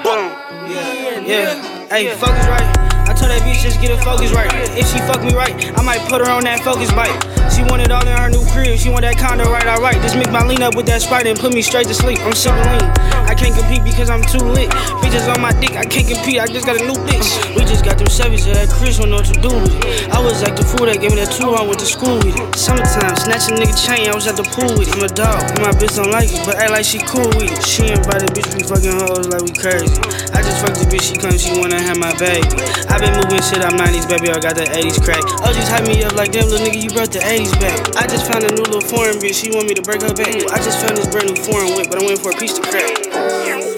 [0.05, 0.29] Boom.
[0.71, 1.21] Yeah.
[1.21, 1.89] Yeah.
[1.89, 2.92] Hey, focus right.
[3.23, 4.51] Told that bitch just get her focus right.
[4.75, 7.15] If she fuck me right, I might put her on that focus bike.
[7.55, 8.75] She want it all in her new crib.
[8.75, 9.95] She want that condo right, alright.
[10.03, 12.19] Just mix my lean up with that sprite and put me straight to sleep.
[12.27, 12.91] I'm super lean.
[13.31, 14.69] I can't compete because I'm too lit.
[14.99, 16.43] Bitches on my dick, I can't compete.
[16.43, 17.31] I just got a new bitch.
[17.55, 20.11] We just got them Chevys that Chris don't know what to do with it.
[20.11, 22.35] I was like the fool that gave me that two I went to school with
[22.35, 22.47] it.
[22.59, 24.11] Summertime, snatch a nigga chain.
[24.11, 24.99] I was at the pool with it.
[24.99, 27.63] I'm a dog, my bitch don't like it, but act like she cool with it.
[27.63, 29.95] She invited bitch, we fucking hoes like we crazy.
[30.35, 32.49] I just fucked the bitch, she come, she wanna have my baby.
[32.89, 35.23] I been moving shit, I'm 90s, baby, I got the 80s crack.
[35.45, 37.97] Oh, just hype me up like damn, little nigga, you brought the 80s back.
[37.97, 40.35] I just found a new little foreign bitch, she want me to break her back.
[40.51, 42.63] I just found this brand new foreign whip, but I'm waiting for a piece to
[42.63, 43.72] crack.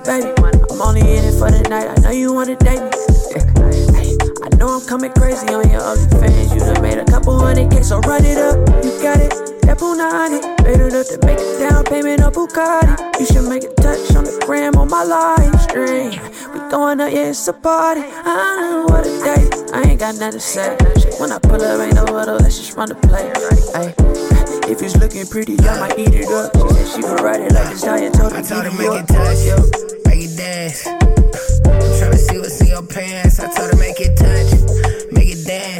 [0.00, 0.32] It, baby?
[0.70, 1.88] I'm only in it for the night.
[1.88, 2.90] I know you want to date me.
[3.30, 3.44] Yeah.
[4.42, 6.52] I know I'm coming crazy on your ugly fans.
[6.52, 8.56] You done made a couple hundred K, so run it up.
[8.84, 9.32] You got it.
[9.62, 13.20] That Punani, made enough to make a down payment on Bugatti.
[13.20, 16.10] You should make a touch on the gram on my live stream.
[16.52, 18.02] We going up, yeah, it's a party.
[18.04, 19.48] I know what a day.
[19.72, 20.76] I ain't got nothing to say.
[21.18, 23.30] When I pull up, ain't no huddle, let's just run the play.
[23.74, 23.94] Ay,
[24.70, 26.54] if it's looking pretty, I might eat it up.
[26.54, 28.32] She said she gon' ride it like this diet told.
[28.32, 30.86] I told her to make it touch, make it dance.
[30.86, 31.00] I'm
[31.98, 33.40] tryna see what's in your pants.
[33.40, 35.79] I told her make it touch, make it dance.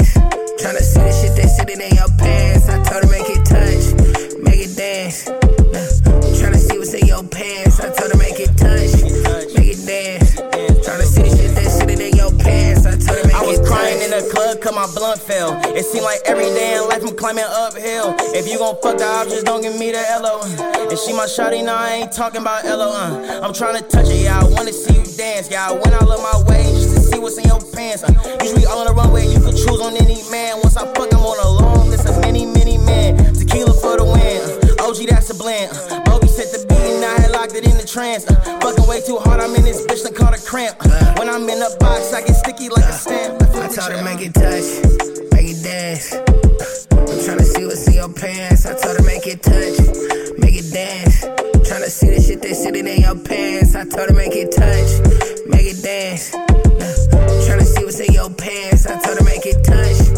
[14.80, 15.60] My blunt fell.
[15.76, 18.16] It seem like every day in life I'm climbing uphill.
[18.32, 20.40] If you gon' fuck the options, don't give me the LO.
[20.88, 22.88] And she my shawty, now I ain't talking about LO.
[22.88, 23.40] Uh.
[23.42, 25.50] I'm trying to touch it, yeah, I wanna see you dance.
[25.50, 28.04] Yeah, I went out of my way just to see what's in your pants.
[28.04, 28.38] Uh.
[28.40, 30.56] Usually on the runway, you can choose on any man.
[30.62, 33.34] Once I fuck, I'm on a long list of many, many men.
[33.34, 34.40] Tequila for the win.
[34.40, 34.59] Uh.
[34.90, 35.70] OG, that's a blend.
[35.70, 36.02] Uh.
[36.02, 38.26] Bobby set the beat and I had locked it in the trance.
[38.28, 38.34] Uh.
[38.58, 40.78] Fucking way too hard, I'm in this bitch, done caught a cramp.
[40.80, 41.14] Uh.
[41.14, 43.40] When I'm in a box, I get sticky like a stamp.
[43.54, 44.66] I told her make it touch,
[45.30, 46.10] make it dance.
[46.90, 48.66] I'm tryna see what's in your pants.
[48.66, 49.78] I told her make it touch,
[50.42, 51.22] make it dance.
[51.70, 53.76] Tryna see the shit they sitting in your pants.
[53.76, 54.90] I told her make it touch,
[55.46, 56.34] make it dance.
[57.46, 58.88] Tryna see what's in your pants.
[58.90, 60.09] I told her make it touch,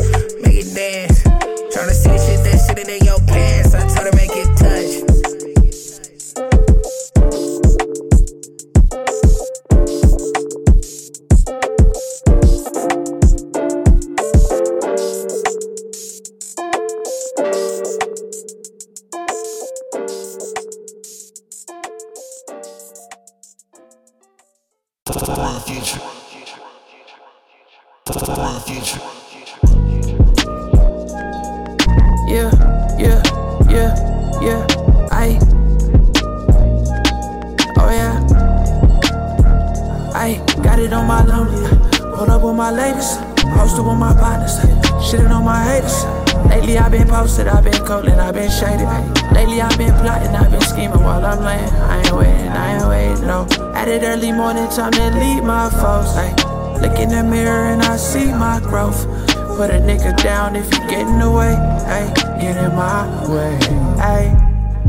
[62.62, 63.58] in my way.
[63.98, 64.38] Ay.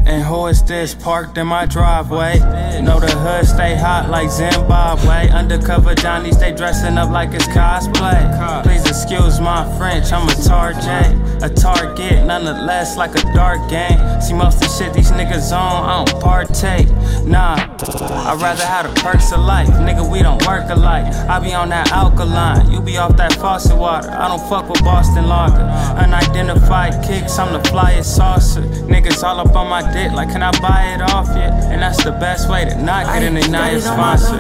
[0.06, 2.40] And who is this parked in my driveway?
[2.82, 5.30] Know the hood stay hot like Zimbabwe.
[5.30, 8.64] Undercover Johnny stay dressing up like it's cosplay.
[8.64, 11.16] Please excuse my French, I'm a target.
[11.44, 14.00] A target, nonetheless, like a dark game.
[14.22, 16.88] See, most of the shit these niggas on, I don't partake.
[17.26, 19.68] Nah, I'd rather have the perks of life.
[19.68, 21.04] Nigga, we don't work alike.
[21.28, 24.10] I be on that alkaline, you be off that faucet water.
[24.10, 25.68] I don't fuck with Boston Lager.
[26.00, 28.62] Unidentified kicks, I'm the flyest saucer.
[28.88, 31.44] Niggas all up on my dick, like, can I buy it off you?
[31.44, 34.38] And that's the best way to not get an Ignite sponsor.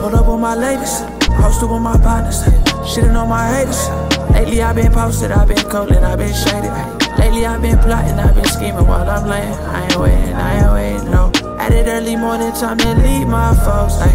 [0.00, 1.00] Hold up with my ladies,
[1.40, 2.42] posted with my partners,
[2.82, 4.03] shitting on my haters.
[4.44, 6.70] Lately I've been posted, I've been cold and I've been shaded.
[7.18, 9.54] Lately I've been plotting, I've been scheming while I'm laying.
[9.54, 11.32] I ain't waiting, I ain't waiting, no.
[11.58, 13.96] At it early morning time to lead my folks.
[14.04, 14.12] Ay.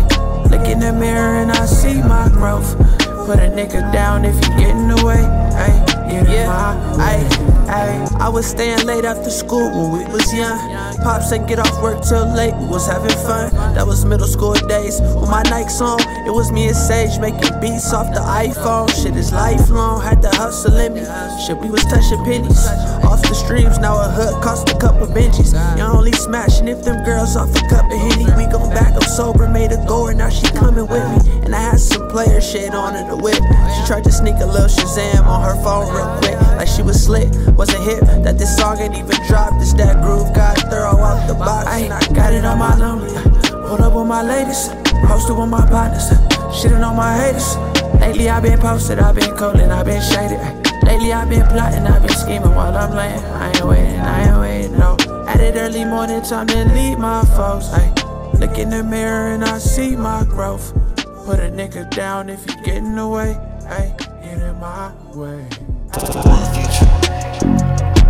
[0.51, 2.77] Look in the mirror and I see my growth.
[3.25, 5.25] Put a nigga down if you get in the way.
[5.57, 5.73] Ay.
[6.13, 7.38] In my
[7.69, 8.07] ay.
[8.19, 10.57] I was staying late after school when we was young.
[11.03, 13.53] Pops ain't get off work till late, we was having fun.
[13.75, 14.99] That was middle school days.
[15.01, 18.89] With my Nikes on, it was me and Sage making beats off the iPhone.
[19.01, 21.05] Shit is lifelong, had to hustle in me.
[21.45, 22.67] Shit, we was touching pennies.
[23.09, 25.53] Off the streams, now a hood cost a couple Benjis.
[25.77, 28.25] Y'all only smashing if them girls off a cup of Henny.
[28.37, 31.41] We gon' back up sober, made a goer, now she coming with me.
[31.41, 33.41] And I had some player shit on her the whip.
[33.73, 37.03] She tried to sneak a little Shazam on her phone real quick, like she was
[37.03, 37.33] slick.
[37.57, 39.59] Wasn't hip that this song ain't even dropped.
[39.59, 41.65] This that groove got thorough out the box.
[41.67, 43.09] And I got it on my lonely.
[43.65, 44.69] Pulled up with my ladies,
[45.09, 46.13] posted with my partners,
[46.53, 47.57] shitting on my haters.
[47.99, 50.58] Lately I've been posted, I've been cold and I've been shaded.
[50.89, 53.23] Lately I've been plotting, I've been scheming while I'm laying.
[53.23, 54.97] I ain't waiting, I ain't waiting, no.
[55.27, 57.69] At it early morning time to lead my foes.
[57.71, 57.93] Ay.
[58.39, 60.73] Look in the mirror and I see my growth.
[61.27, 63.37] Put a nigga down if you get in the way.
[63.67, 63.93] Ay,
[64.23, 65.45] get in my way.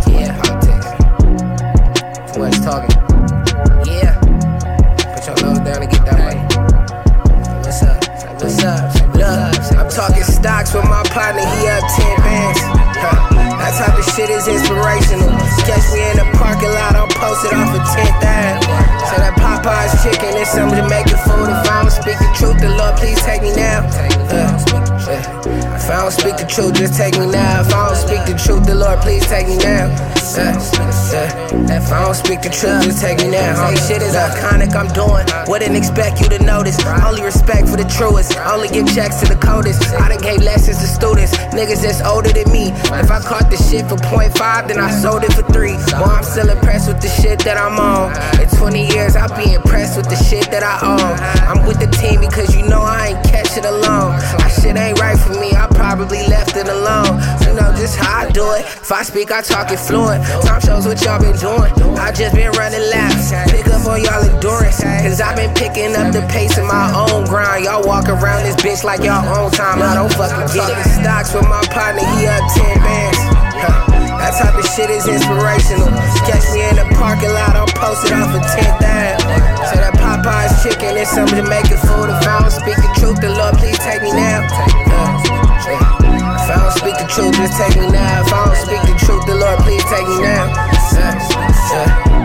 [0.08, 2.32] Yeah, hot takes.
[2.32, 2.96] Too much talking.
[3.84, 4.18] Yeah.
[5.12, 6.40] Put your nose down and get that money.
[7.60, 8.40] What's up?
[8.40, 8.94] What's up?
[9.12, 11.84] Look, I'm talking stocks with my partner, he up
[14.20, 14.69] shit is inspirational.
[15.70, 18.90] Catch me in the parking lot, I'm posted off of 10th Ave.
[19.06, 21.46] Say that Popeye's chicken is some Jamaican food.
[21.46, 23.86] If I don't speak the truth, the Lord please take me now.
[23.86, 27.62] Uh, uh, if I don't speak the truth, just take me now.
[27.62, 29.94] If I don't speak the truth, the Lord please take me now.
[30.34, 30.58] Uh,
[31.70, 33.54] if I don't speak the truth, just take me now.
[33.74, 35.26] Say shit is iconic, I'm doing.
[35.46, 36.78] Wouldn't expect you to notice.
[36.86, 38.36] Only respect for the truest.
[38.38, 39.82] I only give checks to the coldest.
[39.94, 42.70] I done gave lessons to students, niggas that's older than me.
[42.94, 46.48] If I caught the shit for 0.5, then I sold it for Boy, I'm still
[46.48, 48.16] impressed with the shit that I'm on.
[48.40, 51.12] In 20 years, I'll be impressed with the shit that I own.
[51.44, 54.16] I'm with the team because you know I ain't catch it alone.
[54.40, 57.20] My shit ain't right for me, I probably left it alone.
[57.44, 58.64] You know, this how I do it.
[58.64, 60.24] If I speak, I talk it fluent.
[60.48, 61.68] Time shows what y'all been doing.
[62.00, 63.28] I just been running laps.
[63.52, 64.80] Pick up on y'all endurance.
[64.80, 67.68] Cause I been picking up the pace in my own grind.
[67.68, 69.84] Y'all walk around this bitch like y'all own time.
[69.84, 70.88] I don't fucking get it.
[71.04, 73.39] Stocks with my partner, he up 10 bands.
[74.30, 75.90] That type of shit is inspirational.
[76.22, 79.26] Catch me in the parking lot, I'm posted off of 10th Ave.
[79.66, 82.14] Say that Popeye's chicken is some Jamaican food.
[82.14, 84.46] If I don't speak the truth, the Lord please take me now.
[84.46, 85.66] If
[86.46, 88.22] I don't speak the truth, just take me now.
[88.22, 90.46] If I don't speak the truth, the Lord please take me now.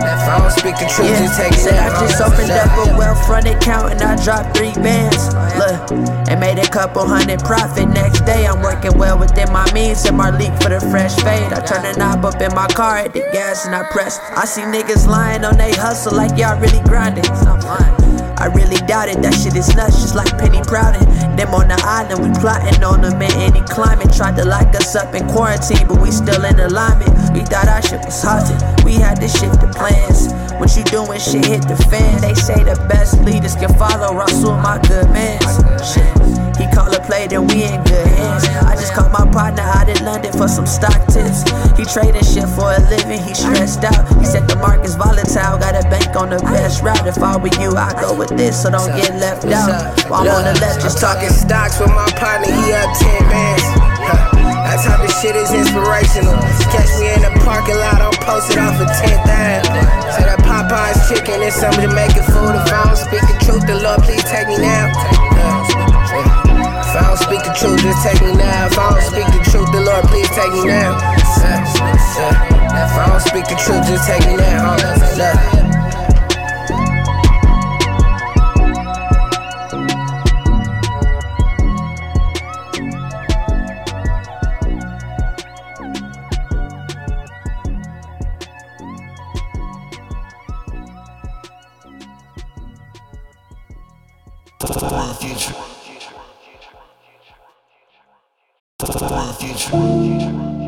[0.06, 1.74] If I don't speak the truth, just take me Said.
[1.74, 5.34] I just opened up a Wealthfront account and I dropped three bands.
[5.58, 5.90] Look,
[6.30, 7.88] and made a couple hundred profit.
[7.88, 10.04] Next day, I'm working well within my means.
[10.04, 11.52] And my leak for the fresh fade.
[11.52, 14.18] I turn the knob up in my car, hit the gas, and I press.
[14.36, 17.24] I see niggas lying on they hustle like y'all really grinding.
[18.38, 21.04] I really doubt it, that shit is nuts, just like Penny Proutin.
[21.36, 24.12] Them on the island, we plotting on them in any climate.
[24.12, 27.10] Tried to lock us up in quarantine, but we still in alignment.
[27.32, 30.32] We thought our shit was haunted, we had to shift the plans.
[30.60, 32.20] What you doing, shit hit the fan.
[32.20, 35.56] They say the best leaders can follow Rasul, my good mans.
[35.80, 36.35] Shit.
[36.76, 38.44] Call a play, then we in good hands.
[38.68, 41.40] I just called my partner out in London for some stock tips.
[41.72, 44.04] He trading shit for a living, he stressed out.
[44.20, 47.08] He said the market's volatile, got a bank on the best route.
[47.08, 49.72] If I were you, I'd go with this, so don't get left out.
[50.12, 53.64] While I'm on the left, just talking stocks with my partner, he up 10 bands.
[54.68, 56.36] That type of shit is inspirational.
[56.76, 59.64] Catch me in the parking lot, I'm posted off of 10th Ave.
[60.12, 62.52] Say that Popeye's chicken is some Jamaican food.
[62.52, 64.92] If I don't speak the truth, the Lord please take me now.
[66.96, 68.66] I don't speak the truth, just take me now.
[68.66, 70.96] If I don't speak the truth, the Lord please take me now.
[72.72, 74.76] If I don't speak the truth, just take me now.
[75.16, 75.66] Look.
[95.18, 95.65] Future.
[99.66, 100.65] 吃吧你吃吧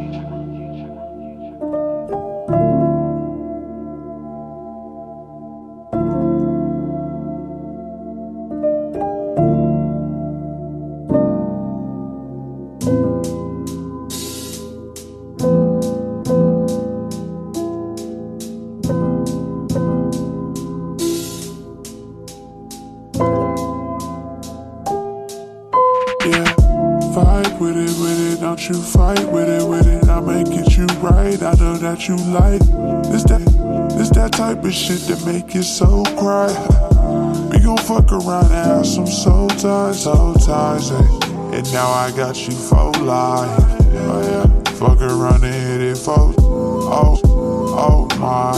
[40.49, 41.57] soul eh.
[41.57, 43.65] And now I got you for life.
[44.11, 48.57] Oh yeah, fuck around and hit it for oh oh my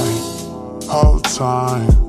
[0.89, 2.00] whole time.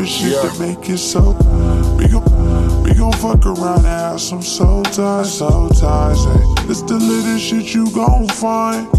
[0.00, 1.32] That type of shit that make it so.
[1.98, 6.24] We gon' we gon' fuck around and have some soul ties, soul ties.
[6.24, 6.70] Hey.
[6.70, 8.90] It's the little shit you gon' find,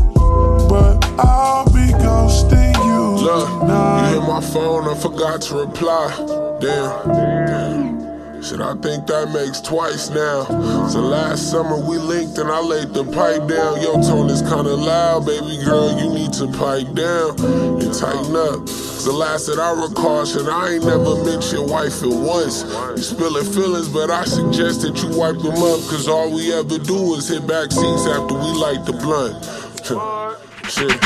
[0.70, 4.12] but I'll be ghosting you Look, tonight.
[4.14, 6.58] you hit my phone, I forgot to reply.
[6.62, 8.01] Damn.
[8.42, 10.46] Shit, I think that makes twice now.
[10.90, 13.80] So last summer we linked and I laid the pipe down.
[13.82, 15.94] Your tone is kinda loud, baby girl.
[16.00, 17.38] You need to pipe down
[17.82, 18.66] and tighten up.
[19.06, 21.22] the last that I recall, shit, I ain't never
[21.54, 22.64] your wife at once.
[22.98, 25.82] You spilling feelings, but I suggest that you wipe them up.
[25.90, 29.38] Cause all we ever do is hit back seats after we light the blunt.
[30.70, 30.98] Shit,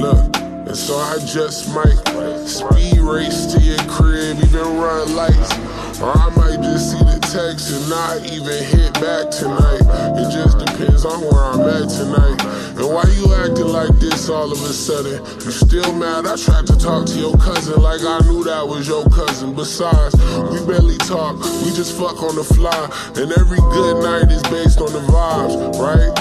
[0.00, 0.36] look.
[0.66, 2.02] And so I just might
[2.48, 5.73] speed race to your crib, even run lights.
[6.04, 9.80] Or I might just see the text and not even hit back tonight.
[10.20, 12.36] It just depends on where I'm at tonight.
[12.76, 15.24] And why you acting like this all of a sudden?
[15.40, 16.26] You still mad?
[16.26, 19.54] I tried to talk to your cousin like I knew that was your cousin.
[19.54, 20.12] Besides,
[20.52, 22.84] we barely talk, we just fuck on the fly.
[23.16, 26.12] And every good night is based on the vibes, right?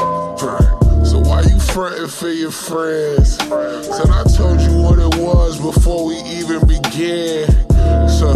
[1.03, 3.35] So why you frontin' for your friends?
[3.35, 7.51] Said I told you what it was before we even began.
[8.07, 8.31] So,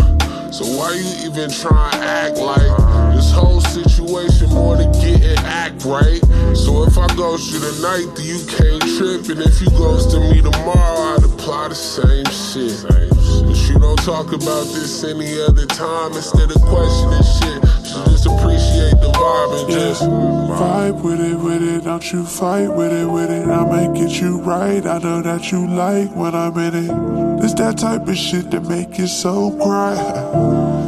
[0.53, 5.39] so why you even try to act like this whole situation more to get and
[5.39, 6.21] act right?
[6.55, 10.19] So if I ghost you tonight, then you can't trip, and if you ghost to
[10.19, 12.83] me tomorrow, I'd apply the same shit.
[13.45, 17.66] But you don't talk about this any other time instead of questioning shit.
[18.05, 20.57] Just appreciate the vibe and yeah.
[20.57, 21.83] vibe with it, with it.
[21.83, 23.47] Don't you fight with it, with it.
[23.47, 24.85] I might get you right.
[24.85, 27.43] I know that you like when I'm in it.
[27.43, 29.95] It's that type of shit that make you so cry.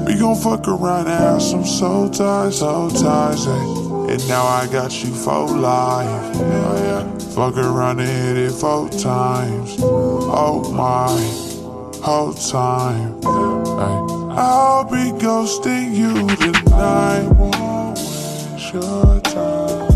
[0.05, 3.45] We gon' fuck around and have some soul ties, soul ties.
[3.47, 3.89] Eh?
[4.11, 6.35] And now I got you for life.
[6.35, 7.17] Oh, yeah.
[7.35, 9.77] Fuck around and hit it four times.
[9.79, 13.19] Oh my, whole time.
[13.23, 14.18] Ay.
[14.31, 17.27] I'll be ghosting you tonight.
[17.33, 19.89] Won't waste your time.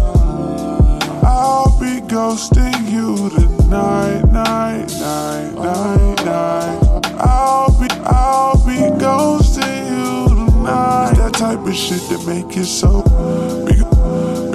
[1.24, 7.04] I'll be ghosting you tonight, night, night, night, night.
[7.20, 11.10] I'll be, I'll be ghosting you tonight.
[11.12, 13.04] It's that type of shit that make you so.
[13.66, 13.76] Be,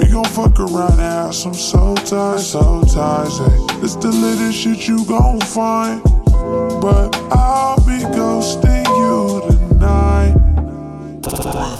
[0.03, 1.45] be gon' fuck around ass.
[1.45, 3.77] I'm so tired, so tired, Hey.
[3.77, 3.83] Eh?
[3.83, 6.03] It's the latest shit you gon' find,
[6.81, 8.78] but I'll be ghosting.
[11.29, 11.78] Bye.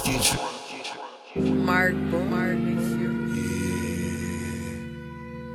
[0.00, 0.38] future.
[1.36, 2.76] Mark, Mark, yeah.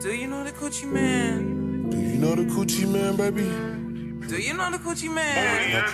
[0.01, 1.89] Do you know the coochie man?
[1.89, 3.43] Do you know the coochie man, baby?
[4.27, 5.85] Do you know the coochie man?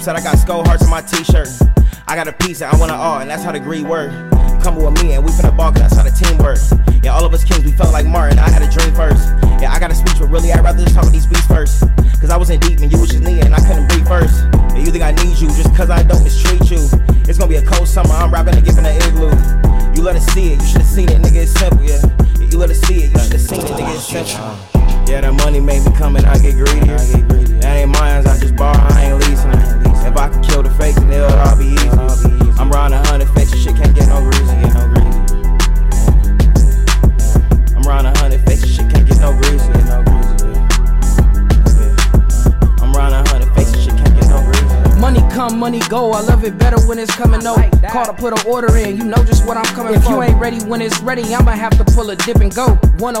[0.00, 0.39] Saragasa.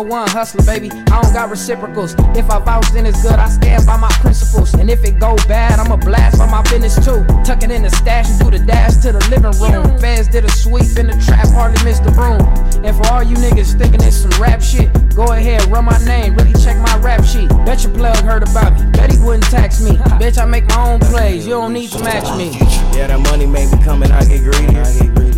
[0.02, 0.90] 101 hustler, baby.
[0.90, 2.14] I don't got reciprocals.
[2.34, 3.34] If I vouch, then it's good.
[3.34, 4.72] I stand by my principles.
[4.74, 7.24] And if it go bad, I'ma blast by my business too.
[7.44, 9.98] Tuck it in the stash and do the dash to the living room.
[9.98, 12.40] Fans did a sweep in the trap, hardly missed the room.
[12.84, 16.34] And for all you niggas thinking it's some rap shit, go ahead, run my name,
[16.34, 17.48] really check my rap sheet.
[17.66, 18.90] Bet your plug heard about me.
[18.92, 19.92] Bet he wouldn't tax me.
[20.18, 21.46] Bitch, I make my own plays.
[21.46, 22.50] You don't need to match me.
[22.96, 24.74] Yeah, that money make me come and I get greedy.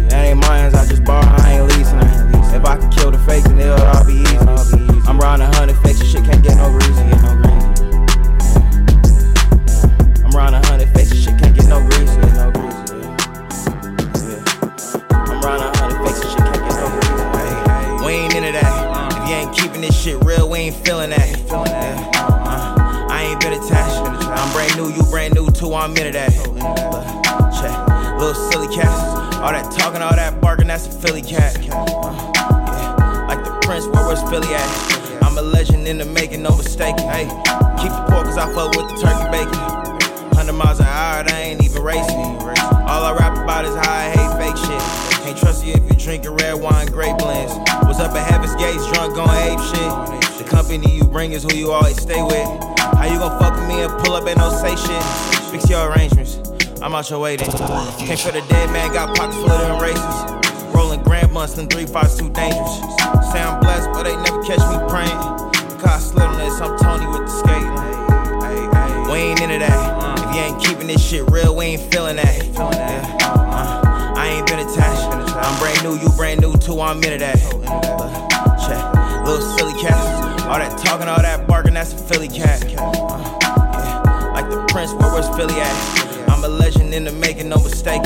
[0.09, 2.32] That ain't mine, I just borrow, I ain't leasing.
[2.55, 4.37] If I can kill the fake, then it'll all be easy.
[5.09, 7.03] I'm riding a hundred fakes, shit can't get no greasy.
[10.23, 12.21] I'm riding a hundred fakes, shit can't get no greasy.
[12.21, 12.95] Get no greasy.
[15.13, 18.05] I'm riding a hundred fakes, shit can't get no greasy.
[18.05, 18.73] We ain't into that.
[19.17, 21.29] If you ain't keeping this shit real, we ain't feeling that.
[21.51, 21.65] Uh,
[23.11, 23.99] I ain't been attached.
[24.29, 26.31] I'm brand new, you brand new too, I'm into that.
[27.59, 29.21] Check, little silly cats.
[29.37, 31.57] All that talking, all that barking, that's a Philly cat.
[31.73, 32.42] Uh, yeah.
[33.63, 35.23] Prince, where was Philly at?
[35.23, 36.99] I'm a legend in the making, no mistake.
[37.01, 37.25] Hey,
[37.79, 39.59] keep the pork, cause I fuck with the turkey bacon.
[40.37, 42.37] 100 miles an hour, they ain't even racing.
[42.91, 45.23] All I rap about is how I hate fake shit.
[45.25, 47.55] Can't trust you if you drinking red wine, grape blends.
[47.87, 50.39] Was up at Heaven's Gates, drunk, on ape shit.
[50.39, 52.47] The company you bring is who you always stay with.
[52.99, 55.03] How you gon' fuck with me and pull up and don't say shit?
[55.51, 56.41] Fix your arrangements.
[56.83, 57.51] I'm out your way then.
[57.51, 60.52] Came for the dead man, got pockets full of them races.
[60.75, 62.77] Rolling grand months and three fives too dangerous.
[63.33, 65.19] Say I'm blessed, but they never catch me praying.
[65.81, 66.13] Cause
[66.43, 67.73] this, I'm Tony with the skating.
[69.11, 70.19] We ain't into that.
[70.19, 72.45] If you ain't keeping this shit real, we ain't feeling that.
[72.45, 72.59] Yeah.
[73.21, 75.03] Uh, I ain't been attached.
[75.37, 77.39] I'm brand new, you brand new too, I'm into that.
[78.65, 80.43] Check, little silly cats.
[80.45, 82.65] All that talking, all that barking, that's a Philly cat.
[82.65, 84.33] Uh, yeah.
[84.35, 86.29] Like the Prince, where was Philly at?
[86.29, 88.03] I'm a legend in the making, no mistake.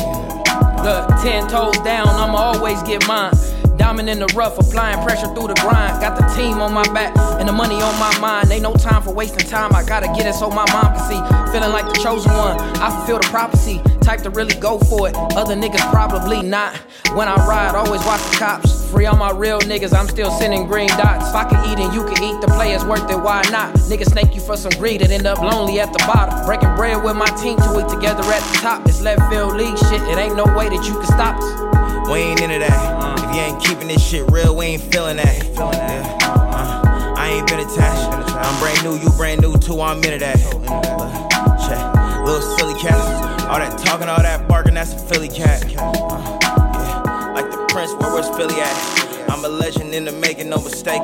[0.86, 3.32] Ten toes down, I'ma always get mine.
[3.76, 6.00] Diamond in the rough, applying pressure through the grind.
[6.00, 8.52] Got the team on my back and the money on my mind.
[8.52, 9.74] Ain't no time for wasting time.
[9.74, 11.52] I gotta get it so my mom can see.
[11.52, 12.60] Feeling like the chosen one.
[12.80, 13.80] I fulfill the prophecy.
[14.06, 15.16] Type to really go for it.
[15.34, 16.76] Other niggas probably not.
[17.16, 18.88] When I ride, always watch the cops.
[18.92, 21.28] Free all my real niggas, I'm still sending green dots.
[21.28, 23.74] If I can eat and you can eat, the players worth it, why not?
[23.90, 26.46] Niggas snake you for some greed and end up lonely at the bottom.
[26.46, 28.86] Breaking bread with my team to eat together at the top.
[28.86, 32.08] It's left field league shit, it ain't no way that you can stop us.
[32.08, 33.18] We ain't into that.
[33.18, 35.44] If you ain't keeping this shit real, we ain't feeling that.
[35.46, 36.18] Yeah.
[36.22, 38.30] Uh, I ain't been attached.
[38.30, 40.38] I'm brand new, you brand new too, I'm into that.
[41.66, 43.35] Check, little silly cats.
[43.48, 45.64] All that talking, all that barking, that's a Philly cat.
[45.64, 47.32] Uh, yeah.
[47.32, 49.30] Like the Prince, where was Philly at?
[49.30, 51.02] I'm a legend in the making, no mistake.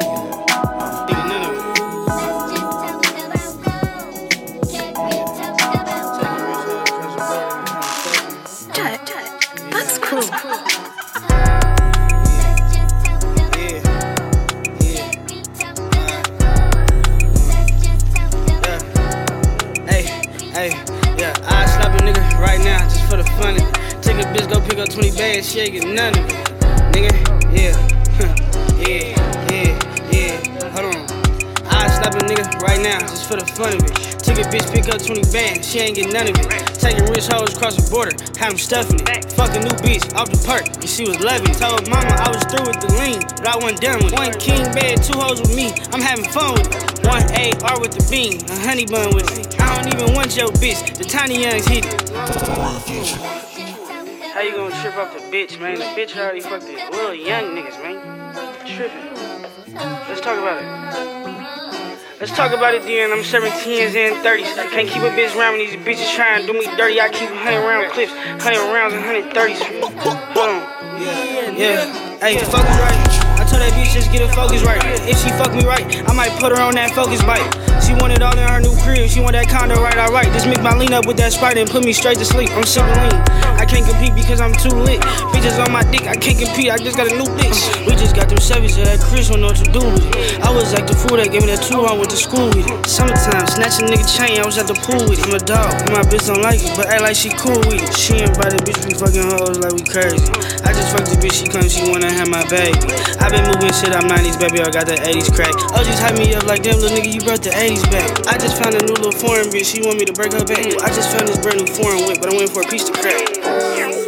[24.33, 26.43] Bitch, go pick up 20 bags, she ain't get none of it.
[26.93, 27.13] Nigga,
[27.53, 27.77] yeah,
[28.81, 29.13] yeah,
[29.53, 29.77] yeah,
[30.11, 31.23] yeah, hold on.
[31.69, 33.93] I slap a nigga right now just for the fun of it.
[34.25, 36.49] Took a bitch, pick up 20 bags, she ain't get none of it.
[36.81, 39.33] Taking rich hoes across the border, had them stuffing it.
[39.33, 41.59] Fuck a new bitch off the perk, and she was loving it.
[41.59, 44.19] Told mama I was through with the lean, but I wasn't done with it.
[44.19, 47.05] One king bed, two hoes with me, I'm having fun with it.
[47.05, 49.61] One AR with the bean, a honey bun with it.
[49.61, 53.72] I don't even want your bitch, the tiny youngs hit it.
[54.33, 55.77] How you gonna trip off the bitch, man?
[55.77, 58.01] The bitch already fucked these little young niggas, man.
[58.65, 59.13] Tripping.
[60.09, 62.19] Let's talk about it.
[62.19, 63.13] Let's talk about it then.
[63.13, 64.57] I'm 17s and 30s.
[64.57, 66.99] I can't keep a bitch around when these bitches trying to do me dirty.
[66.99, 69.61] I keep 100 round clips, 100 rounds and 130s.
[70.01, 70.65] Hold on.
[71.53, 71.85] Yeah.
[72.25, 72.97] Hey, focus right.
[73.37, 74.81] I told that bitch just get her focus right.
[75.05, 77.45] If she fuck me right, I might put her on that focus bike.
[77.85, 79.11] She want it all in her new crib.
[79.11, 80.33] She want that condo right, alright.
[80.33, 82.49] Just make my lean up with that sprite and put me straight to sleep.
[82.57, 83.21] I'm super lean.
[83.73, 85.01] Can't compete because I'm too lit.
[85.33, 86.69] Bitches on my dick, I can't compete.
[86.69, 87.89] I just got a new bitch.
[87.89, 90.45] We just got them of that Chris, don't know what to do with it.
[90.45, 92.69] I was was the fool that gave me that two I went to school with
[92.69, 92.77] it.
[92.85, 95.27] Summertime, snatching nigga chain, I was at the pool with it.
[95.27, 97.91] I'm a dog, my bitch don't like it, but act like she cool with it.
[97.97, 100.21] She invited bitch, we fucking hoes like we crazy.
[100.63, 102.77] I just fucked the bitch, she come, she wanna have my baby.
[103.19, 105.53] I been moving shit, I'm 90s, baby, I got the 80s crack.
[105.75, 108.07] Oh, just hype me up like damn little nigga, you brought the 80s back.
[108.29, 110.63] I just found a new little foreign bitch, she want me to break her back.
[110.85, 112.95] I just found this brand new foreign whip, but I'm waiting for a piece to
[112.95, 113.42] crack.
[113.53, 114.02] Uh,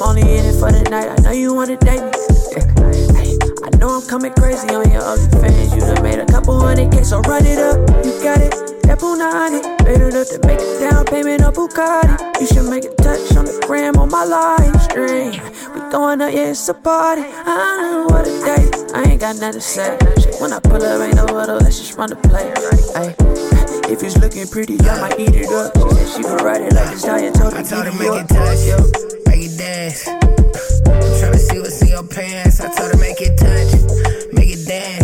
[0.00, 1.12] I'm only in it for the night.
[1.12, 2.08] I know you want to date me.
[2.56, 2.64] Yeah.
[3.20, 5.74] Hey, I know I'm coming crazy on your ugly fans.
[5.74, 7.76] You done made a couple hundred K, so run it up.
[8.00, 8.80] You got it.
[8.88, 12.40] That punani, made enough to make a down payment on Bugatti.
[12.40, 15.36] You should make a touch on the gram on my live stream.
[15.76, 17.20] We throwing up, yeah, it's a party.
[17.20, 18.64] I don't know what a day.
[18.96, 19.98] I ain't got nothing to say.
[20.40, 21.60] When I pull up, ain't no huddle.
[21.60, 22.48] Let's just run the play.
[22.96, 23.12] Ay,
[23.92, 25.76] if it's looking pretty, I might eat it up.
[25.76, 28.28] She said she gon' ride it like this diet told I told her make it
[28.32, 29.09] touch,
[29.40, 30.04] make it dance.
[30.04, 32.60] Tryna see what's in your pants.
[32.60, 34.99] I told her make it touch, make it dance.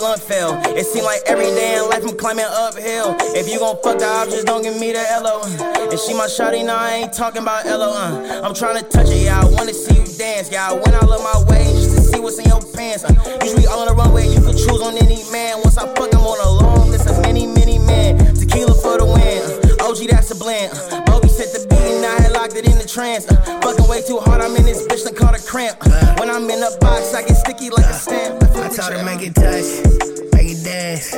[0.00, 0.20] Blunt.
[0.78, 3.16] It seemed like every day in life I'm climbing uphill.
[3.36, 5.44] If you gon' fuck the options, don't give me the LO.
[5.44, 7.92] And she my shawty, now I ain't talking about LO.
[7.92, 8.40] Uh.
[8.42, 10.50] I'm trying to touch it, yeah, I wanna see you dance.
[10.50, 13.04] Yeah, I went all of my way just to see what's in your pants.
[13.04, 13.38] Uh.
[13.42, 15.60] Usually all on the runway, you could choose on any man.
[15.62, 18.16] Once I fuck, I'm on a long list of many, many men.
[18.34, 19.64] Tequila for the win.
[19.64, 19.69] Uh.
[19.90, 20.70] OG, that's a blend.
[20.72, 21.02] Uh.
[21.04, 23.26] Bobby set the beat and I had locked it in the trance.
[23.26, 23.34] Uh.
[23.58, 25.78] Fucking way too hard, I'm in this bitch, done caught a cramp.
[25.82, 26.14] Uh.
[26.14, 28.38] When I'm in a box, I get sticky like a stamp.
[28.54, 29.66] I told her make it touch,
[30.30, 31.10] make it dance.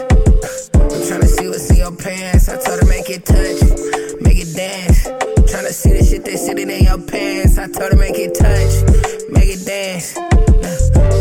[0.72, 2.48] I'm tryna see what's in your pants.
[2.48, 3.60] I told her make it touch,
[4.24, 5.04] make it dance.
[5.52, 7.58] Tryna see the shit that's sitting in your pants.
[7.58, 8.72] I told her make it touch,
[9.28, 10.16] make it dance.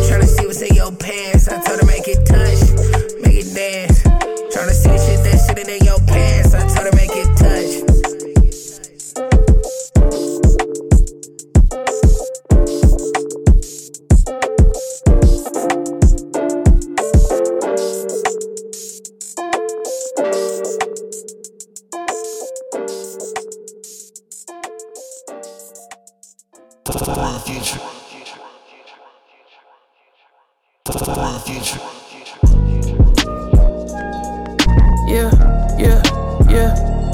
[0.07, 1.49] Tryna see what's in your pants.
[1.51, 2.63] I told her make it touch,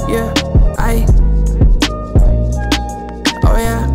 [0.08, 0.32] yeah.
[0.78, 1.04] I.
[3.44, 3.86] Oh yeah.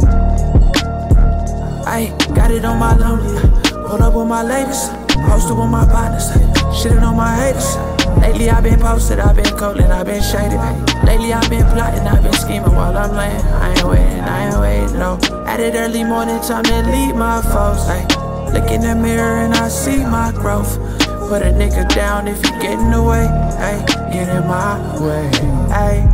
[1.85, 3.39] I got it on my lonely.
[3.87, 4.91] Pulled up with my latest.
[5.27, 6.29] Posted with my partners.
[6.77, 7.77] Shitting on my haters.
[8.21, 10.59] Lately I've been posted, I've been cold and I've been shaded.
[11.03, 13.41] Lately I've been plotting, I've been scheming while I'm laying.
[13.41, 15.19] I ain't waiting, I ain't waiting, no.
[15.45, 17.87] At it early morning time to lead my foes.
[17.89, 18.05] Ay.
[18.53, 20.77] Look in the mirror and I see my growth.
[21.33, 23.25] Put a nigga down if you get in the way.
[23.25, 23.83] Ay,
[24.13, 25.31] get in my way.
[25.73, 26.07] Ay.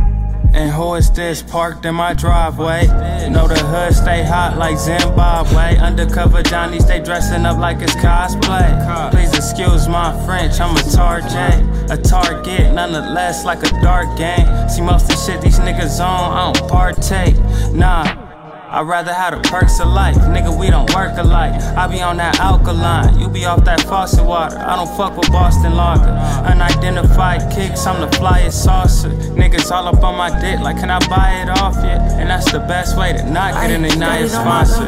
[0.54, 2.86] And who is this parked in my driveway?
[3.28, 5.76] Know the hood stay hot like Zimbabwe.
[5.76, 9.10] Undercover Johnny stay dressing up like it's cosplay.
[9.10, 11.90] Please excuse my French, I'm a target.
[11.90, 14.70] A target, nonetheless, like a dark game.
[14.70, 17.36] See, most of the shit these niggas on, I don't partake.
[17.74, 18.29] Nah.
[18.72, 20.14] I'd rather have the perks of life.
[20.14, 21.60] Nigga, we don't work alike.
[21.76, 24.56] I be on that alkaline, you be off that faucet water.
[24.58, 26.14] I don't fuck with Boston lager.
[26.46, 29.10] Unidentified kicks, I'm the flyest saucer.
[29.34, 32.00] Niggas all up on my dick, like, can I buy it off yet?
[32.20, 34.86] And that's the best way to not get an Ignite sponsor.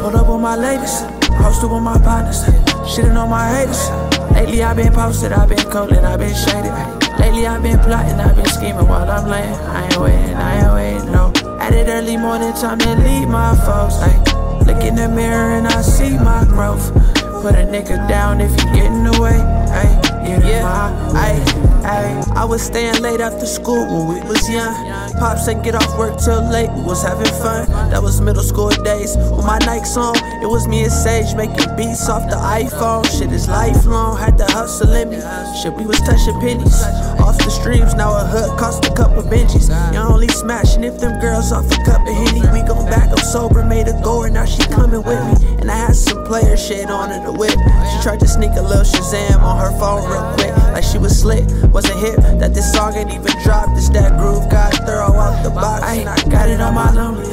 [0.00, 2.42] Pulled up with my ladies, latest, posted with my partners,
[2.82, 3.90] shitting on my haters.
[4.32, 6.72] Lately I've been posted, I've been cold and I've been shaded.
[7.20, 9.54] Lately I've been plotting, I've been scheming while I'm laying.
[9.54, 11.43] I ain't waiting, I ain't waiting, no.
[11.64, 13.96] At it early morning time to lead my foes.
[14.02, 14.20] Ay.
[14.66, 16.92] Look in the mirror and I see my growth.
[17.40, 19.40] Put a nigga down if you get in the way.
[19.72, 19.88] Ay.
[20.28, 21.40] In my ay,
[21.84, 22.23] ay.
[22.36, 24.74] I was staying late after school when we was young.
[25.20, 27.70] Pops said get off work till late, we was having fun.
[27.90, 29.16] That was middle school days.
[29.16, 33.06] With my Nikes on, it was me and Sage making beats off the iPhone.
[33.06, 35.20] Shit is lifelong, had to hustle in me.
[35.62, 36.82] Shit, we was touching pennies.
[37.22, 39.70] Off the streams, now a hood cost a couple Benjis.
[39.94, 42.42] You only smashing if them girls off a cup of Henny.
[42.50, 45.58] We gon' back up sober, made a goer, now she coming with me.
[45.60, 47.54] And I had some player shit on in the whip.
[47.54, 51.16] She tried to sneak a little Shazam on her phone real quick, like she was
[51.16, 51.46] slick.
[51.72, 53.74] Wasn't hip that this song ain't even dropped.
[53.76, 55.82] This that groove got thorough out the box.
[55.82, 57.28] I ain't got it on my lonely.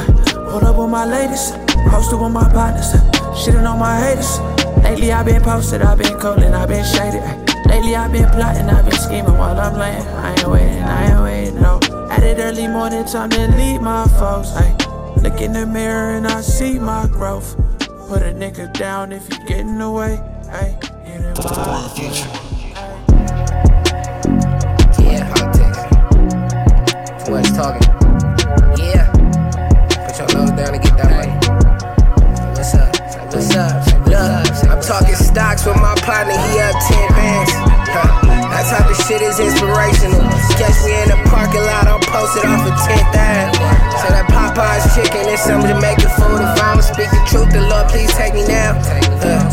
[0.52, 1.56] Pulled up on my latest,
[1.88, 2.92] posted with my partners,
[3.40, 4.40] shitting on my haters.
[4.84, 7.24] Lately I been posted, I been cold and I been shaded.
[7.68, 10.08] Lately I been plotting, I been scheming while I'm laying.
[10.08, 11.80] I ain't waiting, I ain't waiting, no.
[12.10, 14.50] At it early morning, time to leave my folks.
[14.56, 14.76] Ay.
[15.22, 17.56] Look in the mirror and I see my growth.
[18.10, 20.20] Put a nigga down if you get in the way.
[20.50, 20.78] Ay.
[20.82, 22.51] Get in future.
[27.32, 27.88] Much talking.
[28.76, 29.08] Yeah.
[30.04, 31.32] Put your nose down and get that money.
[32.52, 32.92] What's up?
[33.32, 34.68] What's up?
[34.68, 37.52] I'm talking stocks with my partner, he up 10 bands.
[37.88, 38.28] Huh.
[38.52, 40.28] That type of shit is inspirational.
[40.60, 43.56] Catch me in the parking lot, I'm posted off of 10th Ave.
[43.96, 46.44] Say that Popeye's chicken is some Jamaican food.
[46.44, 48.76] If I don't speak the truth, the Lord please take me now.
[49.24, 49.48] Uh,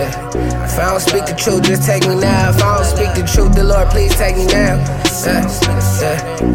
[0.00, 2.50] uh, if I don't speak the truth, just take me now.
[2.50, 4.80] If I don't speak the truth, the Lord please take me now.
[5.18, 5.44] Uh,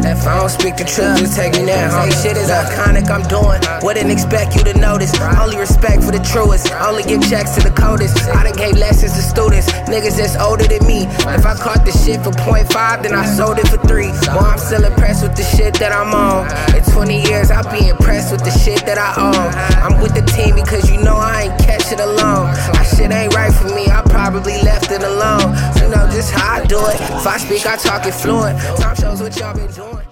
[0.02, 2.02] if I don't speak the truth, just take me now.
[2.02, 3.60] Hey, shit is iconic, I'm doing.
[3.84, 5.12] Wouldn't expect you to notice.
[5.38, 6.72] Only respect for the truest.
[6.72, 8.16] Only give checks to the coldest.
[8.32, 11.04] I done gave lessons to students, niggas that's older than me.
[11.30, 14.10] If I caught the shit for 0.5, then I sold it for three.
[14.32, 16.48] Boy, I'm still impressed with the shit that I'm on.
[16.74, 19.48] In 20 years, I'll be impressed with the shit that I own.
[19.84, 22.52] I'm with the team because you know I ain't catch it alone.
[22.72, 25.54] My shit ain't right for me, I probably left it alone.
[25.80, 27.00] You know just how I do it.
[27.00, 28.58] If I speak, I talk it fluent.
[28.78, 30.04] Time shows what y'all been doing.